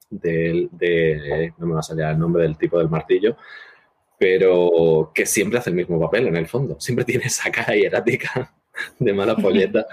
de, 0.09 0.69
de, 0.71 1.53
no 1.57 1.67
me 1.67 1.73
va 1.73 1.79
a 1.79 1.83
salir 1.83 2.05
el 2.05 2.19
nombre 2.19 2.43
del 2.43 2.57
tipo 2.57 2.77
del 2.77 2.89
martillo, 2.89 3.35
pero 4.17 5.11
que 5.13 5.25
siempre 5.25 5.59
hace 5.59 5.71
el 5.71 5.75
mismo 5.75 5.99
papel 5.99 6.27
en 6.27 6.37
el 6.37 6.47
fondo, 6.47 6.79
siempre 6.79 7.05
tiene 7.05 7.25
esa 7.25 7.49
cara 7.51 7.75
hierática 7.75 8.53
de 8.99 9.13
mala 9.13 9.35
polleta. 9.35 9.85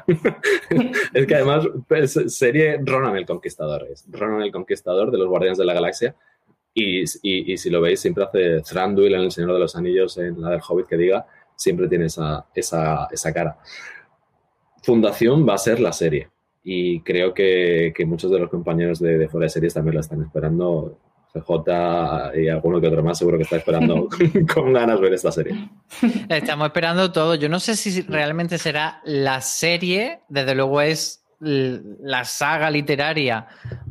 es 1.14 1.26
que 1.26 1.34
además 1.34 1.66
pues, 1.86 2.12
serie 2.28 2.78
Ronan 2.82 3.16
el 3.16 3.26
Conquistador, 3.26 3.86
es 3.91 4.05
Ronan 4.11 4.43
el 4.43 4.53
Conquistador 4.53 5.11
de 5.11 5.18
los 5.18 5.28
Guardianes 5.28 5.59
de 5.59 5.64
la 5.64 5.74
Galaxia. 5.74 6.14
Y, 6.74 7.01
y, 7.22 7.53
y, 7.53 7.57
si 7.57 7.70
lo 7.70 7.80
veis, 7.80 7.99
siempre 8.01 8.24
hace 8.24 8.61
Thranduil 8.61 9.14
en 9.14 9.22
El 9.22 9.32
Señor 9.32 9.53
de 9.55 9.59
los 9.59 9.74
Anillos, 9.74 10.16
en 10.18 10.41
la 10.41 10.51
del 10.51 10.61
Hobbit 10.66 10.86
que 10.86 10.97
diga, 10.97 11.26
siempre 11.57 11.89
tiene 11.89 12.07
esa, 12.07 12.47
esa, 12.55 13.09
esa 13.11 13.32
cara. 13.32 13.59
Fundación 14.82 15.47
va 15.49 15.55
a 15.55 15.59
ser 15.59 15.80
la 15.80 15.93
serie. 15.93 16.28
Y 16.62 17.01
creo 17.01 17.34
que, 17.34 17.93
que 17.97 18.07
muchos 18.07 18.30
de 18.30 18.39
los 18.39 18.51
compañeros 18.51 19.01
de, 19.01 19.18
de 19.18 19.28
fuera 19.28 19.47
de 19.47 19.51
series 19.51 19.74
también 19.74 19.95
la 19.95 20.03
están 20.03 20.22
esperando. 20.22 20.99
CJ 21.33 22.39
y 22.41 22.49
alguno 22.49 22.81
que 22.81 22.89
otro 22.89 23.03
más 23.03 23.18
seguro 23.18 23.37
que 23.37 23.45
está 23.45 23.57
esperando 23.57 24.09
con 24.55 24.72
ganas 24.72 25.01
ver 25.01 25.12
esta 25.14 25.33
serie. 25.33 25.68
Estamos 26.29 26.66
esperando 26.66 27.12
todo. 27.12 27.35
Yo 27.35 27.49
no 27.49 27.61
sé 27.61 27.76
si 27.76 28.03
realmente 28.03 28.59
será 28.59 29.01
la 29.05 29.41
serie, 29.41 30.20
desde 30.29 30.55
luego 30.55 30.81
es 30.81 31.24
la 31.41 32.24
saga 32.24 32.70
literaria 32.70 33.47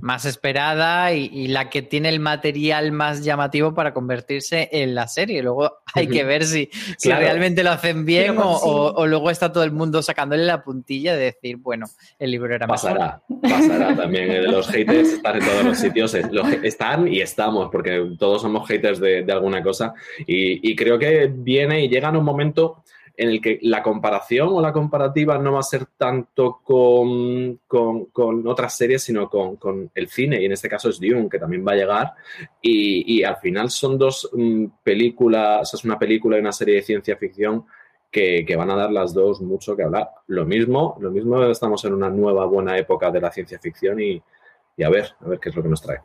más 0.07 0.23
esperada 0.23 1.11
y, 1.13 1.29
y, 1.33 1.47
la 1.49 1.69
que 1.69 1.81
tiene 1.81 2.07
el 2.07 2.21
material 2.21 2.93
más 2.93 3.25
llamativo 3.25 3.73
para 3.73 3.93
convertirse 3.93 4.69
en 4.71 4.95
la 4.95 5.05
serie. 5.09 5.43
Luego 5.43 5.79
hay 5.93 6.07
que 6.07 6.23
ver 6.23 6.45
si, 6.45 6.69
si 6.97 7.09
claro. 7.09 7.23
realmente 7.23 7.61
lo 7.61 7.71
hacen 7.71 8.05
bien 8.05 8.37
o, 8.37 8.55
o, 8.55 8.93
o, 8.93 9.05
luego 9.05 9.29
está 9.29 9.51
todo 9.51 9.65
el 9.65 9.73
mundo 9.73 10.01
sacándole 10.01 10.45
la 10.45 10.63
puntilla 10.63 11.13
de 11.13 11.25
decir, 11.25 11.57
bueno, 11.57 11.87
el 12.19 12.31
libro 12.31 12.55
era 12.55 12.67
pasará, 12.67 13.21
mejor. 13.27 13.41
Pasará 13.41 13.95
también. 13.97 14.49
Los 14.49 14.69
haters 14.69 15.09
están 15.09 15.41
en 15.41 15.45
todos 15.45 15.65
los 15.65 15.77
sitios. 15.77 16.13
Están 16.13 17.09
y 17.09 17.19
estamos, 17.19 17.67
porque 17.69 18.11
todos 18.17 18.41
somos 18.41 18.65
haters 18.65 19.01
de, 19.01 19.23
de 19.23 19.33
alguna 19.33 19.61
cosa. 19.61 19.93
Y, 20.25 20.71
y 20.71 20.73
creo 20.77 20.97
que 20.97 21.29
viene 21.29 21.83
y 21.83 21.89
llega 21.89 22.07
en 22.07 22.15
un 22.15 22.23
momento 22.23 22.81
en 23.17 23.29
el 23.29 23.41
que 23.41 23.57
la 23.63 23.81
comparación 23.81 24.49
o 24.51 24.61
la 24.61 24.71
comparativa 24.71 25.39
no 25.39 25.53
va 25.53 25.59
a 25.59 25.63
ser 25.63 25.87
tanto 25.97 26.61
con, 26.63 27.61
con, 27.67 28.05
con 28.05 28.47
otras 28.47 28.77
series, 28.77 29.03
sino 29.03 29.27
con, 29.27 29.55
con, 29.55 29.89
el 29.95 30.07
cine, 30.07 30.39
y 30.39 30.45
en 30.45 30.51
este 30.51 30.69
caso 30.69 30.89
es 30.89 30.99
Dune, 30.99 31.27
que 31.27 31.39
también 31.39 31.65
va 31.67 31.71
a 31.71 31.75
llegar, 31.75 32.13
y, 32.61 33.17
y 33.17 33.23
al 33.23 33.37
final 33.37 33.71
son 33.71 33.97
dos 33.97 34.29
um, 34.33 34.69
películas, 34.83 35.73
es 35.73 35.83
una 35.83 35.97
película 35.97 36.37
y 36.37 36.41
una 36.41 36.51
serie 36.51 36.75
de 36.75 36.83
ciencia 36.83 37.17
ficción 37.17 37.65
que, 38.11 38.45
que, 38.45 38.55
van 38.55 38.69
a 38.69 38.75
dar 38.75 38.91
las 38.91 39.15
dos 39.15 39.41
mucho 39.41 39.75
que 39.75 39.83
hablar. 39.83 40.09
Lo 40.27 40.45
mismo, 40.45 40.95
lo 41.01 41.09
mismo 41.09 41.43
estamos 41.45 41.83
en 41.85 41.93
una 41.93 42.09
nueva 42.09 42.45
buena 42.45 42.77
época 42.77 43.09
de 43.09 43.19
la 43.19 43.31
ciencia 43.31 43.59
ficción 43.59 43.99
y, 43.99 44.21
y 44.77 44.83
a 44.83 44.89
ver, 44.89 45.15
a 45.21 45.27
ver 45.27 45.39
qué 45.39 45.49
es 45.49 45.55
lo 45.55 45.63
que 45.63 45.69
nos 45.69 45.81
trae. 45.81 45.99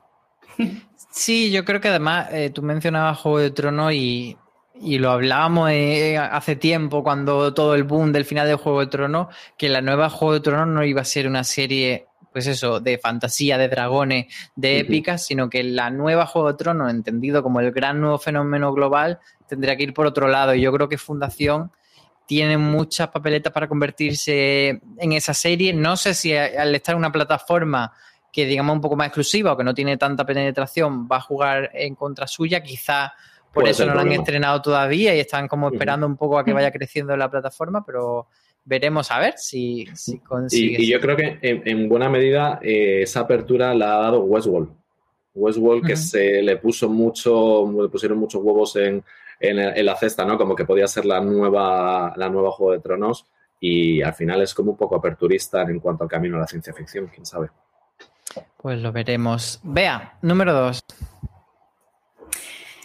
Sí, 1.14 1.52
yo 1.52 1.66
creo 1.66 1.78
que 1.78 1.88
además 1.88 2.28
eh, 2.32 2.48
tú 2.48 2.62
mencionabas 2.62 3.18
Juego 3.18 3.38
de 3.38 3.50
Trono 3.50 3.92
y 3.92 4.38
y 4.82 4.98
lo 4.98 5.12
hablábamos 5.12 5.70
eh, 5.70 6.18
hace 6.18 6.56
tiempo 6.56 7.04
cuando 7.04 7.54
todo 7.54 7.76
el 7.76 7.84
boom 7.84 8.12
del 8.12 8.24
final 8.24 8.48
de 8.48 8.54
Juego 8.54 8.80
de 8.80 8.88
Tronos, 8.88 9.28
que 9.56 9.68
la 9.68 9.80
nueva 9.80 10.10
Juego 10.10 10.34
de 10.34 10.40
Tronos 10.40 10.66
no 10.66 10.84
iba 10.84 11.00
a 11.00 11.04
ser 11.04 11.28
una 11.28 11.44
serie, 11.44 12.06
pues 12.32 12.48
eso, 12.48 12.80
de 12.80 12.98
fantasía, 12.98 13.58
de 13.58 13.68
dragones, 13.68 14.26
de 14.56 14.80
épicas, 14.80 15.20
uh 15.20 15.24
-huh. 15.24 15.26
sino 15.28 15.48
que 15.48 15.62
la 15.62 15.90
nueva 15.90 16.26
Juego 16.26 16.50
de 16.50 16.58
Tronos, 16.58 16.90
entendido 16.90 17.44
como 17.44 17.60
el 17.60 17.70
gran 17.70 18.00
nuevo 18.00 18.18
fenómeno 18.18 18.72
global, 18.72 19.20
tendría 19.46 19.76
que 19.76 19.84
ir 19.84 19.94
por 19.94 20.06
otro 20.06 20.26
lado. 20.26 20.52
Y 20.52 20.60
yo 20.60 20.72
creo 20.72 20.88
que 20.88 20.98
Fundación 20.98 21.70
tiene 22.26 22.58
muchas 22.58 23.08
papeletas 23.08 23.52
para 23.52 23.68
convertirse 23.68 24.80
en 24.98 25.12
esa 25.12 25.32
serie. 25.32 25.72
No 25.72 25.96
sé 25.96 26.12
si 26.12 26.34
al 26.34 26.74
estar 26.74 26.94
en 26.94 26.98
una 26.98 27.12
plataforma 27.12 27.92
que 28.32 28.46
digamos 28.46 28.74
un 28.74 28.80
poco 28.80 28.96
más 28.96 29.08
exclusiva 29.08 29.52
o 29.52 29.56
que 29.56 29.62
no 29.64 29.74
tiene 29.74 29.96
tanta 29.96 30.24
penetración 30.24 31.06
va 31.06 31.18
a 31.18 31.20
jugar 31.20 31.70
en 31.74 31.94
contra 31.94 32.26
suya, 32.26 32.62
quizá 32.62 33.12
por 33.52 33.68
eso 33.68 33.86
no 33.86 33.94
lo 33.94 34.00
han 34.00 34.12
estrenado 34.12 34.62
todavía 34.62 35.14
y 35.14 35.20
están 35.20 35.48
como 35.48 35.68
esperando 35.68 36.06
un 36.06 36.16
poco 36.16 36.38
a 36.38 36.44
que 36.44 36.52
vaya 36.52 36.70
creciendo 36.70 37.16
la 37.16 37.30
plataforma, 37.30 37.84
pero 37.84 38.28
veremos 38.64 39.10
a 39.10 39.18
ver 39.18 39.34
si, 39.36 39.86
si 39.94 40.18
consigue. 40.18 40.80
Y, 40.80 40.84
y, 40.84 40.90
yo 40.90 41.00
creo 41.00 41.16
que 41.16 41.38
en, 41.42 41.62
en 41.66 41.88
buena 41.88 42.08
medida 42.08 42.58
eh, 42.62 43.02
esa 43.02 43.20
apertura 43.20 43.74
la 43.74 43.96
ha 43.96 44.02
dado 44.02 44.20
Westworld. 44.20 44.70
Westworld 45.34 45.86
que 45.86 45.92
uh 45.92 45.96
-huh. 45.96 45.98
se 45.98 46.42
le 46.42 46.56
puso 46.56 46.88
mucho, 46.88 47.70
le 47.82 47.88
pusieron 47.88 48.18
muchos 48.18 48.42
huevos 48.42 48.76
en, 48.76 49.02
en, 49.40 49.58
en, 49.58 49.86
la 49.86 49.96
cesta, 49.96 50.24
¿no? 50.24 50.36
Como 50.36 50.54
que 50.54 50.64
podía 50.64 50.86
ser 50.86 51.04
la 51.04 51.20
nueva, 51.20 52.12
la 52.16 52.28
nueva 52.28 52.52
Juego 52.52 52.72
de 52.72 52.80
Tronos 52.80 53.26
y 53.60 54.02
al 54.02 54.14
final 54.14 54.42
es 54.42 54.54
como 54.54 54.72
un 54.72 54.76
poco 54.76 54.96
aperturista 54.96 55.62
en 55.62 55.78
cuanto 55.80 56.04
al 56.04 56.10
camino 56.10 56.36
a 56.36 56.40
la 56.40 56.46
ciencia 56.46 56.74
ficción, 56.74 57.06
quién 57.06 57.24
sabe. 57.24 57.48
Pues 58.56 58.80
lo 58.80 58.92
veremos. 58.92 59.60
Vea, 59.62 60.18
número 60.22 60.52
dos. 60.52 60.84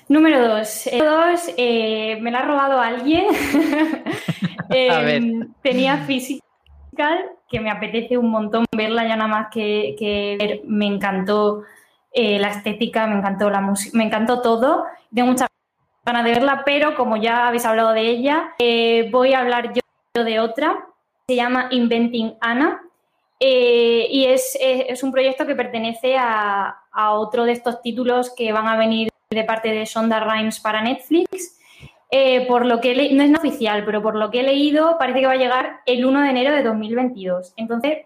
Número 0.10 0.48
dos. 0.48 0.88
Eh, 0.88 1.04
dos 1.04 1.54
eh, 1.58 2.18
me 2.22 2.32
la 2.32 2.40
ha 2.40 2.46
robado 2.46 2.80
alguien. 2.80 3.26
eh, 4.70 5.32
tenía 5.62 5.98
Physical, 6.06 7.32
que 7.50 7.60
me 7.60 7.70
apetece 7.70 8.18
un 8.18 8.30
montón 8.30 8.66
verla 8.72 9.06
ya 9.06 9.18
nada 9.18 9.28
más 9.28 9.48
que, 9.52 9.96
que 10.00 10.38
ver. 10.40 10.62
Me 10.66 10.86
encantó 10.86 11.64
eh, 12.14 12.40
la 12.40 12.50
estética, 12.50 13.06
me 13.08 13.18
encantó 13.18 13.50
la 13.50 13.60
música, 13.60 13.98
me 13.98 14.06
encantó 14.06 14.42
todo. 14.42 14.86
Tengo 15.14 15.30
muchas 15.30 15.50
ganas 16.06 16.24
de 16.24 16.32
verla, 16.32 16.64
pero 16.66 16.96
como 16.96 17.18
ya 17.18 17.48
habéis 17.48 17.66
hablado 17.66 17.92
de 17.92 18.08
ella, 18.08 18.54
voy 19.12 19.34
a 19.34 19.40
hablar 19.40 19.74
yo 19.74 20.24
de 20.24 20.40
otra. 20.40 20.88
Se 21.28 21.36
llama 21.36 21.68
Inventing 21.72 22.36
Anna. 22.40 22.82
y 23.40 24.26
es, 24.26 24.58
es, 24.62 25.04
un 25.04 25.12
proyecto 25.12 25.46
que 25.46 25.54
pertenece 25.54 26.16
a, 26.18 26.78
a 26.94 27.12
otro 27.12 27.44
de 27.44 27.52
estos 27.52 27.82
títulos 27.82 28.34
que 28.34 28.54
van 28.54 28.68
a 28.68 28.78
venir 28.78 29.10
de 29.30 29.44
parte 29.44 29.70
de 29.72 29.86
Sonda 29.86 30.20
Rhimes 30.22 30.60
para 30.60 30.82
Netflix. 30.82 31.54
eh, 32.10 32.46
por 32.48 32.66
lo 32.66 32.80
que 32.80 32.96
le- 32.96 33.12
no 33.14 33.22
es 33.22 33.30
nada 33.30 33.46
oficial, 33.46 33.84
pero 33.84 34.02
por 34.02 34.16
lo 34.16 34.32
que 34.32 34.40
he 34.40 34.44
leído, 34.44 34.98
parece 34.98 35.20
que 35.20 35.26
va 35.26 35.34
a 35.34 35.38
llegar 35.38 35.82
el 35.86 36.06
1 36.06 36.22
de 36.22 36.30
enero 36.30 36.54
de 36.56 36.64
2022. 36.64 37.54
Entonces, 37.58 38.06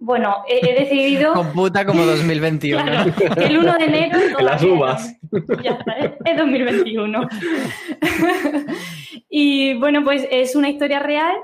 bueno, 0.00 0.38
he, 0.48 0.58
he 0.68 0.74
decidido. 0.80 1.34
Computa 1.34 1.86
como 1.86 2.02
2021. 2.04 2.82
Claro, 2.82 3.12
el 3.36 3.58
1 3.58 3.78
de 3.78 3.84
enero. 3.84 4.18
En 4.40 4.44
las 4.44 4.60
uvas. 4.64 5.14
Ya 5.62 5.70
está, 5.70 5.92
es- 5.92 6.10
es 6.24 6.36
2021. 6.36 7.28
y 9.30 9.74
bueno, 9.78 10.02
pues 10.02 10.26
es 10.32 10.56
una 10.56 10.68
historia 10.68 10.98
real. 10.98 11.36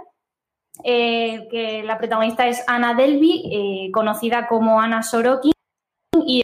eh, 0.83 1.47
que 1.53 1.85
la 1.85 1.97
protagonista 1.99 2.49
es 2.49 2.65
Anna 2.67 2.95
Delvey, 2.95 3.45
eh, 3.87 3.91
conocida 3.93 4.49
como 4.49 4.81
Anna 4.81 5.05
Sorokin, 5.05 5.53
y 6.27 6.43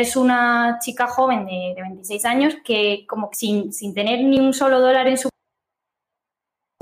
es 0.00 0.16
una 0.16 0.78
chica 0.80 1.06
joven 1.06 1.46
de, 1.46 1.74
de 1.76 1.82
26 1.82 2.24
años 2.24 2.56
que, 2.64 3.04
como 3.08 3.30
sin, 3.32 3.72
sin 3.72 3.94
tener 3.94 4.24
ni 4.24 4.38
un 4.40 4.52
solo 4.52 4.80
dólar 4.80 5.06
en 5.08 5.18
su 5.18 5.28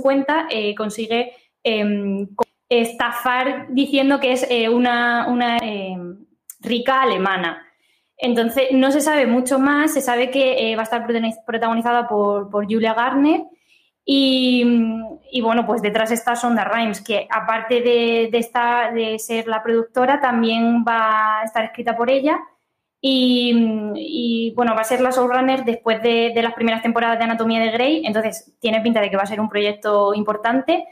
cuenta, 0.01 0.47
eh, 0.51 0.75
consigue 0.75 1.33
em, 1.63 2.29
estafar 2.69 3.67
diciendo 3.71 4.21
que 4.21 4.33
es 4.33 4.47
eh, 4.51 4.69
una, 4.69 5.27
una 5.29 5.59
em, 5.59 6.25
rica 6.61 7.03
alemana. 7.03 7.65
Entonces, 8.17 8.69
no 8.73 8.91
se 8.91 9.01
sabe 9.01 9.27
mucho 9.27 9.59
más, 9.59 9.93
se 9.95 10.01
sabe 10.01 10.31
que 10.31 10.73
eh, 10.73 10.77
va 10.77 10.83
a 10.83 10.85
estar 10.85 11.07
protagoniz- 11.07 11.45
protagonizada 11.47 12.09
por, 12.09 12.51
por 12.51 12.65
Julia 12.65 12.95
Garner 12.95 13.43
y, 14.05 14.65
y, 15.31 15.41
bueno, 15.41 15.67
pues 15.67 15.83
detrás 15.83 16.11
está 16.11 16.35
Sonda 16.35 16.65
Rhimes, 16.65 17.01
que 17.03 17.29
aparte 17.31 17.81
de, 17.81 18.29
de, 18.33 18.39
esta, 18.39 18.91
de 18.91 19.19
ser 19.19 19.47
la 19.47 19.63
productora, 19.63 20.21
también 20.21 20.85
va 20.87 21.41
a 21.41 21.45
estar 21.45 21.65
escrita 21.65 21.97
por 21.97 22.11
ella 22.11 22.41
y, 23.01 23.53
y, 23.97 24.53
bueno, 24.55 24.75
va 24.75 24.81
a 24.81 24.85
ser 24.85 25.01
la 25.01 25.11
showrunner 25.11 25.65
después 25.65 26.03
de, 26.03 26.33
las 26.43 26.55
primeras 26.55 26.83
temporadas 26.83 27.19
de 27.19 27.25
Anatomía 27.25 27.61
de 27.61 27.71
Grey, 27.71 28.03
entonces 28.05 28.57
tiene 28.61 28.81
pinta 28.81 29.01
de 29.01 29.11
que 29.11 29.17
va 29.17 29.23
a 29.23 29.27
ser 29.27 29.41
un 29.41 29.49
proyecto 29.49 30.15
importante. 30.15 30.85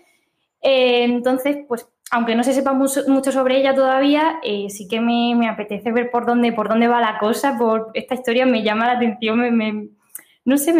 Eh, 0.62 1.04
entonces, 1.04 1.58
pues 1.68 1.88
aunque 2.12 2.36
no 2.36 2.44
se 2.44 2.52
sepa 2.52 2.72
mucho, 2.72 3.02
mucho 3.08 3.32
sobre 3.32 3.58
ella 3.58 3.74
todavía, 3.74 4.38
eh, 4.44 4.70
sí 4.70 4.86
que 4.86 5.00
me, 5.00 5.34
me, 5.34 5.48
apetece 5.48 5.90
ver 5.90 6.10
por 6.12 6.24
dónde, 6.24 6.52
por 6.52 6.68
dónde 6.68 6.86
va 6.86 7.00
la 7.00 7.18
cosa, 7.18 7.58
por 7.58 7.90
esta 7.94 8.14
historia 8.14 8.46
me 8.46 8.62
llama 8.62 8.86
la 8.86 8.92
atención, 8.92 9.38
me, 9.56 9.88
no 10.44 10.56
sé, 10.58 10.72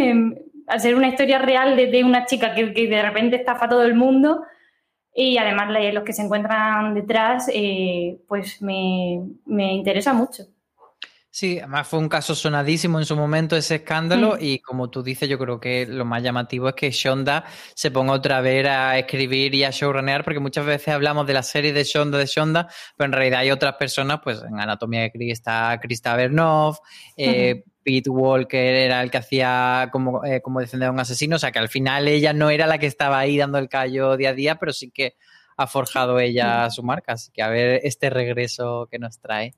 al 0.68 0.80
ser 0.80 0.94
una 0.94 1.08
historia 1.08 1.40
real 1.40 1.76
de, 1.76 1.88
de 1.88 2.04
una 2.04 2.26
chica 2.26 2.54
que, 2.54 2.66
de 2.66 3.02
repente 3.02 3.36
estafa 3.36 3.66
a 3.66 3.68
todo 3.68 3.82
el 3.82 3.94
mundo 3.94 4.42
y 5.12 5.38
además 5.38 5.68
los 5.92 6.04
que 6.04 6.12
se 6.12 6.22
encuentran 6.22 6.94
detrás, 6.94 7.50
eh, 7.52 8.20
pues 8.28 8.62
me 8.62 9.24
interesa 9.46 10.12
mucho. 10.12 10.44
Sí, 11.38 11.58
además 11.58 11.86
fue 11.86 11.98
un 11.98 12.08
caso 12.08 12.34
sonadísimo 12.34 12.98
en 12.98 13.04
su 13.04 13.14
momento 13.14 13.58
ese 13.58 13.74
escándalo 13.74 14.36
mm. 14.36 14.38
y 14.40 14.58
como 14.60 14.88
tú 14.88 15.02
dices, 15.02 15.28
yo 15.28 15.38
creo 15.38 15.60
que 15.60 15.84
lo 15.84 16.06
más 16.06 16.22
llamativo 16.22 16.66
es 16.70 16.74
que 16.74 16.90
Shonda 16.90 17.44
se 17.74 17.90
ponga 17.90 18.14
otra 18.14 18.40
vez 18.40 18.66
a 18.66 18.98
escribir 18.98 19.54
y 19.54 19.62
a 19.62 19.70
showrunnear 19.70 20.24
porque 20.24 20.40
muchas 20.40 20.64
veces 20.64 20.94
hablamos 20.94 21.26
de 21.26 21.34
la 21.34 21.42
serie 21.42 21.74
de 21.74 21.84
Shonda 21.84 22.16
de 22.16 22.24
Shonda, 22.24 22.68
pero 22.96 23.08
en 23.08 23.12
realidad 23.12 23.40
hay 23.40 23.50
otras 23.50 23.74
personas, 23.74 24.20
pues 24.24 24.42
en 24.42 24.58
Anatomía 24.58 25.02
de 25.02 25.10
Grey 25.10 25.30
está 25.30 25.78
Krista 25.78 26.16
Bernov, 26.16 26.78
eh. 27.18 27.64
Pete 27.82 28.08
Walker 28.08 28.74
era 28.74 29.02
el 29.02 29.10
que 29.10 29.18
hacía 29.18 29.90
como, 29.92 30.24
eh, 30.24 30.40
como 30.40 30.60
defender 30.60 30.88
a 30.88 30.92
un 30.92 31.00
asesino, 31.00 31.36
o 31.36 31.38
sea 31.38 31.52
que 31.52 31.58
al 31.58 31.68
final 31.68 32.08
ella 32.08 32.32
no 32.32 32.48
era 32.48 32.66
la 32.66 32.78
que 32.78 32.86
estaba 32.86 33.18
ahí 33.18 33.36
dando 33.36 33.58
el 33.58 33.68
callo 33.68 34.16
día 34.16 34.30
a 34.30 34.32
día, 34.32 34.54
pero 34.54 34.72
sí 34.72 34.90
que 34.90 35.16
ha 35.58 35.66
forjado 35.66 36.18
ella 36.18 36.70
su 36.70 36.82
marca, 36.82 37.12
así 37.12 37.30
que 37.30 37.42
a 37.42 37.50
ver 37.50 37.82
este 37.84 38.08
regreso 38.08 38.88
que 38.90 38.98
nos 38.98 39.20
trae. 39.20 39.54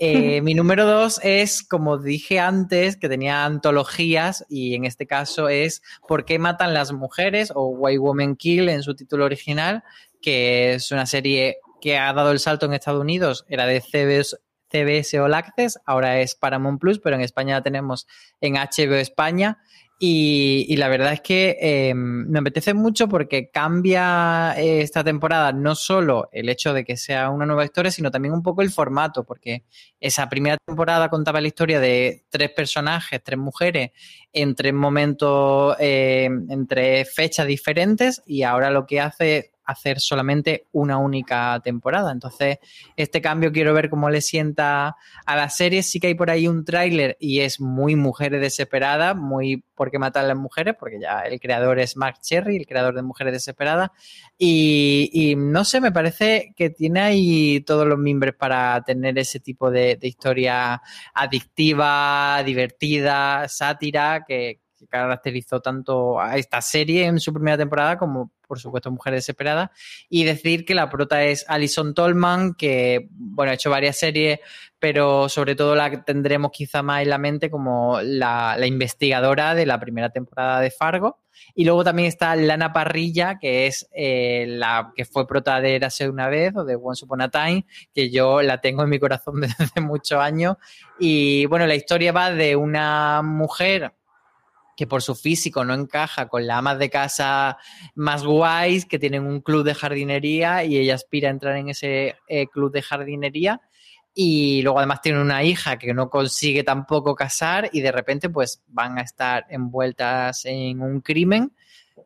Eh, 0.00 0.40
mi 0.42 0.54
número 0.54 0.86
dos 0.86 1.20
es, 1.24 1.64
como 1.64 1.98
dije 1.98 2.38
antes, 2.38 2.96
que 2.96 3.08
tenía 3.08 3.44
antologías 3.44 4.44
y 4.48 4.76
en 4.76 4.84
este 4.84 5.08
caso 5.08 5.48
es 5.48 5.82
¿Por 6.06 6.24
qué 6.24 6.38
matan 6.38 6.72
las 6.72 6.92
mujeres? 6.92 7.50
o 7.52 7.66
Why 7.68 7.98
Women 7.98 8.36
Kill 8.36 8.68
en 8.68 8.84
su 8.84 8.94
título 8.94 9.24
original, 9.24 9.82
que 10.22 10.74
es 10.74 10.92
una 10.92 11.06
serie 11.06 11.56
que 11.80 11.98
ha 11.98 12.12
dado 12.12 12.30
el 12.30 12.38
salto 12.38 12.66
en 12.66 12.74
Estados 12.74 13.00
Unidos, 13.00 13.44
era 13.48 13.66
de 13.66 13.80
CBS, 13.80 14.36
CBS 14.70 15.18
All 15.18 15.34
Access, 15.34 15.78
ahora 15.84 16.20
es 16.20 16.34
Paramount 16.34 16.80
Plus, 16.80 17.00
pero 17.00 17.16
en 17.16 17.22
España 17.22 17.56
la 17.56 17.62
tenemos 17.62 18.06
en 18.40 18.54
HBO 18.54 18.94
España. 18.94 19.58
Y, 20.00 20.76
la 20.76 20.86
verdad 20.88 21.12
es 21.12 21.20
que 21.20 21.56
eh, 21.60 21.92
me 21.92 22.38
apetece 22.38 22.72
mucho 22.72 23.08
porque 23.08 23.50
cambia 23.50 24.54
eh, 24.56 24.82
esta 24.82 25.02
temporada 25.02 25.52
no 25.52 25.74
solo 25.74 26.28
el 26.30 26.48
hecho 26.48 26.72
de 26.72 26.84
que 26.84 26.96
sea 26.96 27.30
una 27.30 27.46
nueva 27.46 27.64
historia, 27.64 27.90
sino 27.90 28.12
también 28.12 28.32
un 28.32 28.44
poco 28.44 28.62
el 28.62 28.70
formato, 28.70 29.24
porque 29.24 29.64
esa 29.98 30.28
primera 30.28 30.56
temporada 30.64 31.08
contaba 31.08 31.40
la 31.40 31.48
historia 31.48 31.80
de 31.80 32.24
tres 32.28 32.50
personajes, 32.52 33.20
tres 33.24 33.40
mujeres, 33.40 33.90
en 34.32 34.54
tres 34.54 34.72
momentos, 34.72 35.74
eh, 35.80 36.26
en 36.26 36.66
tres 36.68 37.12
fechas 37.12 37.48
diferentes, 37.48 38.22
y 38.24 38.44
ahora 38.44 38.70
lo 38.70 38.86
que 38.86 39.00
hace 39.00 39.50
hacer 39.68 40.00
solamente 40.00 40.66
una 40.72 40.96
única 40.96 41.60
temporada. 41.62 42.10
Entonces, 42.10 42.58
este 42.96 43.20
cambio 43.20 43.52
quiero 43.52 43.74
ver 43.74 43.90
cómo 43.90 44.08
le 44.08 44.22
sienta 44.22 44.96
a 45.26 45.36
la 45.36 45.50
serie. 45.50 45.82
Sí 45.82 46.00
que 46.00 46.06
hay 46.06 46.14
por 46.14 46.30
ahí 46.30 46.48
un 46.48 46.64
tráiler 46.64 47.18
y 47.20 47.40
es 47.40 47.60
muy 47.60 47.94
mujeres 47.94 48.40
desesperadas, 48.40 49.14
muy 49.14 49.62
por 49.74 49.90
qué 49.90 49.98
matar 49.98 50.24
a 50.24 50.28
las 50.28 50.38
mujeres, 50.38 50.74
porque 50.80 50.98
ya 50.98 51.20
el 51.20 51.38
creador 51.38 51.78
es 51.80 51.98
Mark 51.98 52.20
Cherry, 52.22 52.56
el 52.56 52.66
creador 52.66 52.94
de 52.94 53.02
Mujeres 53.02 53.34
Desesperadas. 53.34 53.90
Y, 54.38 55.34
no 55.36 55.64
sé, 55.64 55.82
me 55.82 55.92
parece 55.92 56.54
que 56.56 56.70
tiene 56.70 57.00
ahí 57.00 57.60
todos 57.60 57.86
los 57.86 57.98
mimbres 57.98 58.34
para 58.34 58.82
tener 58.84 59.18
ese 59.18 59.38
tipo 59.38 59.70
de, 59.70 59.98
historia 60.00 60.80
adictiva, 61.12 62.42
divertida, 62.42 63.46
sátira, 63.48 64.24
que 64.26 64.60
caracterizó 64.88 65.60
tanto 65.60 66.18
a 66.18 66.38
esta 66.38 66.62
serie 66.62 67.04
en 67.04 67.20
su 67.20 67.34
primera 67.34 67.58
temporada 67.58 67.98
como 67.98 68.30
por 68.48 68.58
supuesto 68.58 68.90
Mujeres 68.90 69.18
Desesperadas 69.18 69.70
y 70.08 70.24
decir 70.24 70.64
que 70.64 70.74
la 70.74 70.90
prota 70.90 71.22
es 71.22 71.44
Alison 71.48 71.94
Tolman 71.94 72.54
que 72.54 73.08
bueno 73.10 73.52
ha 73.52 73.54
hecho 73.54 73.70
varias 73.70 73.98
series 73.98 74.40
pero 74.80 75.28
sobre 75.28 75.54
todo 75.54 75.76
la 75.76 76.04
tendremos 76.04 76.50
quizá 76.50 76.82
más 76.82 77.02
en 77.02 77.10
la 77.10 77.18
mente 77.18 77.50
como 77.50 78.00
la, 78.02 78.56
la 78.58 78.66
investigadora 78.66 79.54
de 79.54 79.66
la 79.66 79.78
primera 79.78 80.10
temporada 80.10 80.60
de 80.60 80.70
Fargo 80.70 81.20
y 81.54 81.64
luego 81.64 81.84
también 81.84 82.08
está 82.08 82.36
Lana 82.36 82.72
Parrilla, 82.72 83.38
que 83.38 83.66
es 83.66 83.88
eh, 83.92 84.46
la 84.48 84.92
que 84.94 85.04
fue 85.04 85.26
prota 85.26 85.60
de 85.60 85.76
Érase 85.76 86.08
una 86.08 86.28
vez 86.28 86.54
o 86.56 86.64
de 86.64 86.76
Once 86.76 87.04
Upon 87.04 87.22
a 87.22 87.30
Time, 87.30 87.66
que 87.94 88.10
yo 88.10 88.42
la 88.42 88.60
tengo 88.60 88.82
en 88.82 88.90
mi 88.90 88.98
corazón 88.98 89.40
desde 89.40 89.64
hace 89.64 89.80
muchos 89.80 90.20
años. 90.20 90.56
Y 90.98 91.46
bueno, 91.46 91.66
la 91.66 91.74
historia 91.74 92.12
va 92.12 92.30
de 92.30 92.56
una 92.56 93.22
mujer 93.22 93.92
que 94.78 94.86
por 94.86 95.02
su 95.02 95.16
físico 95.16 95.64
no 95.64 95.74
encaja 95.74 96.28
con 96.28 96.46
las 96.46 96.58
amas 96.58 96.78
de 96.78 96.88
casa 96.88 97.58
más 97.96 98.22
guays, 98.22 98.86
que 98.86 99.00
tienen 99.00 99.26
un 99.26 99.40
club 99.40 99.64
de 99.64 99.74
jardinería 99.74 100.62
y 100.62 100.76
ella 100.76 100.94
aspira 100.94 101.26
a 101.26 101.32
entrar 101.32 101.56
en 101.56 101.68
ese 101.68 102.14
eh, 102.28 102.46
club 102.46 102.70
de 102.70 102.80
jardinería. 102.80 103.60
Y 104.14 104.62
luego 104.62 104.78
además 104.78 105.02
tiene 105.02 105.20
una 105.20 105.42
hija 105.42 105.80
que 105.80 105.92
no 105.92 106.08
consigue 106.08 106.62
tampoco 106.62 107.16
casar 107.16 107.68
y 107.72 107.80
de 107.80 107.90
repente 107.90 108.30
pues 108.30 108.62
van 108.68 108.98
a 108.98 109.02
estar 109.02 109.46
envueltas 109.50 110.44
en 110.44 110.80
un 110.80 111.00
crimen. 111.00 111.56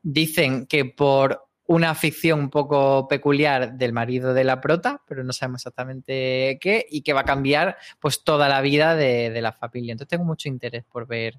Dicen 0.03 0.65
que 0.65 0.87
por 0.87 1.47
una 1.67 1.91
afición 1.91 2.41
un 2.41 2.49
poco 2.49 3.07
peculiar 3.07 3.75
del 3.75 3.93
marido 3.93 4.33
de 4.33 4.45
la 4.45 4.63
prota, 4.63 5.03
pero 5.07 5.25
no 5.25 5.35
sabemos 5.35 5.61
exactamente 5.61 6.59
qué, 6.59 6.87
y 6.91 7.03
que 7.03 7.13
va 7.13 7.21
a 7.21 7.25
cambiar 7.25 7.77
pues 8.01 8.25
toda 8.25 8.49
la 8.49 8.63
vida 8.63 8.97
de, 8.97 9.29
de 9.29 9.43
la 9.43 9.53
familia. 9.53 9.93
Entonces 9.93 10.09
tengo 10.09 10.25
mucho 10.25 10.49
interés 10.49 10.85
por 10.91 11.07
ver 11.07 11.39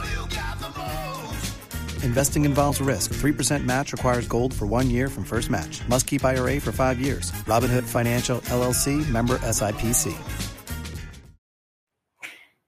Investing 2.03 2.45
involves 2.45 2.81
risk. 2.81 3.13
3% 3.13 3.65
match 3.65 3.93
requires 3.93 4.27
gold 4.27 4.53
for 4.53 4.67
one 4.67 4.89
year 4.89 5.07
from 5.07 5.23
first 5.23 5.49
match. 5.49 5.81
Must 5.87 6.05
keep 6.05 6.23
IRA 6.23 6.59
for 6.59 6.71
five 6.71 6.99
years. 6.99 7.31
Robinhood 7.45 7.83
Financial 7.83 8.41
LLC 8.51 9.07
member 9.09 9.37
SIPC. 9.39 10.13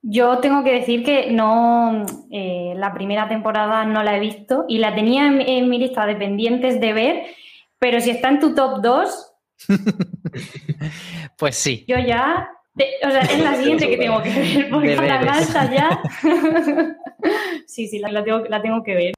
Yo 0.06 0.38
tengo 0.38 0.62
que 0.62 0.72
decir 0.72 1.02
que 1.02 1.30
no, 1.30 2.04
eh, 2.30 2.74
la 2.76 2.92
primera 2.92 3.26
temporada 3.26 3.86
no 3.86 4.02
la 4.02 4.16
he 4.16 4.20
visto 4.20 4.66
y 4.68 4.76
la 4.76 4.94
tenía 4.94 5.26
en, 5.26 5.40
en, 5.40 5.70
mi 5.70 5.78
lista 5.78 6.04
de 6.04 6.14
pendientes 6.14 6.78
de 6.78 6.92
ver, 6.92 7.22
pero 7.78 8.00
si 8.02 8.10
está 8.10 8.28
en 8.28 8.38
tu 8.38 8.54
top 8.54 8.82
2, 8.82 9.32
pues 11.38 11.56
sí. 11.56 11.86
Yo 11.88 11.96
ya, 11.98 12.50
o 12.76 13.10
sea, 13.10 13.20
es 13.20 13.40
la 13.40 13.56
siguiente 13.58 13.88
que 13.88 13.96
tengo 13.96 14.22
que 14.22 14.30
ver, 14.30 14.70
porque 14.70 14.96
tan 14.96 15.28
alta 15.28 15.70
ya. 15.72 16.02
sí, 17.66 17.88
sí, 17.88 17.98
la, 17.98 18.10
la, 18.10 18.24
tengo, 18.24 18.40
la 18.40 18.62
tengo 18.62 18.82
que 18.82 18.94
ver. 18.94 19.14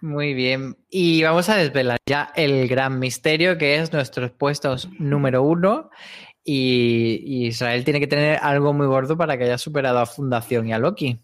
Muy 0.00 0.34
bien. 0.34 0.76
Y 0.88 1.22
vamos 1.22 1.48
a 1.48 1.56
desvelar 1.56 1.98
ya 2.08 2.32
el 2.34 2.68
gran 2.68 2.98
misterio 2.98 3.58
que 3.58 3.76
es 3.76 3.92
nuestros 3.92 4.30
puestos 4.30 4.88
número 4.98 5.42
uno. 5.42 5.90
Y, 6.42 7.20
y 7.24 7.46
Israel 7.48 7.84
tiene 7.84 8.00
que 8.00 8.06
tener 8.06 8.38
algo 8.40 8.72
muy 8.72 8.86
gordo 8.86 9.16
para 9.16 9.36
que 9.36 9.44
haya 9.44 9.58
superado 9.58 9.98
a 9.98 10.06
Fundación 10.06 10.68
y 10.68 10.72
a 10.72 10.78
Loki. 10.78 11.20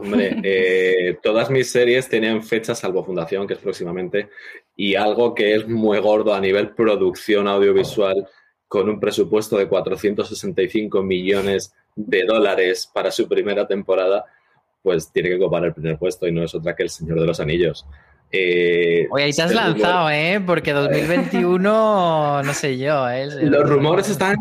Hombre, 0.00 0.40
eh, 0.42 1.18
todas 1.22 1.50
mis 1.50 1.70
series 1.70 2.08
tienen 2.08 2.42
fecha 2.42 2.74
salvo 2.74 3.04
Fundación, 3.04 3.46
que 3.46 3.54
es 3.54 3.60
próximamente, 3.60 4.30
y 4.76 4.94
algo 4.94 5.34
que 5.34 5.54
es 5.54 5.68
muy 5.68 5.98
gordo 5.98 6.34
a 6.34 6.40
nivel 6.40 6.70
producción 6.70 7.46
audiovisual, 7.48 8.26
con 8.70 8.88
un 8.88 9.00
presupuesto 9.00 9.58
de 9.58 9.66
465 9.66 11.02
millones 11.02 11.74
de 11.96 12.24
dólares 12.24 12.88
para 12.94 13.10
su 13.10 13.26
primera 13.26 13.66
temporada, 13.66 14.24
pues 14.80 15.10
tiene 15.10 15.30
que 15.30 15.40
copar 15.40 15.64
el 15.64 15.74
primer 15.74 15.98
puesto 15.98 16.28
y 16.28 16.30
no 16.30 16.44
es 16.44 16.54
otra 16.54 16.76
que 16.76 16.84
El 16.84 16.90
Señor 16.90 17.18
de 17.18 17.26
los 17.26 17.40
Anillos. 17.40 17.84
Eh, 18.32 19.08
Oye, 19.10 19.24
ahí 19.24 19.32
te 19.32 19.42
has 19.42 19.52
lanzado, 19.52 20.04
rumor- 20.08 20.12
¿eh? 20.12 20.40
Porque 20.46 20.72
2021, 20.72 22.42
no 22.44 22.54
sé 22.54 22.78
yo, 22.78 23.08
¿eh? 23.10 23.26
Los 23.42 23.68
rumores 23.68 24.08
están. 24.08 24.36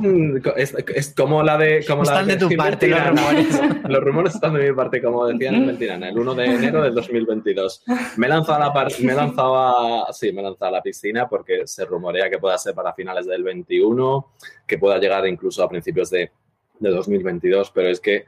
Es, 0.56 0.76
es 0.96 1.14
como 1.16 1.42
la 1.44 1.58
de. 1.58 1.84
Como 1.88 2.04
la 2.04 2.12
Están 2.12 2.28
de 2.28 2.38
tu 2.38 2.50
parte 2.56 2.88
los 3.90 4.04
rumores 4.04 4.36
están 4.36 4.54
de 4.54 4.70
mi 4.70 4.76
parte, 4.76 5.02
como 5.02 5.26
decían 5.28 5.56
en 5.56 5.66
Mentirana, 5.66 6.10
el 6.10 6.20
1 6.20 6.36
de 6.36 6.46
enero 6.46 6.84
del 6.84 6.94
2022. 6.94 7.84
Me 8.18 8.28
he 8.28 8.30
lanzado 8.30 8.62
a 8.62 8.68
la, 8.68 8.74
par- 8.74 8.92
me 9.02 9.12
he 9.12 9.16
lanzado 9.16 9.58
a, 9.58 10.14
sí, 10.14 10.32
me 10.32 10.42
he 10.42 10.44
lanzado 10.44 10.70
a 10.70 10.72
la 10.72 10.82
piscina 10.84 11.28
porque 11.28 11.66
se 11.66 11.86
rumorea 11.86 12.30
que 12.30 12.38
pueda 12.38 12.58
ser 12.58 12.76
para 12.76 12.94
finales 12.94 13.26
del 13.26 13.44
21, 13.44 14.34
que 14.68 14.78
pueda 14.78 15.00
llegar 15.00 15.26
incluso 15.28 15.64
a 15.64 15.70
principios 15.70 16.10
de, 16.12 16.32
de 16.80 16.90
2022, 16.92 17.72
pero 17.72 17.90
es 17.90 18.00
que 18.00 18.26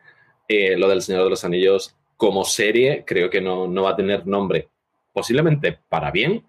eh, 0.47 0.75
lo 0.75 0.87
del 0.89 1.01
Señor 1.01 1.23
de 1.25 1.29
los 1.29 1.45
Anillos 1.45 1.95
como 2.17 2.45
serie 2.45 3.03
creo 3.05 3.29
que 3.29 3.41
no, 3.41 3.67
no 3.67 3.83
va 3.83 3.91
a 3.91 3.95
tener 3.95 4.25
nombre. 4.27 4.69
Posiblemente 5.13 5.79
para 5.89 6.11
bien, 6.11 6.45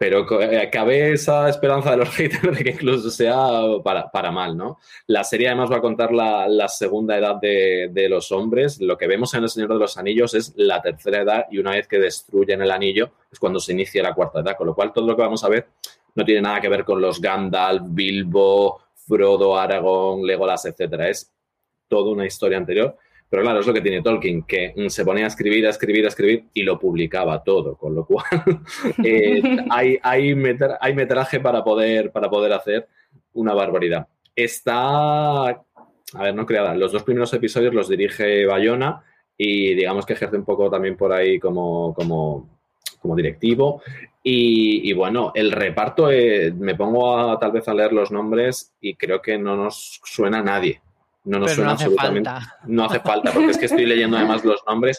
pero 0.00 0.26
eh, 0.40 0.70
cabe 0.72 1.12
esa 1.12 1.48
esperanza 1.50 1.90
de 1.90 1.98
los 1.98 2.08
haters 2.16 2.56
de 2.56 2.64
que 2.64 2.70
incluso 2.70 3.10
sea 3.10 3.36
para, 3.84 4.10
para 4.10 4.30
mal, 4.30 4.56
¿no? 4.56 4.78
La 5.06 5.24
serie 5.24 5.48
además 5.48 5.70
va 5.70 5.76
a 5.76 5.82
contar 5.82 6.10
la, 6.12 6.48
la 6.48 6.68
segunda 6.68 7.18
edad 7.18 7.36
de, 7.36 7.90
de 7.92 8.08
los 8.08 8.32
hombres. 8.32 8.80
Lo 8.80 8.96
que 8.96 9.06
vemos 9.06 9.34
en 9.34 9.42
El 9.42 9.50
Señor 9.50 9.68
de 9.68 9.78
los 9.78 9.98
Anillos 9.98 10.32
es 10.32 10.54
la 10.56 10.80
tercera 10.80 11.20
edad 11.20 11.46
y 11.50 11.58
una 11.58 11.72
vez 11.72 11.86
que 11.86 11.98
destruyen 11.98 12.62
el 12.62 12.70
anillo 12.70 13.10
es 13.30 13.38
cuando 13.38 13.60
se 13.60 13.72
inicia 13.72 14.02
la 14.02 14.14
cuarta 14.14 14.40
edad, 14.40 14.56
con 14.56 14.68
lo 14.68 14.74
cual 14.74 14.90
todo 14.90 15.06
lo 15.06 15.14
que 15.14 15.22
vamos 15.22 15.44
a 15.44 15.50
ver 15.50 15.68
no 16.14 16.24
tiene 16.24 16.40
nada 16.40 16.62
que 16.62 16.70
ver 16.70 16.84
con 16.84 16.98
los 16.98 17.20
Gandalf, 17.20 17.82
Bilbo, 17.90 18.80
Frodo, 18.94 19.58
Aragorn, 19.58 20.24
Legolas, 20.24 20.64
etcétera. 20.64 21.08
Es 21.08 21.30
toda 21.88 22.10
una 22.10 22.24
historia 22.24 22.56
anterior. 22.56 22.96
Pero 23.30 23.42
claro, 23.44 23.60
es 23.60 23.66
lo 23.66 23.72
que 23.72 23.80
tiene 23.80 24.02
Tolkien, 24.02 24.42
que 24.42 24.74
mm, 24.76 24.88
se 24.88 25.04
ponía 25.04 25.24
a 25.24 25.28
escribir, 25.28 25.64
a 25.66 25.70
escribir, 25.70 26.04
a 26.04 26.08
escribir 26.08 26.44
y 26.52 26.64
lo 26.64 26.80
publicaba 26.80 27.44
todo, 27.44 27.76
con 27.76 27.94
lo 27.94 28.04
cual 28.04 28.24
eh, 29.04 29.40
hay, 29.70 29.98
hay, 30.02 30.34
hay 30.80 30.94
metraje 30.94 31.38
para 31.38 31.62
poder, 31.62 32.10
para 32.10 32.28
poder 32.28 32.52
hacer 32.52 32.88
una 33.34 33.54
barbaridad. 33.54 34.08
Está, 34.34 35.48
a 35.48 36.22
ver, 36.22 36.34
no 36.34 36.44
creada, 36.44 36.74
los 36.74 36.90
dos 36.90 37.04
primeros 37.04 37.32
episodios 37.32 37.72
los 37.72 37.88
dirige 37.88 38.46
Bayona 38.46 39.04
y 39.38 39.74
digamos 39.74 40.04
que 40.04 40.14
ejerce 40.14 40.36
un 40.36 40.44
poco 40.44 40.68
también 40.68 40.96
por 40.96 41.12
ahí 41.12 41.38
como, 41.38 41.94
como, 41.94 42.48
como 43.00 43.14
directivo. 43.14 43.80
Y, 44.24 44.90
y 44.90 44.92
bueno, 44.92 45.30
el 45.34 45.52
reparto, 45.52 46.10
eh, 46.10 46.52
me 46.52 46.74
pongo 46.74 47.16
a, 47.16 47.38
tal 47.38 47.52
vez 47.52 47.68
a 47.68 47.74
leer 47.74 47.92
los 47.92 48.10
nombres 48.10 48.74
y 48.80 48.96
creo 48.96 49.22
que 49.22 49.38
no 49.38 49.56
nos 49.56 50.00
suena 50.04 50.40
a 50.40 50.42
nadie. 50.42 50.82
No 51.24 51.38
nos 51.38 51.46
Pero 51.50 51.56
suena 51.56 51.70
no 51.70 51.74
hace 51.74 51.84
absolutamente 51.84 52.30
falta. 52.30 52.56
no 52.66 52.84
hace 52.84 53.00
falta, 53.00 53.32
porque 53.32 53.50
es 53.50 53.58
que 53.58 53.66
estoy 53.66 53.84
leyendo 53.86 54.16
además 54.16 54.44
los 54.44 54.62
nombres 54.66 54.98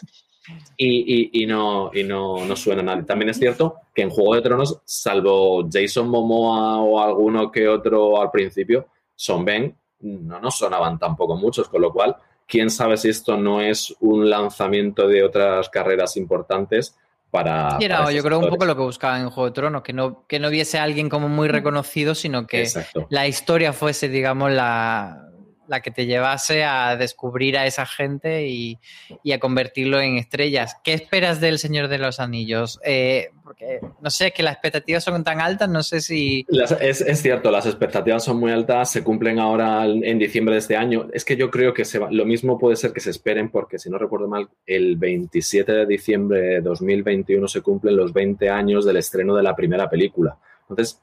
y, 0.76 1.30
y- 1.36 1.42
y 1.42 1.46
no, 1.46 1.90
y 1.92 2.04
no, 2.04 2.44
no 2.44 2.56
suena 2.56 2.80
a 2.82 2.84
nadie. 2.84 3.02
También 3.04 3.28
es 3.30 3.38
cierto 3.38 3.76
que 3.94 4.02
en 4.02 4.10
Juego 4.10 4.34
de 4.36 4.42
Tronos, 4.42 4.80
salvo 4.84 5.68
Jason 5.72 6.08
Momoa 6.08 6.78
o 6.80 7.00
alguno 7.00 7.50
que 7.50 7.68
otro 7.68 8.20
al 8.20 8.30
principio, 8.30 8.86
Son 9.16 9.44
Ben, 9.44 9.76
no 10.00 10.40
nos 10.40 10.56
sonaban 10.56 10.98
tampoco 10.98 11.36
muchos, 11.36 11.68
con 11.68 11.80
lo 11.82 11.92
cual, 11.92 12.16
quién 12.46 12.70
sabe 12.70 12.96
si 12.96 13.08
esto 13.08 13.36
no 13.36 13.60
es 13.60 13.94
un 14.00 14.28
lanzamiento 14.28 15.06
de 15.06 15.22
otras 15.24 15.68
carreras 15.70 16.16
importantes 16.16 16.96
para. 17.30 17.76
Y 17.80 17.84
era, 17.84 17.98
para 17.98 18.12
yo 18.12 18.22
creo, 18.22 18.38
un 18.38 18.44
poco 18.44 18.54
actores. 18.64 18.68
lo 18.68 18.76
que 18.76 18.82
buscaba 18.86 19.18
en 19.20 19.30
Juego 19.30 19.48
de 19.50 19.54
Tronos, 19.54 19.82
que 19.82 19.92
no, 19.92 20.24
que 20.26 20.38
no 20.40 20.50
viese 20.50 20.78
a 20.78 20.82
alguien 20.82 21.08
como 21.08 21.28
muy 21.28 21.46
reconocido, 21.48 22.14
sino 22.16 22.46
que 22.46 22.62
Exacto. 22.62 23.06
la 23.10 23.26
historia 23.28 23.72
fuese, 23.72 24.08
digamos, 24.08 24.50
la, 24.50 25.28
la 25.68 25.80
que 25.80 25.90
te 25.90 26.06
llevase 26.06 26.64
a 26.64 26.96
descubrir 26.96 27.56
a 27.56 27.66
esa 27.66 27.86
gente 27.86 28.46
y, 28.46 28.78
y 29.22 29.32
a 29.32 29.38
convertirlo 29.38 30.00
en 30.00 30.18
estrellas. 30.18 30.76
¿Qué 30.82 30.92
esperas 30.92 31.40
del 31.40 31.58
Señor 31.58 31.88
de 31.88 31.98
los 31.98 32.20
Anillos? 32.20 32.80
Eh, 32.84 33.30
porque, 33.44 33.80
no 34.00 34.10
sé, 34.10 34.32
que 34.32 34.42
las 34.42 34.54
expectativas 34.54 35.04
son 35.04 35.22
tan 35.24 35.40
altas, 35.40 35.68
no 35.68 35.82
sé 35.82 36.00
si... 36.00 36.46
Es, 36.80 37.00
es 37.00 37.22
cierto, 37.22 37.50
las 37.50 37.66
expectativas 37.66 38.24
son 38.24 38.38
muy 38.38 38.52
altas, 38.52 38.90
se 38.90 39.02
cumplen 39.02 39.38
ahora 39.38 39.84
en 39.86 40.18
diciembre 40.18 40.54
de 40.54 40.60
este 40.60 40.76
año. 40.76 41.08
Es 41.12 41.24
que 41.24 41.36
yo 41.36 41.50
creo 41.50 41.72
que 41.72 41.84
se 41.84 41.98
lo 41.98 42.24
mismo 42.24 42.58
puede 42.58 42.76
ser 42.76 42.92
que 42.92 43.00
se 43.00 43.10
esperen, 43.10 43.50
porque 43.50 43.78
si 43.78 43.90
no 43.90 43.98
recuerdo 43.98 44.28
mal, 44.28 44.48
el 44.66 44.96
27 44.96 45.72
de 45.72 45.86
diciembre 45.86 46.40
de 46.40 46.60
2021 46.60 47.48
se 47.48 47.62
cumplen 47.62 47.96
los 47.96 48.12
20 48.12 48.50
años 48.50 48.84
del 48.84 48.96
estreno 48.96 49.34
de 49.34 49.42
la 49.42 49.54
primera 49.54 49.88
película. 49.88 50.36
Entonces, 50.68 51.00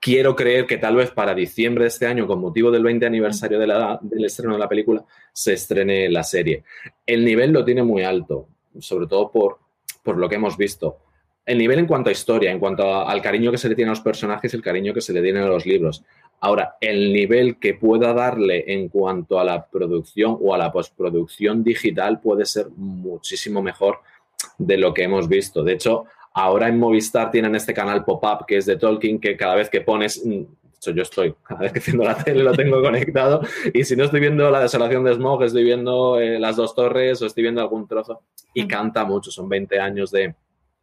quiero 0.00 0.36
creer 0.36 0.66
que 0.66 0.78
tal 0.78 0.96
vez 0.96 1.10
para 1.10 1.34
diciembre 1.34 1.84
de 1.84 1.88
este 1.88 2.06
año, 2.06 2.26
con 2.26 2.40
motivo 2.40 2.70
del 2.70 2.82
20 2.84 3.06
aniversario 3.06 3.58
de 3.58 3.66
la- 3.66 3.98
del 4.00 4.24
estreno 4.24 4.52
de 4.54 4.58
la 4.60 4.68
película, 4.68 5.04
se 5.32 5.54
estrene 5.54 6.08
la 6.08 6.22
serie. 6.22 6.64
El 7.06 7.24
nivel 7.24 7.52
lo 7.52 7.64
tiene 7.64 7.82
muy 7.82 8.02
alto, 8.02 8.48
sobre 8.78 9.06
todo 9.06 9.30
por, 9.30 9.58
por 10.02 10.16
lo 10.16 10.28
que 10.28 10.36
hemos 10.36 10.56
visto 10.56 10.98
el 11.46 11.56
nivel 11.56 11.78
en 11.78 11.86
cuanto 11.86 12.10
a 12.10 12.12
historia, 12.12 12.50
en 12.52 12.58
cuanto 12.58 12.82
a- 12.82 13.10
al 13.10 13.22
cariño 13.22 13.50
que 13.50 13.56
se 13.56 13.70
le 13.70 13.74
tiene 13.74 13.88
a 13.88 13.92
los 13.92 14.02
personajes 14.02 14.52
el 14.52 14.60
cariño 14.60 14.92
que 14.92 15.00
se 15.00 15.14
le 15.14 15.22
tiene 15.22 15.38
a 15.40 15.46
los 15.46 15.64
libros. 15.64 16.04
Ahora, 16.40 16.76
el 16.78 17.10
nivel 17.10 17.58
que 17.58 17.72
pueda 17.72 18.12
darle 18.12 18.64
en 18.70 18.90
cuanto 18.90 19.40
a 19.40 19.44
la 19.44 19.64
producción 19.66 20.36
o 20.42 20.54
a 20.54 20.58
la 20.58 20.70
postproducción 20.70 21.64
digital 21.64 22.20
puede 22.20 22.44
ser 22.44 22.66
muchísimo 22.76 23.62
mejor 23.62 24.00
de 24.58 24.76
lo 24.76 24.92
que 24.92 25.04
hemos 25.04 25.26
visto. 25.26 25.62
De 25.64 25.72
hecho, 25.72 26.04
ahora 26.38 26.68
en 26.68 26.78
Movistar 26.78 27.32
tienen 27.32 27.56
este 27.56 27.74
canal 27.74 28.04
pop-up 28.04 28.46
que 28.46 28.58
es 28.58 28.66
de 28.66 28.76
Tolkien, 28.76 29.18
que 29.18 29.36
cada 29.36 29.56
vez 29.56 29.68
que 29.68 29.80
pones, 29.80 30.24
mm, 30.24 30.42
yo 30.94 31.02
estoy, 31.02 31.34
cada 31.42 31.60
vez 31.62 31.72
que 31.72 31.78
enciendo 31.80 32.04
la 32.04 32.16
tele 32.16 32.44
lo 32.44 32.52
tengo 32.52 32.80
conectado, 32.82 33.40
y 33.74 33.84
si 33.84 33.96
no 33.96 34.04
estoy 34.04 34.20
viendo 34.20 34.48
la 34.50 34.60
desolación 34.60 35.02
de 35.02 35.14
Smog, 35.14 35.42
estoy 35.42 35.64
viendo 35.64 36.20
eh, 36.20 36.38
las 36.38 36.54
dos 36.54 36.76
torres 36.76 37.20
o 37.20 37.26
estoy 37.26 37.42
viendo 37.42 37.60
algún 37.60 37.88
trozo, 37.88 38.22
y 38.54 38.68
canta 38.68 39.04
mucho, 39.04 39.32
son 39.32 39.48
20 39.48 39.80
años 39.80 40.12
de, 40.12 40.34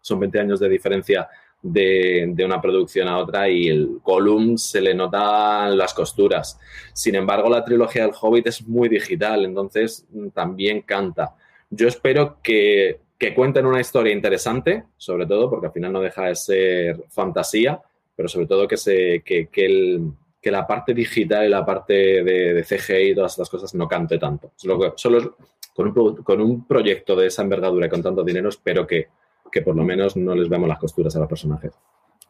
son 0.02 0.20
20 0.20 0.40
años 0.42 0.60
de 0.60 0.68
diferencia 0.68 1.30
de, 1.62 2.26
de 2.34 2.46
una 2.46 2.62
producción 2.62 3.08
a 3.08 3.18
otra 3.18 3.50
y 3.50 3.70
el 3.70 4.00
Gollum 4.04 4.58
se 4.58 4.82
le 4.82 4.94
notan 4.94 5.76
las 5.78 5.94
costuras. 5.94 6.60
Sin 6.94 7.16
embargo, 7.16 7.50
la 7.50 7.64
trilogía 7.64 8.04
del 8.04 8.14
Hobbit 8.20 8.48
es 8.48 8.68
muy 8.68 8.88
digital, 8.88 9.46
entonces 9.46 10.06
mm, 10.12 10.28
también 10.30 10.82
canta. 10.82 11.34
Yo 11.70 11.88
espero 11.88 12.40
que, 12.44 13.00
que 13.18 13.34
cuenten 13.34 13.66
una 13.66 13.80
historia 13.80 14.14
interesante, 14.14 14.86
sobre 14.98 15.26
todo 15.26 15.50
porque 15.50 15.68
al 15.68 15.74
final 15.74 15.94
no 15.94 16.02
deja 16.02 16.26
de 16.26 16.36
ser 16.36 17.04
fantasía, 17.10 17.82
pero 18.16 18.28
sobre 18.28 18.48
todo 18.48 18.68
que, 18.68 18.78
se, 18.78 19.22
que, 19.24 19.48
que 19.48 19.66
el, 19.66 20.12
que 20.42 20.52
la 20.52 20.68
parte 20.68 20.94
digital 20.94 21.46
y 21.46 21.50
la 21.50 21.66
parte 21.66 21.94
de, 21.94 22.54
de 22.54 22.64
CGI 22.64 23.12
y 23.12 23.16
todas 23.16 23.32
estas 23.32 23.50
cosas 23.50 23.74
no 23.74 23.88
cante 23.88 24.18
tanto. 24.18 24.52
Solo, 24.56 24.94
solo 24.96 25.38
con, 25.74 25.88
un, 25.88 26.16
con 26.24 26.42
un 26.42 26.68
proyecto 26.68 27.16
de 27.16 27.28
esa 27.28 27.42
envergadura 27.42 27.88
y 27.88 27.90
con 27.90 28.04
tanto 28.04 28.24
dinero, 28.24 28.50
espero 28.50 28.86
que, 28.86 29.08
que 29.52 29.62
por 29.62 29.76
lo 29.76 29.84
menos 29.84 30.16
no 30.16 30.36
les 30.36 30.48
veamos 30.48 30.70
las 30.70 30.80
costuras 30.80 31.16
a 31.16 31.20
los 31.20 31.28
personajes. 31.28 31.74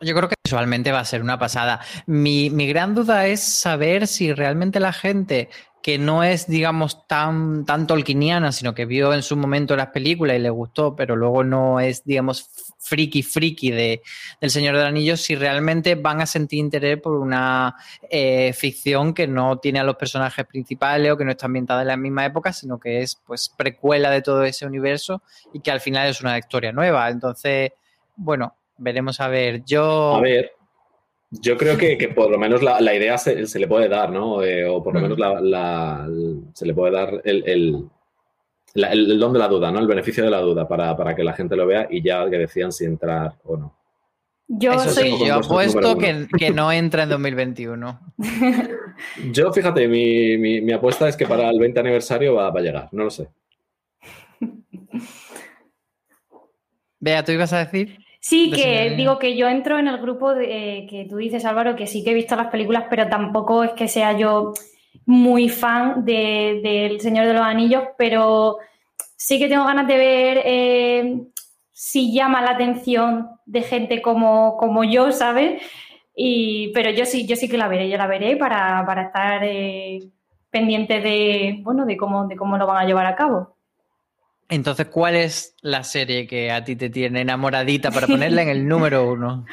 Yo 0.01 0.13
creo 0.13 0.27
que 0.27 0.35
visualmente 0.43 0.91
va 0.91 0.99
a 0.99 1.05
ser 1.05 1.21
una 1.21 1.39
pasada. 1.39 1.79
Mi, 2.05 2.49
mi 2.49 2.67
gran 2.67 2.95
duda 2.95 3.27
es 3.27 3.41
saber 3.41 4.07
si 4.07 4.33
realmente 4.33 4.79
la 4.79 4.93
gente 4.93 5.49
que 5.85 5.99
no 5.99 6.23
es, 6.23 6.47
digamos, 6.47 7.07
tan, 7.07 7.63
tan 7.63 7.85
tolkieniana, 7.85 8.51
sino 8.51 8.73
que 8.73 8.87
vio 8.87 9.13
en 9.13 9.21
su 9.21 9.37
momento 9.37 9.75
las 9.75 9.89
películas 9.89 10.35
y 10.35 10.39
le 10.39 10.49
gustó, 10.49 10.95
pero 10.95 11.15
luego 11.15 11.43
no 11.43 11.79
es, 11.79 12.03
digamos, 12.03 12.49
friki 12.79 13.21
friki 13.21 13.69
de, 13.69 14.01
del 14.41 14.49
Señor 14.49 14.77
del 14.77 14.87
Anillo, 14.87 15.15
si 15.15 15.35
realmente 15.35 15.93
van 15.93 16.21
a 16.21 16.25
sentir 16.25 16.57
interés 16.57 16.99
por 16.99 17.13
una 17.13 17.75
eh, 18.09 18.51
ficción 18.53 19.13
que 19.13 19.27
no 19.27 19.59
tiene 19.59 19.79
a 19.79 19.83
los 19.83 19.95
personajes 19.95 20.43
principales 20.47 21.11
o 21.11 21.17
que 21.17 21.23
no 21.23 21.29
está 21.29 21.45
ambientada 21.45 21.83
en 21.83 21.89
la 21.89 21.97
misma 21.97 22.25
época, 22.25 22.51
sino 22.51 22.79
que 22.79 23.01
es 23.01 23.21
pues 23.23 23.53
precuela 23.55 24.09
de 24.09 24.23
todo 24.23 24.43
ese 24.43 24.65
universo 24.65 25.21
y 25.53 25.59
que 25.59 25.69
al 25.69 25.81
final 25.81 26.09
es 26.09 26.19
una 26.19 26.35
historia 26.35 26.71
nueva. 26.71 27.07
Entonces, 27.11 27.73
bueno, 28.15 28.55
veremos 28.79 29.19
a 29.19 29.27
ver. 29.27 29.63
Yo 29.65 30.15
A 30.15 30.21
ver, 30.21 30.51
yo 31.31 31.57
creo 31.57 31.77
que, 31.77 31.97
que 31.97 32.09
por 32.09 32.29
lo 32.31 32.37
menos 32.37 32.61
la, 32.63 32.79
la 32.81 32.93
idea 32.95 33.17
se, 33.17 33.45
se 33.47 33.59
le 33.59 33.67
puede 33.67 33.89
dar, 33.89 34.11
¿no? 34.11 34.41
Eh, 34.43 34.65
o 34.67 34.83
por 34.83 34.93
lo 34.93 35.01
menos 35.01 35.17
la, 35.19 35.39
la- 35.41 36.07
se 36.53 36.65
le 36.65 36.73
puede 36.73 36.93
dar 36.93 37.21
el, 37.23 37.43
el, 37.47 37.85
la- 38.73 38.91
el- 38.91 39.11
el 39.11 39.19
don 39.19 39.33
de 39.33 39.39
la 39.39 39.47
duda, 39.47 39.71
¿no? 39.71 39.79
El 39.79 39.87
beneficio 39.87 40.23
de 40.23 40.29
la 40.29 40.39
duda 40.41 40.67
para, 40.67 40.95
para 40.95 41.15
que 41.15 41.23
la 41.23 41.33
gente 41.33 41.55
lo 41.55 41.65
vea 41.67 41.87
y 41.89 42.01
ya 42.01 42.29
que 42.29 42.37
decidan 42.37 42.71
si 42.71 42.85
entrar 42.85 43.33
o 43.43 43.57
no. 43.57 43.75
Yo 44.47 44.73
Eso 44.73 44.91
soy. 44.91 45.09
yo 45.25 45.41
puesto 45.41 45.79
apuesto 45.79 45.97
que, 45.97 46.27
que 46.37 46.51
no 46.51 46.71
entra 46.71 47.03
en 47.03 47.09
2021. 47.09 47.99
Yo, 49.31 49.51
fíjate, 49.51 49.87
mi, 49.89 50.37
mi- 50.37 50.61
mi 50.61 50.71
apuesta 50.71 51.09
es 51.09 51.17
que 51.17 51.25
para 51.25 51.49
el 51.49 51.59
20 51.59 51.79
aniversario 51.81 52.35
va, 52.35 52.49
va 52.51 52.59
a 52.59 52.63
llegar, 52.63 52.89
no 52.93 53.03
lo 53.05 53.09
sé. 53.09 53.27
Vea, 56.99 57.23
¿tú 57.23 57.31
ibas 57.31 57.51
a 57.53 57.59
decir? 57.65 57.97
Sí, 58.27 58.49
de 58.49 58.57
que 58.57 58.89
digo 58.97 59.19
que 59.19 59.37
yo 59.37 59.47
entro 59.47 59.77
en 59.77 59.87
el 59.87 59.99
grupo 59.99 60.33
de, 60.33 60.79
eh, 60.79 60.87
que 60.89 61.05
tú 61.05 61.17
dices, 61.17 61.45
Álvaro, 61.45 61.75
que 61.75 61.85
sí 61.85 62.03
que 62.03 62.09
he 62.09 62.13
visto 62.15 62.35
las 62.35 62.47
películas, 62.47 62.85
pero 62.89 63.07
tampoco 63.07 63.63
es 63.63 63.73
que 63.73 63.87
sea 63.87 64.17
yo 64.17 64.53
muy 65.05 65.47
fan 65.49 66.03
de- 66.05 66.59
del 66.63 66.99
Señor 67.01 67.27
de 67.27 67.33
los 67.33 67.43
Anillos, 67.43 67.83
pero 67.97 68.57
sí 69.15 69.37
que 69.37 69.47
tengo 69.47 69.65
ganas 69.65 69.87
de 69.87 69.97
ver 69.97 70.41
eh, 70.43 71.21
si 71.71 72.13
llama 72.13 72.41
la 72.41 72.51
atención 72.51 73.29
de 73.45 73.61
gente 73.61 74.01
como, 74.01 74.57
como 74.57 74.83
yo, 74.83 75.11
¿sabes? 75.11 75.61
Y, 76.15 76.71
pero 76.73 76.89
yo 76.91 77.05
sí, 77.05 77.27
yo 77.27 77.35
sí 77.35 77.47
que 77.49 77.57
la 77.59 77.67
veré, 77.67 77.89
yo 77.89 77.97
la 77.97 78.07
veré 78.07 78.37
para, 78.37 78.83
para 78.87 79.03
estar 79.03 79.43
eh, 79.43 79.99
pendiente 80.49 80.99
de, 81.01 81.59
bueno, 81.61 81.85
de 81.85 81.95
cómo, 81.97 82.25
de 82.27 82.35
cómo 82.37 82.57
lo 82.57 82.65
van 82.65 82.77
a 82.77 82.85
llevar 82.87 83.05
a 83.05 83.15
cabo. 83.15 83.54
Entonces, 84.49 84.87
¿cuál 84.87 85.15
es 85.15 85.55
la 85.61 85.83
serie 85.83 86.27
que 86.27 86.51
a 86.51 86.63
ti 86.63 86.75
te 86.75 86.89
tiene 86.89 87.21
enamoradita 87.21 87.91
para 87.91 88.07
ponerla 88.07 88.41
en 88.43 88.49
el 88.49 88.67
número 88.67 89.09
uno? 89.11 89.45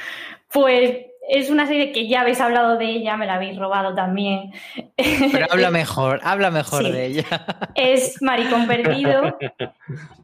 Pues 0.53 1.07
es 1.29 1.49
una 1.51 1.67
serie 1.67 1.93
que 1.93 2.09
ya 2.09 2.21
habéis 2.23 2.41
hablado 2.41 2.77
de 2.77 2.85
ella, 2.87 3.17
me 3.17 3.27
la 3.27 3.35
habéis 3.37 3.57
robado 3.59 3.95
también. 3.95 4.53
Pero 4.97 5.47
habla 5.51 5.71
mejor, 5.83 6.21
habla 6.25 6.51
mejor 6.51 6.85
Sí. 6.85 6.93
de 6.93 7.07
ella. 7.07 7.47
es 7.75 8.21
Maricón 8.21 8.67
Perdido. 8.67 9.39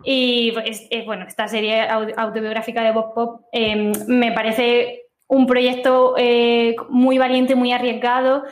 Y 0.04 0.52
pues, 0.52 0.86
eh, 0.90 1.02
bueno, 1.04 1.26
esta 1.26 1.48
serie 1.48 1.82
au- 1.88 2.14
autobiográfica 2.16 2.82
de 2.82 2.92
Bob 2.92 3.14
Pop 3.14 3.42
eh, 3.52 3.92
me 4.06 4.32
parece 4.32 5.02
un 5.26 5.46
proyecto 5.46 6.14
eh, 6.16 6.76
muy 6.88 7.18
valiente, 7.18 7.54
muy 7.54 7.72
arriesgado. 7.72 8.44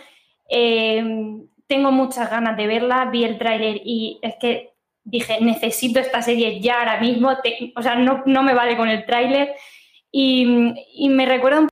Eh, 0.48 1.02
tengo 1.66 1.92
muchas 1.92 2.30
ganas 2.30 2.56
de 2.56 2.66
verla. 2.66 3.06
Vi 3.10 3.24
el 3.24 3.38
tráiler 3.38 3.80
y 3.84 4.18
es 4.22 4.34
que 4.40 4.72
dije, 5.06 5.38
necesito 5.40 6.00
esta 6.00 6.20
serie 6.20 6.60
ya 6.60 6.80
ahora 6.80 7.00
mismo. 7.00 7.30
O 7.74 7.82
sea, 7.82 7.94
no, 7.94 8.22
no 8.26 8.42
me 8.42 8.54
vale 8.54 8.76
con 8.76 8.88
el 8.88 9.06
tráiler. 9.06 9.54
Y, 10.12 10.74
y 10.92 11.08
me 11.08 11.26
recuerda 11.26 11.60
un 11.60 11.68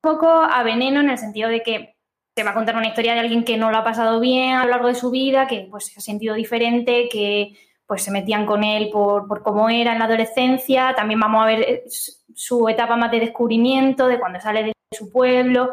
poco 0.00 0.28
a 0.28 0.62
Veneno 0.62 1.00
en 1.00 1.10
el 1.10 1.18
sentido 1.18 1.48
de 1.48 1.62
que 1.62 1.96
te 2.34 2.42
va 2.42 2.50
a 2.50 2.54
contar 2.54 2.76
una 2.76 2.88
historia 2.88 3.14
de 3.14 3.20
alguien 3.20 3.44
que 3.44 3.56
no 3.56 3.70
lo 3.70 3.78
ha 3.78 3.84
pasado 3.84 4.20
bien 4.20 4.54
a 4.54 4.64
lo 4.64 4.70
largo 4.70 4.88
de 4.88 4.94
su 4.94 5.10
vida, 5.10 5.46
que 5.46 5.66
pues 5.70 5.86
se 5.86 5.98
ha 5.98 6.02
sentido 6.02 6.34
diferente, 6.34 7.08
que 7.08 7.56
pues 7.86 8.02
se 8.02 8.10
metían 8.10 8.44
con 8.44 8.64
él 8.64 8.90
por, 8.90 9.28
por 9.28 9.42
cómo 9.42 9.68
era 9.70 9.92
en 9.92 9.98
la 9.98 10.06
adolescencia. 10.06 10.94
También 10.96 11.20
vamos 11.20 11.42
a 11.42 11.46
ver 11.46 11.60
eh, 11.60 11.84
su 12.34 12.68
etapa 12.68 12.96
más 12.96 13.10
de 13.10 13.20
descubrimiento, 13.20 14.08
de 14.08 14.18
cuando 14.18 14.40
sale 14.40 14.64
de 14.64 14.72
su 14.92 15.10
pueblo. 15.10 15.70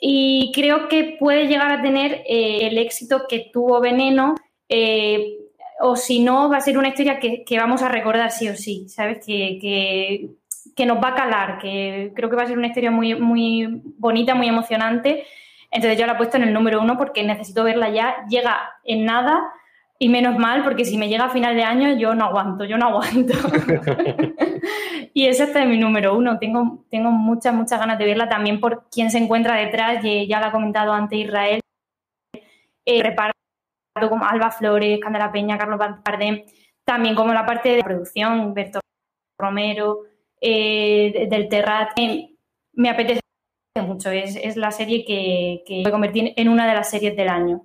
Y 0.00 0.50
creo 0.54 0.88
que 0.88 1.16
puede 1.18 1.46
llegar 1.46 1.70
a 1.70 1.82
tener 1.82 2.22
eh, 2.26 2.68
el 2.68 2.78
éxito 2.78 3.26
que 3.28 3.50
tuvo 3.52 3.80
Veneno, 3.80 4.34
eh, 4.68 5.38
o 5.80 5.96
si 5.96 6.22
no, 6.22 6.48
va 6.48 6.58
a 6.58 6.60
ser 6.60 6.78
una 6.78 6.88
historia 6.88 7.18
que, 7.18 7.44
que 7.44 7.58
vamos 7.58 7.82
a 7.82 7.88
recordar 7.88 8.30
sí 8.30 8.48
o 8.48 8.56
sí, 8.56 8.88
¿sabes? 8.88 9.24
Que, 9.24 9.58
que, 9.60 10.30
que 10.74 10.86
nos 10.86 10.98
va 10.98 11.08
a 11.08 11.14
calar, 11.14 11.58
que 11.58 12.12
creo 12.14 12.30
que 12.30 12.36
va 12.36 12.42
a 12.42 12.46
ser 12.46 12.58
una 12.58 12.68
historia 12.68 12.90
muy, 12.90 13.14
muy 13.14 13.82
bonita, 13.98 14.34
muy 14.34 14.48
emocionante. 14.48 15.24
Entonces 15.70 15.98
yo 15.98 16.06
la 16.06 16.12
he 16.14 16.16
puesto 16.16 16.36
en 16.36 16.44
el 16.44 16.52
número 16.52 16.80
uno 16.80 16.96
porque 16.96 17.22
necesito 17.22 17.64
verla 17.64 17.90
ya. 17.90 18.24
Llega 18.28 18.70
en 18.84 19.04
nada 19.04 19.52
y 19.98 20.08
menos 20.08 20.38
mal 20.38 20.62
porque 20.64 20.84
si 20.84 20.96
me 20.96 21.08
llega 21.08 21.24
a 21.24 21.30
final 21.30 21.56
de 21.56 21.62
año 21.62 21.96
yo 21.96 22.14
no 22.14 22.26
aguanto, 22.26 22.64
yo 22.64 22.78
no 22.78 22.86
aguanto. 22.86 23.34
y 25.14 25.26
ese 25.26 25.44
este 25.44 25.62
es 25.62 25.68
mi 25.68 25.78
número 25.78 26.16
uno. 26.16 26.38
Tengo, 26.38 26.84
tengo 26.90 27.10
muchas, 27.10 27.52
muchas 27.54 27.78
ganas 27.78 27.98
de 27.98 28.06
verla 28.06 28.28
también 28.28 28.60
por 28.60 28.84
quién 28.90 29.10
se 29.10 29.18
encuentra 29.18 29.56
detrás. 29.56 30.04
y 30.04 30.26
Ya 30.26 30.40
lo 30.40 30.46
ha 30.46 30.52
comentado 30.52 30.92
antes 30.92 31.18
Israel. 31.18 31.60
Eh, 32.84 33.02
como 34.08 34.24
Alba 34.24 34.50
Flores, 34.50 35.00
Candela 35.00 35.32
Peña, 35.32 35.58
Carlos 35.58 35.78
Bardem. 35.78 36.44
También 36.84 37.14
como 37.14 37.32
la 37.32 37.44
parte 37.46 37.70
de 37.70 37.82
producción, 37.82 38.54
Berto 38.54 38.80
Romero, 39.38 40.02
eh, 40.40 41.12
de- 41.12 41.26
del 41.26 41.48
Terrat. 41.48 41.90
Me 42.74 42.90
apetece 42.90 43.20
mucho. 43.82 44.10
Es, 44.10 44.56
la 44.56 44.70
serie 44.70 45.04
que, 45.04 45.62
que 45.66 45.76
voy 45.82 45.88
a 45.88 45.90
convertir 45.90 46.32
en 46.36 46.48
una 46.48 46.66
de 46.68 46.74
las 46.74 46.88
series 46.90 47.16
del 47.16 47.28
año. 47.28 47.62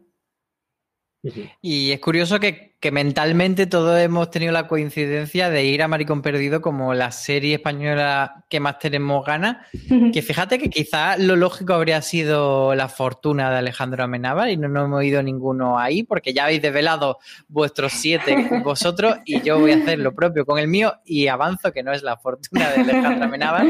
Y 1.61 1.91
es 1.91 1.99
curioso 1.99 2.39
que, 2.39 2.70
que 2.81 2.91
mentalmente 2.91 3.67
todos 3.67 3.99
hemos 3.99 4.31
tenido 4.31 4.51
la 4.51 4.67
coincidencia 4.67 5.51
de 5.51 5.65
ir 5.65 5.83
a 5.83 5.87
Maricón 5.87 6.23
Perdido 6.23 6.61
como 6.61 6.95
la 6.95 7.11
serie 7.11 7.55
española 7.55 8.43
que 8.49 8.59
más 8.59 8.79
tenemos 8.79 9.23
ganas. 9.23 9.67
Que 10.11 10.23
fíjate 10.23 10.57
que 10.57 10.71
quizá 10.71 11.15
lo 11.17 11.35
lógico 11.35 11.75
habría 11.75 12.01
sido 12.01 12.73
La 12.73 12.89
Fortuna 12.89 13.51
de 13.51 13.57
Alejandro 13.57 14.03
Amenábar 14.03 14.49
y 14.49 14.57
no 14.57 14.67
nos 14.67 14.85
hemos 14.85 15.03
ido 15.03 15.21
ninguno 15.21 15.77
ahí 15.77 16.01
porque 16.01 16.33
ya 16.33 16.45
habéis 16.45 16.63
desvelado 16.63 17.19
vuestros 17.47 17.93
siete 17.93 18.35
vosotros 18.63 19.17
y 19.25 19.41
yo 19.41 19.59
voy 19.59 19.73
a 19.73 19.77
hacer 19.77 19.99
lo 19.99 20.15
propio 20.15 20.43
con 20.43 20.57
el 20.57 20.67
mío 20.67 20.95
y 21.05 21.27
avanzo 21.27 21.71
que 21.71 21.83
no 21.83 21.93
es 21.93 22.01
La 22.01 22.17
Fortuna 22.17 22.67
de 22.71 22.81
Alejandro 22.81 23.25
Amenábar. 23.25 23.67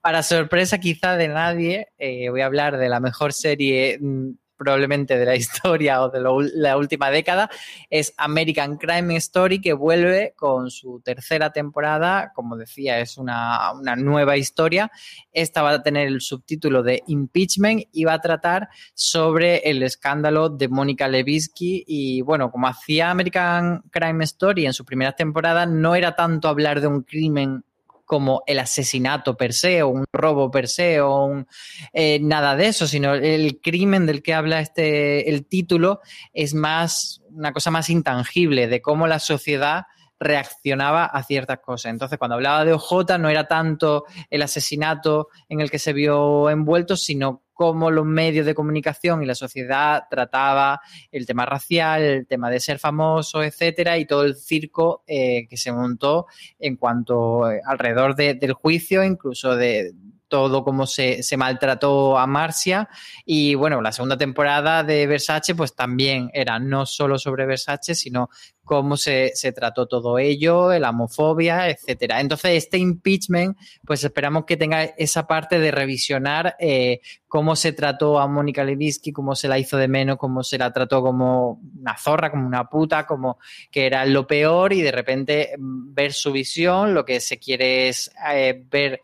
Para 0.00 0.22
sorpresa 0.22 0.78
quizá 0.78 1.18
de 1.18 1.28
nadie, 1.28 1.88
eh, 1.98 2.30
voy 2.30 2.40
a 2.40 2.46
hablar 2.46 2.78
de 2.78 2.88
la 2.88 2.98
mejor 2.98 3.34
serie 3.34 3.98
mm, 4.00 4.30
probablemente 4.58 5.16
de 5.16 5.24
la 5.24 5.36
historia 5.36 6.02
o 6.02 6.10
de 6.10 6.20
la 6.20 6.76
última 6.76 7.10
década, 7.10 7.48
es 7.88 8.12
American 8.16 8.76
Crime 8.76 9.16
Story 9.16 9.60
que 9.60 9.72
vuelve 9.72 10.34
con 10.36 10.70
su 10.70 11.00
tercera 11.00 11.50
temporada, 11.50 12.32
como 12.34 12.56
decía, 12.56 12.98
es 12.98 13.16
una, 13.16 13.72
una 13.72 13.96
nueva 13.96 14.36
historia. 14.36 14.90
Esta 15.32 15.62
va 15.62 15.70
a 15.70 15.82
tener 15.82 16.08
el 16.08 16.20
subtítulo 16.20 16.82
de 16.82 17.02
Impeachment 17.06 17.84
y 17.92 18.04
va 18.04 18.14
a 18.14 18.20
tratar 18.20 18.68
sobre 18.94 19.58
el 19.58 19.82
escándalo 19.82 20.48
de 20.48 20.68
Mónica 20.68 21.08
Lewinsky 21.08 21.84
y 21.86 22.20
bueno, 22.22 22.50
como 22.50 22.66
hacía 22.66 23.10
American 23.10 23.82
Crime 23.90 24.24
Story 24.24 24.66
en 24.66 24.72
sus 24.72 24.84
primeras 24.84 25.16
temporadas, 25.16 25.68
no 25.68 25.94
era 25.94 26.16
tanto 26.16 26.48
hablar 26.48 26.80
de 26.80 26.88
un 26.88 27.02
crimen 27.02 27.64
como 28.08 28.42
el 28.46 28.58
asesinato 28.58 29.36
per 29.36 29.52
se 29.52 29.82
o 29.82 29.88
un 29.88 30.06
robo 30.10 30.50
per 30.50 30.66
se 30.66 31.00
o 31.00 31.26
un, 31.26 31.46
eh, 31.92 32.18
nada 32.20 32.56
de 32.56 32.68
eso, 32.68 32.86
sino 32.86 33.14
el 33.14 33.60
crimen 33.60 34.06
del 34.06 34.22
que 34.22 34.32
habla 34.32 34.60
este 34.60 35.28
el 35.28 35.46
título 35.46 36.00
es 36.32 36.54
más 36.54 37.20
una 37.30 37.52
cosa 37.52 37.70
más 37.70 37.90
intangible 37.90 38.66
de 38.66 38.80
cómo 38.80 39.06
la 39.06 39.18
sociedad 39.18 39.84
reaccionaba 40.18 41.04
a 41.04 41.22
ciertas 41.22 41.58
cosas. 41.60 41.92
Entonces, 41.92 42.18
cuando 42.18 42.34
hablaba 42.34 42.64
de 42.64 42.72
OJ 42.72 43.18
no 43.20 43.28
era 43.28 43.46
tanto 43.46 44.04
el 44.30 44.42
asesinato 44.42 45.28
en 45.48 45.60
el 45.60 45.70
que 45.70 45.78
se 45.78 45.92
vio 45.92 46.48
envuelto, 46.48 46.96
sino 46.96 47.42
cómo 47.58 47.90
los 47.90 48.06
medios 48.06 48.46
de 48.46 48.54
comunicación 48.54 49.20
y 49.20 49.26
la 49.26 49.34
sociedad 49.34 50.04
trataba 50.08 50.80
el 51.10 51.26
tema 51.26 51.44
racial, 51.44 52.00
el 52.02 52.26
tema 52.28 52.50
de 52.50 52.60
ser 52.60 52.78
famoso, 52.78 53.42
etcétera, 53.42 53.98
y 53.98 54.06
todo 54.06 54.22
el 54.22 54.36
circo 54.36 55.02
eh, 55.08 55.48
que 55.48 55.56
se 55.56 55.72
montó 55.72 56.26
en 56.60 56.76
cuanto 56.76 57.50
eh, 57.50 57.60
alrededor 57.66 58.14
de- 58.14 58.34
del 58.34 58.52
juicio, 58.52 59.02
incluso 59.02 59.56
de 59.56 59.92
todo 60.28 60.62
cómo 60.62 60.86
se, 60.86 61.22
se 61.22 61.36
maltrató 61.36 62.18
a 62.18 62.26
Marcia. 62.26 62.88
Y 63.24 63.54
bueno, 63.54 63.80
la 63.80 63.92
segunda 63.92 64.16
temporada 64.16 64.84
de 64.84 65.06
Versace, 65.06 65.54
pues 65.54 65.74
también 65.74 66.30
era 66.32 66.58
no 66.58 66.86
solo 66.86 67.18
sobre 67.18 67.46
Versace, 67.46 67.94
sino 67.94 68.28
cómo 68.68 68.98
se, 68.98 69.32
se 69.34 69.50
trató 69.52 69.88
todo 69.88 70.18
ello, 70.18 70.78
la 70.78 70.90
homofobia, 70.90 71.70
etcétera. 71.70 72.20
Entonces, 72.20 72.52
este 72.52 72.76
impeachment, 72.76 73.56
pues 73.84 74.04
esperamos 74.04 74.44
que 74.44 74.58
tenga 74.58 74.84
esa 74.84 75.26
parte 75.26 75.58
de 75.58 75.70
revisionar 75.70 76.54
eh, 76.60 77.00
cómo 77.26 77.56
se 77.56 77.72
trató 77.72 78.20
a 78.20 78.28
Mónica 78.28 78.62
Lewinsky, 78.64 79.10
cómo 79.10 79.34
se 79.34 79.48
la 79.48 79.58
hizo 79.58 79.78
de 79.78 79.88
menos, 79.88 80.18
cómo 80.18 80.44
se 80.44 80.58
la 80.58 80.70
trató 80.70 81.02
como 81.02 81.60
una 81.80 81.96
zorra, 81.96 82.30
como 82.30 82.46
una 82.46 82.68
puta, 82.68 83.06
como 83.06 83.38
que 83.70 83.86
era 83.86 84.04
lo 84.04 84.26
peor 84.26 84.74
y 84.74 84.82
de 84.82 84.92
repente 84.92 85.54
mm, 85.58 85.94
ver 85.94 86.12
su 86.12 86.30
visión, 86.30 86.92
lo 86.92 87.06
que 87.06 87.20
se 87.20 87.38
quiere 87.38 87.88
es 87.88 88.10
eh, 88.30 88.64
ver 88.70 89.00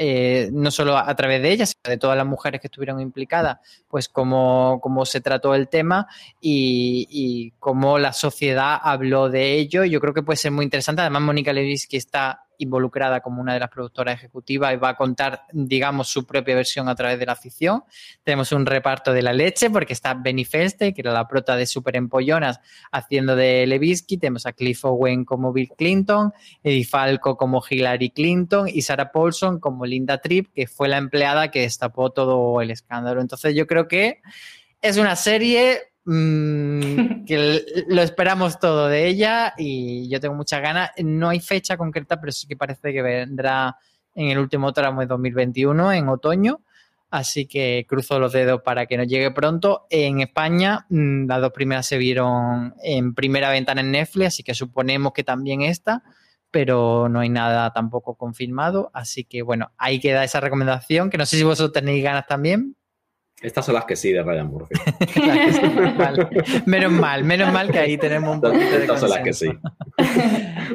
eh, 0.00 0.48
no 0.52 0.70
solo 0.70 0.96
a 0.96 1.14
través 1.16 1.42
de 1.42 1.50
ella, 1.50 1.66
sino 1.66 1.82
de 1.84 1.98
todas 1.98 2.16
las 2.16 2.26
mujeres 2.26 2.60
que 2.60 2.68
estuvieron 2.68 3.00
implicadas, 3.00 3.58
pues 3.88 4.08
cómo, 4.08 4.78
cómo 4.80 5.04
se 5.04 5.20
trató 5.20 5.56
el 5.56 5.68
tema 5.68 6.06
y, 6.40 7.06
y 7.10 7.50
cómo 7.58 7.98
la 7.98 8.12
sociedad 8.12 8.78
habló 8.80 9.28
de 9.28 9.54
ello. 9.54 9.84
Yo 9.84 10.00
creo 10.00 10.14
que 10.14 10.22
puede 10.22 10.36
ser 10.36 10.52
muy 10.52 10.64
interesante. 10.64 11.02
Además, 11.02 11.22
Mónica 11.22 11.52
Lewinsky 11.52 11.96
está 11.96 12.47
involucrada 12.58 13.20
como 13.20 13.40
una 13.40 13.54
de 13.54 13.60
las 13.60 13.70
productoras 13.70 14.16
ejecutivas 14.16 14.74
y 14.74 14.76
va 14.76 14.90
a 14.90 14.96
contar, 14.96 15.44
digamos, 15.52 16.08
su 16.08 16.26
propia 16.26 16.54
versión 16.54 16.88
a 16.88 16.94
través 16.94 17.18
de 17.18 17.26
la 17.26 17.36
ficción. 17.36 17.84
Tenemos 18.22 18.52
un 18.52 18.66
reparto 18.66 19.12
de 19.12 19.22
la 19.22 19.32
leche 19.32 19.70
porque 19.70 19.92
está 19.92 20.14
Benny 20.14 20.44
Feste, 20.44 20.92
que 20.92 21.00
era 21.00 21.12
la 21.12 21.26
prota 21.26 21.56
de 21.56 21.66
Super 21.66 21.96
Empollonas, 21.96 22.60
haciendo 22.92 23.36
de 23.36 23.66
Lewinsky. 23.66 24.18
Tenemos 24.18 24.46
a 24.46 24.52
Cliff 24.52 24.84
Owen 24.84 25.24
como 25.24 25.52
Bill 25.52 25.70
Clinton, 25.76 26.32
Eddie 26.62 26.84
Falco 26.84 27.36
como 27.36 27.62
Hillary 27.68 28.10
Clinton 28.10 28.68
y 28.68 28.82
Sarah 28.82 29.12
Paulson 29.12 29.60
como 29.60 29.86
Linda 29.86 30.18
Tripp, 30.18 30.52
que 30.52 30.66
fue 30.66 30.88
la 30.88 30.98
empleada 30.98 31.50
que 31.50 31.62
destapó 31.62 32.10
todo 32.10 32.60
el 32.60 32.70
escándalo. 32.70 33.20
Entonces 33.20 33.54
yo 33.54 33.66
creo 33.66 33.88
que 33.88 34.20
es 34.80 34.96
una 34.96 35.16
serie 35.16 35.87
mm, 36.08 37.24
que 37.26 37.64
lo 37.88 38.02
esperamos 38.02 38.58
todo 38.58 38.88
de 38.88 39.06
ella 39.06 39.54
y 39.56 40.08
yo 40.08 40.20
tengo 40.20 40.34
muchas 40.34 40.60
ganas. 40.62 40.90
No 40.98 41.28
hay 41.28 41.40
fecha 41.40 41.76
concreta, 41.76 42.18
pero 42.20 42.32
sí 42.32 42.46
que 42.46 42.56
parece 42.56 42.92
que 42.92 43.02
vendrá 43.02 43.76
en 44.14 44.30
el 44.30 44.38
último 44.38 44.72
tramo 44.72 45.00
de 45.02 45.06
2021, 45.06 45.92
en 45.92 46.08
otoño. 46.08 46.60
Así 47.10 47.46
que 47.46 47.86
cruzo 47.88 48.18
los 48.18 48.32
dedos 48.32 48.60
para 48.62 48.86
que 48.86 48.96
nos 48.96 49.06
llegue 49.06 49.30
pronto. 49.30 49.86
En 49.90 50.20
España, 50.20 50.86
mm, 50.90 51.26
las 51.26 51.40
dos 51.40 51.52
primeras 51.52 51.86
se 51.86 51.96
vieron 51.98 52.74
en 52.82 53.14
primera 53.14 53.50
ventana 53.50 53.80
en 53.80 53.92
Netflix, 53.92 54.26
así 54.28 54.42
que 54.42 54.54
suponemos 54.54 55.12
que 55.12 55.24
también 55.24 55.62
esta. 55.62 56.02
pero 56.50 57.10
no 57.10 57.20
hay 57.20 57.28
nada 57.28 57.72
tampoco 57.74 58.16
confirmado. 58.16 58.90
Así 58.94 59.24
que 59.24 59.42
bueno, 59.42 59.70
ahí 59.76 60.00
queda 60.00 60.24
esa 60.24 60.40
recomendación, 60.40 61.10
que 61.10 61.18
no 61.18 61.26
sé 61.26 61.36
si 61.36 61.44
vosotros 61.44 61.72
tenéis 61.74 62.02
ganas 62.02 62.26
también. 62.26 62.74
Estas 63.40 63.64
son 63.66 63.74
las 63.76 63.84
que 63.84 63.94
sí 63.94 64.12
de 64.12 64.22
Ryan 64.22 64.48
Murphy. 64.48 64.74
Vale. 65.96 66.28
Menos 66.66 66.90
mal, 66.90 67.22
menos 67.22 67.52
mal 67.52 67.70
que 67.70 67.78
ahí 67.78 67.96
tenemos 67.96 68.34
un 68.34 68.40
poquito 68.40 68.70
de 68.70 68.78
Estas 68.78 69.00
son 69.00 69.10
las 69.10 69.20
que 69.20 69.32
sí. 69.32 69.46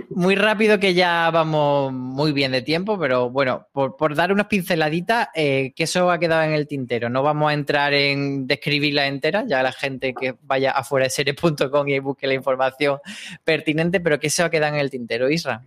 Muy 0.09 0.35
rápido 0.35 0.79
que 0.79 0.93
ya 0.93 1.29
vamos 1.31 1.91
muy 1.91 2.31
bien 2.31 2.53
de 2.53 2.61
tiempo, 2.61 2.97
pero 2.97 3.29
bueno, 3.29 3.67
por, 3.73 3.97
por 3.97 4.15
dar 4.15 4.31
unas 4.31 4.47
pinceladitas, 4.47 5.27
eh, 5.35 5.73
que 5.75 5.83
eso 5.83 6.09
ha 6.09 6.19
quedado 6.19 6.43
en 6.43 6.53
el 6.53 6.67
tintero. 6.67 7.09
No 7.09 7.21
vamos 7.21 7.49
a 7.49 7.53
entrar 7.53 7.93
en 7.93 8.47
describirla 8.47 9.07
entera, 9.07 9.43
ya 9.45 9.61
la 9.61 9.73
gente 9.73 10.13
que 10.13 10.35
vaya 10.41 10.71
a 10.71 10.85
fuera 10.85 11.05
de 11.05 11.09
series.com 11.09 11.87
y 11.89 11.99
busque 11.99 12.27
la 12.27 12.33
información 12.33 12.99
pertinente, 13.43 13.99
pero 13.99 14.19
que 14.19 14.27
eso 14.27 14.45
ha 14.45 14.49
quedado 14.49 14.75
en 14.75 14.79
el 14.79 14.89
tintero, 14.89 15.29
Isra. 15.29 15.63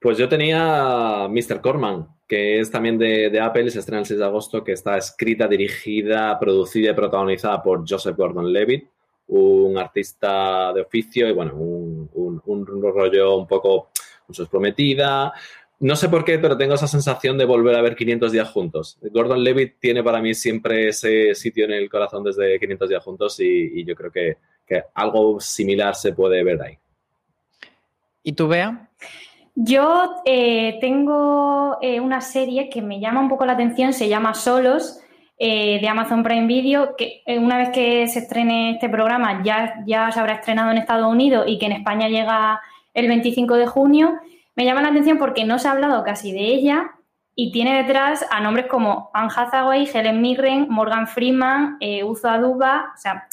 Pues 0.00 0.16
yo 0.18 0.28
tenía 0.28 1.28
Mr. 1.28 1.60
Corman, 1.60 2.08
que 2.32 2.60
es 2.60 2.70
también 2.70 2.96
de, 2.96 3.28
de 3.28 3.40
Apple, 3.40 3.68
se 3.70 3.80
estrena 3.80 4.00
el 4.00 4.06
6 4.06 4.18
de 4.18 4.24
agosto, 4.24 4.64
que 4.64 4.72
está 4.72 4.96
escrita, 4.96 5.46
dirigida, 5.46 6.38
producida 6.38 6.92
y 6.92 6.94
protagonizada 6.94 7.62
por 7.62 7.84
Joseph 7.86 8.16
Gordon-Levitt, 8.16 8.88
un 9.26 9.76
artista 9.76 10.72
de 10.72 10.80
oficio 10.80 11.28
y, 11.28 11.32
bueno, 11.32 11.54
un, 11.54 12.08
un- 12.14 12.82
rollo 12.82 13.36
un 13.36 13.46
poco 13.46 13.90
sus 14.30 14.48
prometida. 14.48 15.34
No 15.80 15.94
sé 15.94 16.08
por 16.08 16.24
qué, 16.24 16.38
pero 16.38 16.56
tengo 16.56 16.72
esa 16.72 16.86
sensación 16.86 17.36
de 17.36 17.44
volver 17.44 17.74
a 17.76 17.82
ver 17.82 17.94
500 17.94 18.32
días 18.32 18.48
juntos. 18.50 18.96
Gordon 19.02 19.44
Levitt 19.44 19.74
tiene 19.78 20.02
para 20.02 20.22
mí 20.22 20.32
siempre 20.32 20.88
ese 20.88 21.34
sitio 21.34 21.66
en 21.66 21.72
el 21.72 21.90
corazón 21.90 22.24
desde 22.24 22.58
500 22.58 22.88
días 22.88 23.04
juntos 23.04 23.38
y, 23.40 23.44
y 23.80 23.84
yo 23.84 23.94
creo 23.94 24.10
que, 24.10 24.38
que 24.66 24.84
algo 24.94 25.38
similar 25.38 25.94
se 25.96 26.14
puede 26.14 26.42
ver 26.42 26.62
ahí. 26.62 26.78
¿Y 28.22 28.32
tú, 28.32 28.48
Bea? 28.48 28.88
Yo 29.54 30.22
eh, 30.24 30.78
tengo 30.80 31.76
eh, 31.82 32.00
una 32.00 32.20
serie 32.22 32.70
que 32.70 32.80
me 32.80 33.00
llama 33.00 33.20
un 33.20 33.28
poco 33.28 33.44
la 33.44 33.52
atención, 33.52 33.92
se 33.92 34.08
llama 34.08 34.32
Solos, 34.32 35.00
eh, 35.38 35.78
de 35.80 35.88
Amazon 35.88 36.22
Prime 36.22 36.46
Video, 36.46 36.96
que 36.96 37.22
una 37.26 37.58
vez 37.58 37.70
que 37.70 38.06
se 38.08 38.20
estrene 38.20 38.72
este 38.72 38.88
programa 38.88 39.42
ya, 39.44 39.82
ya 39.86 40.10
se 40.10 40.20
habrá 40.20 40.34
estrenado 40.34 40.70
en 40.70 40.78
Estados 40.78 41.10
Unidos 41.10 41.44
y 41.46 41.58
que 41.58 41.66
en 41.66 41.72
España 41.72 42.08
llega 42.08 42.60
el 42.94 43.08
25 43.08 43.56
de 43.56 43.66
junio. 43.66 44.14
Me 44.54 44.64
llama 44.64 44.82
la 44.82 44.88
atención 44.88 45.18
porque 45.18 45.44
no 45.44 45.58
se 45.58 45.68
ha 45.68 45.72
hablado 45.72 46.02
casi 46.02 46.32
de 46.32 46.46
ella 46.46 46.92
y 47.34 47.52
tiene 47.52 47.82
detrás 47.82 48.24
a 48.30 48.40
nombres 48.40 48.66
como 48.66 49.10
Anne 49.12 49.32
Hathaway, 49.34 49.88
Helen 49.92 50.20
Mirren, 50.20 50.66
Morgan 50.70 51.06
Freeman, 51.08 51.78
Uzo 52.04 52.28
Aduba. 52.28 52.92
O 52.94 52.98
sea, 52.98 53.26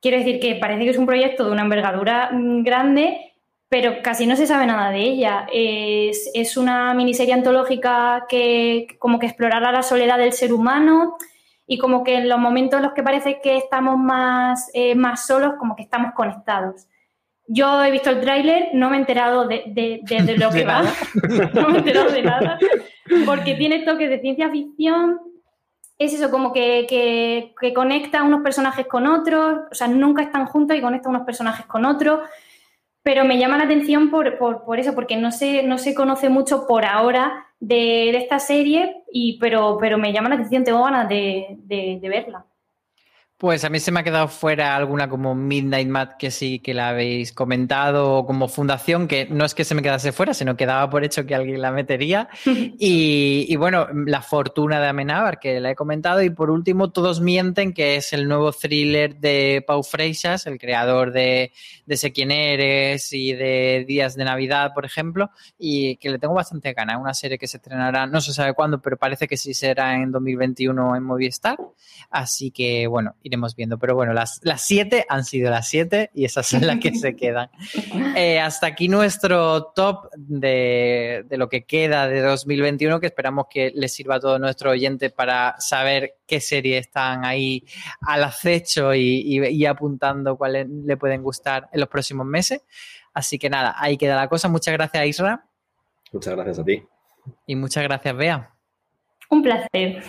quiero 0.00 0.18
decir 0.18 0.40
que 0.40 0.54
parece 0.54 0.84
que 0.84 0.90
es 0.90 0.98
un 0.98 1.06
proyecto 1.06 1.44
de 1.44 1.52
una 1.52 1.62
envergadura 1.62 2.30
mm, 2.32 2.62
grande, 2.62 3.29
pero 3.70 4.02
casi 4.02 4.26
no 4.26 4.34
se 4.36 4.46
sabe 4.48 4.66
nada 4.66 4.90
de 4.90 4.98
ella. 5.00 5.46
Es, 5.52 6.28
es 6.34 6.56
una 6.58 6.92
miniserie 6.92 7.32
antológica 7.32 8.26
que 8.28 8.88
como 8.98 9.18
que 9.18 9.26
explorará 9.26 9.70
la 9.72 9.82
soledad 9.84 10.18
del 10.18 10.32
ser 10.32 10.52
humano 10.52 11.16
y 11.68 11.78
como 11.78 12.02
que 12.02 12.16
en 12.16 12.28
los 12.28 12.38
momentos 12.40 12.78
en 12.78 12.84
los 12.84 12.94
que 12.94 13.04
parece 13.04 13.40
que 13.40 13.56
estamos 13.56 13.96
más, 13.96 14.70
eh, 14.74 14.96
más 14.96 15.24
solos, 15.24 15.52
como 15.58 15.76
que 15.76 15.84
estamos 15.84 16.12
conectados. 16.14 16.88
Yo 17.46 17.82
he 17.84 17.92
visto 17.92 18.10
el 18.10 18.20
tráiler, 18.20 18.70
no 18.74 18.90
me 18.90 18.96
he 18.96 19.00
enterado 19.00 19.46
de, 19.46 19.62
de- 19.68 20.00
de- 20.02 20.22
de 20.24 20.36
lo 20.36 20.50
que 20.54 20.64
va, 20.64 20.82
no 21.54 21.68
me 21.68 21.76
he 21.76 21.78
enterado 21.78 22.10
de 22.10 22.22
nada, 22.22 22.58
porque 23.24 23.54
tiene 23.54 23.80
toques 23.84 24.10
de 24.10 24.20
ciencia 24.20 24.50
ficción, 24.50 25.20
es 25.96 26.12
eso, 26.12 26.28
como 26.30 26.52
que, 26.52 26.86
que, 26.88 27.54
que 27.60 27.72
conecta 27.72 28.24
unos 28.24 28.42
personajes 28.42 28.86
con 28.86 29.06
otros, 29.06 29.60
o 29.70 29.74
sea, 29.74 29.86
nunca 29.86 30.22
están 30.22 30.46
juntos 30.46 30.76
y 30.76 30.80
conecta 30.80 31.08
unos 31.08 31.22
personajes 31.22 31.66
con 31.66 31.84
otros, 31.84 32.20
pero 33.02 33.24
me 33.24 33.38
llama 33.38 33.58
la 33.58 33.64
atención 33.64 34.10
por, 34.10 34.38
por, 34.38 34.64
por 34.64 34.78
eso, 34.78 34.94
porque 34.94 35.16
no 35.16 35.32
se, 35.32 35.62
no 35.62 35.78
se 35.78 35.94
conoce 35.94 36.28
mucho 36.28 36.66
por 36.66 36.84
ahora 36.84 37.46
de, 37.60 38.10
esta 38.18 38.38
serie, 38.38 39.02
y, 39.12 39.38
pero, 39.38 39.78
pero 39.80 39.98
me 39.98 40.12
llama 40.12 40.28
la 40.30 40.36
atención, 40.36 40.64
tengo 40.64 40.84
ganas 40.84 41.08
de- 41.66 41.98
de 42.00 42.08
verla. 42.08 42.46
Pues 43.40 43.64
a 43.64 43.70
mí 43.70 43.80
se 43.80 43.90
me 43.90 44.00
ha 44.00 44.02
quedado 44.02 44.28
fuera 44.28 44.76
alguna 44.76 45.08
como 45.08 45.34
Midnight 45.34 45.88
Mad 45.88 46.08
que 46.18 46.30
sí 46.30 46.58
que 46.58 46.74
la 46.74 46.90
habéis 46.90 47.32
comentado, 47.32 48.16
o 48.18 48.26
como 48.26 48.48
fundación, 48.48 49.08
que 49.08 49.28
no 49.30 49.46
es 49.46 49.54
que 49.54 49.64
se 49.64 49.74
me 49.74 49.80
quedase 49.80 50.12
fuera, 50.12 50.34
sino 50.34 50.58
que 50.58 50.66
daba 50.66 50.90
por 50.90 51.04
hecho 51.04 51.24
que 51.24 51.34
alguien 51.34 51.62
la 51.62 51.72
metería. 51.72 52.28
Y, 52.82 53.46
y 53.48 53.56
bueno, 53.56 53.88
La 54.06 54.22
Fortuna 54.22 54.80
de 54.80 54.88
Amenábar, 54.88 55.38
que 55.38 55.60
la 55.60 55.70
he 55.70 55.74
comentado. 55.74 56.22
Y 56.22 56.30
por 56.30 56.50
último, 56.50 56.90
Todos 56.90 57.20
Mienten, 57.20 57.72
que 57.72 57.96
es 57.96 58.12
el 58.12 58.28
nuevo 58.28 58.52
thriller 58.52 59.16
de 59.16 59.62
Pau 59.66 59.82
Freixas, 59.82 60.46
el 60.46 60.58
creador 60.58 61.12
de, 61.12 61.52
de 61.86 61.96
Sé 61.96 62.12
quién 62.12 62.30
eres 62.30 63.12
y 63.12 63.32
de 63.32 63.84
Días 63.86 64.16
de 64.16 64.24
Navidad, 64.24 64.72
por 64.74 64.84
ejemplo, 64.84 65.30
y 65.58 65.96
que 65.96 66.10
le 66.10 66.18
tengo 66.18 66.34
bastante 66.34 66.72
ganas. 66.72 66.98
Una 67.00 67.14
serie 67.14 67.38
que 67.38 67.46
se 67.46 67.58
estrenará, 67.58 68.06
no 68.06 68.20
se 68.20 68.32
sabe 68.32 68.54
cuándo, 68.54 68.80
pero 68.80 68.96
parece 68.96 69.26
que 69.26 69.36
sí 69.36 69.54
será 69.54 69.94
en 69.94 70.10
2021 70.10 70.96
en 70.96 71.02
Movistar. 71.02 71.58
Así 72.10 72.50
que, 72.50 72.86
bueno, 72.86 73.14
iremos 73.30 73.56
viendo. 73.56 73.78
Pero 73.78 73.94
bueno, 73.94 74.12
las, 74.12 74.40
las 74.42 74.60
siete 74.62 75.06
han 75.08 75.24
sido 75.24 75.50
las 75.50 75.68
siete 75.68 76.10
y 76.14 76.24
esas 76.24 76.46
son 76.46 76.66
las 76.66 76.78
que 76.78 76.94
se 76.94 77.16
quedan. 77.16 77.48
Eh, 78.16 78.38
hasta 78.40 78.66
aquí 78.66 78.88
nuestro 78.88 79.64
top 79.74 80.10
de, 80.16 81.24
de 81.26 81.36
lo 81.38 81.48
que 81.48 81.64
queda 81.64 82.08
de 82.08 82.20
2021, 82.20 83.00
que 83.00 83.06
esperamos 83.06 83.46
que 83.48 83.72
les 83.74 83.92
sirva 83.92 84.16
a 84.16 84.20
todos 84.20 84.38
nuestros 84.40 84.72
oyentes 84.72 85.12
para 85.12 85.54
saber 85.58 86.16
qué 86.26 86.40
series 86.40 86.86
están 86.86 87.24
ahí 87.24 87.64
al 88.02 88.24
acecho 88.24 88.94
y, 88.94 89.22
y- 89.24 89.46
y 89.46 89.66
apuntando 89.66 90.36
cuáles 90.36 90.68
le 90.68 90.96
pueden 90.96 91.22
gustar 91.22 91.68
en 91.72 91.80
los 91.80 91.88
próximos 91.88 92.26
meses. 92.26 92.62
Así 93.14 93.38
que 93.38 93.50
nada, 93.50 93.74
ahí 93.78 93.96
queda 93.96 94.16
la 94.16 94.28
cosa. 94.28 94.48
Muchas 94.48 94.72
gracias, 94.74 95.06
Isra, 95.06 95.44
Muchas 96.12 96.34
gracias 96.34 96.58
a 96.58 96.64
ti. 96.64 96.82
y 97.46 97.56
muchas 97.56 97.82
gracias, 97.84 98.16
Bea. 98.16 98.54
Un 99.32 99.42
placer. 99.42 100.02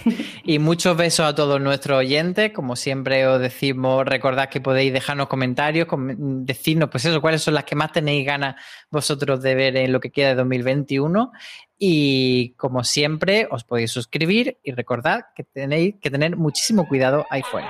Y 0.43 0.57
muchos 0.57 0.97
besos 0.97 1.27
a 1.27 1.35
todos 1.35 1.61
nuestros 1.61 1.99
oyentes. 1.99 2.51
Como 2.53 2.75
siempre 2.75 3.27
os 3.27 3.39
decimos, 3.39 4.03
recordad 4.05 4.49
que 4.49 4.61
podéis 4.61 4.91
dejarnos 4.91 5.27
comentarios, 5.27 5.85
com- 5.87 6.43
decirnos, 6.43 6.89
pues 6.89 7.05
eso, 7.05 7.21
cuáles 7.21 7.41
son 7.43 7.53
las 7.53 7.63
que 7.65 7.75
más 7.75 7.91
tenéis 7.91 8.25
ganas 8.25 8.55
vosotros 8.89 9.41
de 9.43 9.53
ver 9.53 9.77
en 9.77 9.91
lo 9.91 9.99
que 9.99 10.11
queda 10.11 10.29
de 10.29 10.35
2021. 10.35 11.31
Y 11.77 12.53
como 12.57 12.83
siempre, 12.83 13.47
os 13.51 13.63
podéis 13.63 13.91
suscribir 13.91 14.57
y 14.63 14.71
recordad 14.71 15.25
que 15.35 15.43
tenéis 15.43 15.95
que 16.01 16.09
tener 16.09 16.35
muchísimo 16.35 16.87
cuidado 16.87 17.25
ahí 17.29 17.41
fuera. 17.43 17.69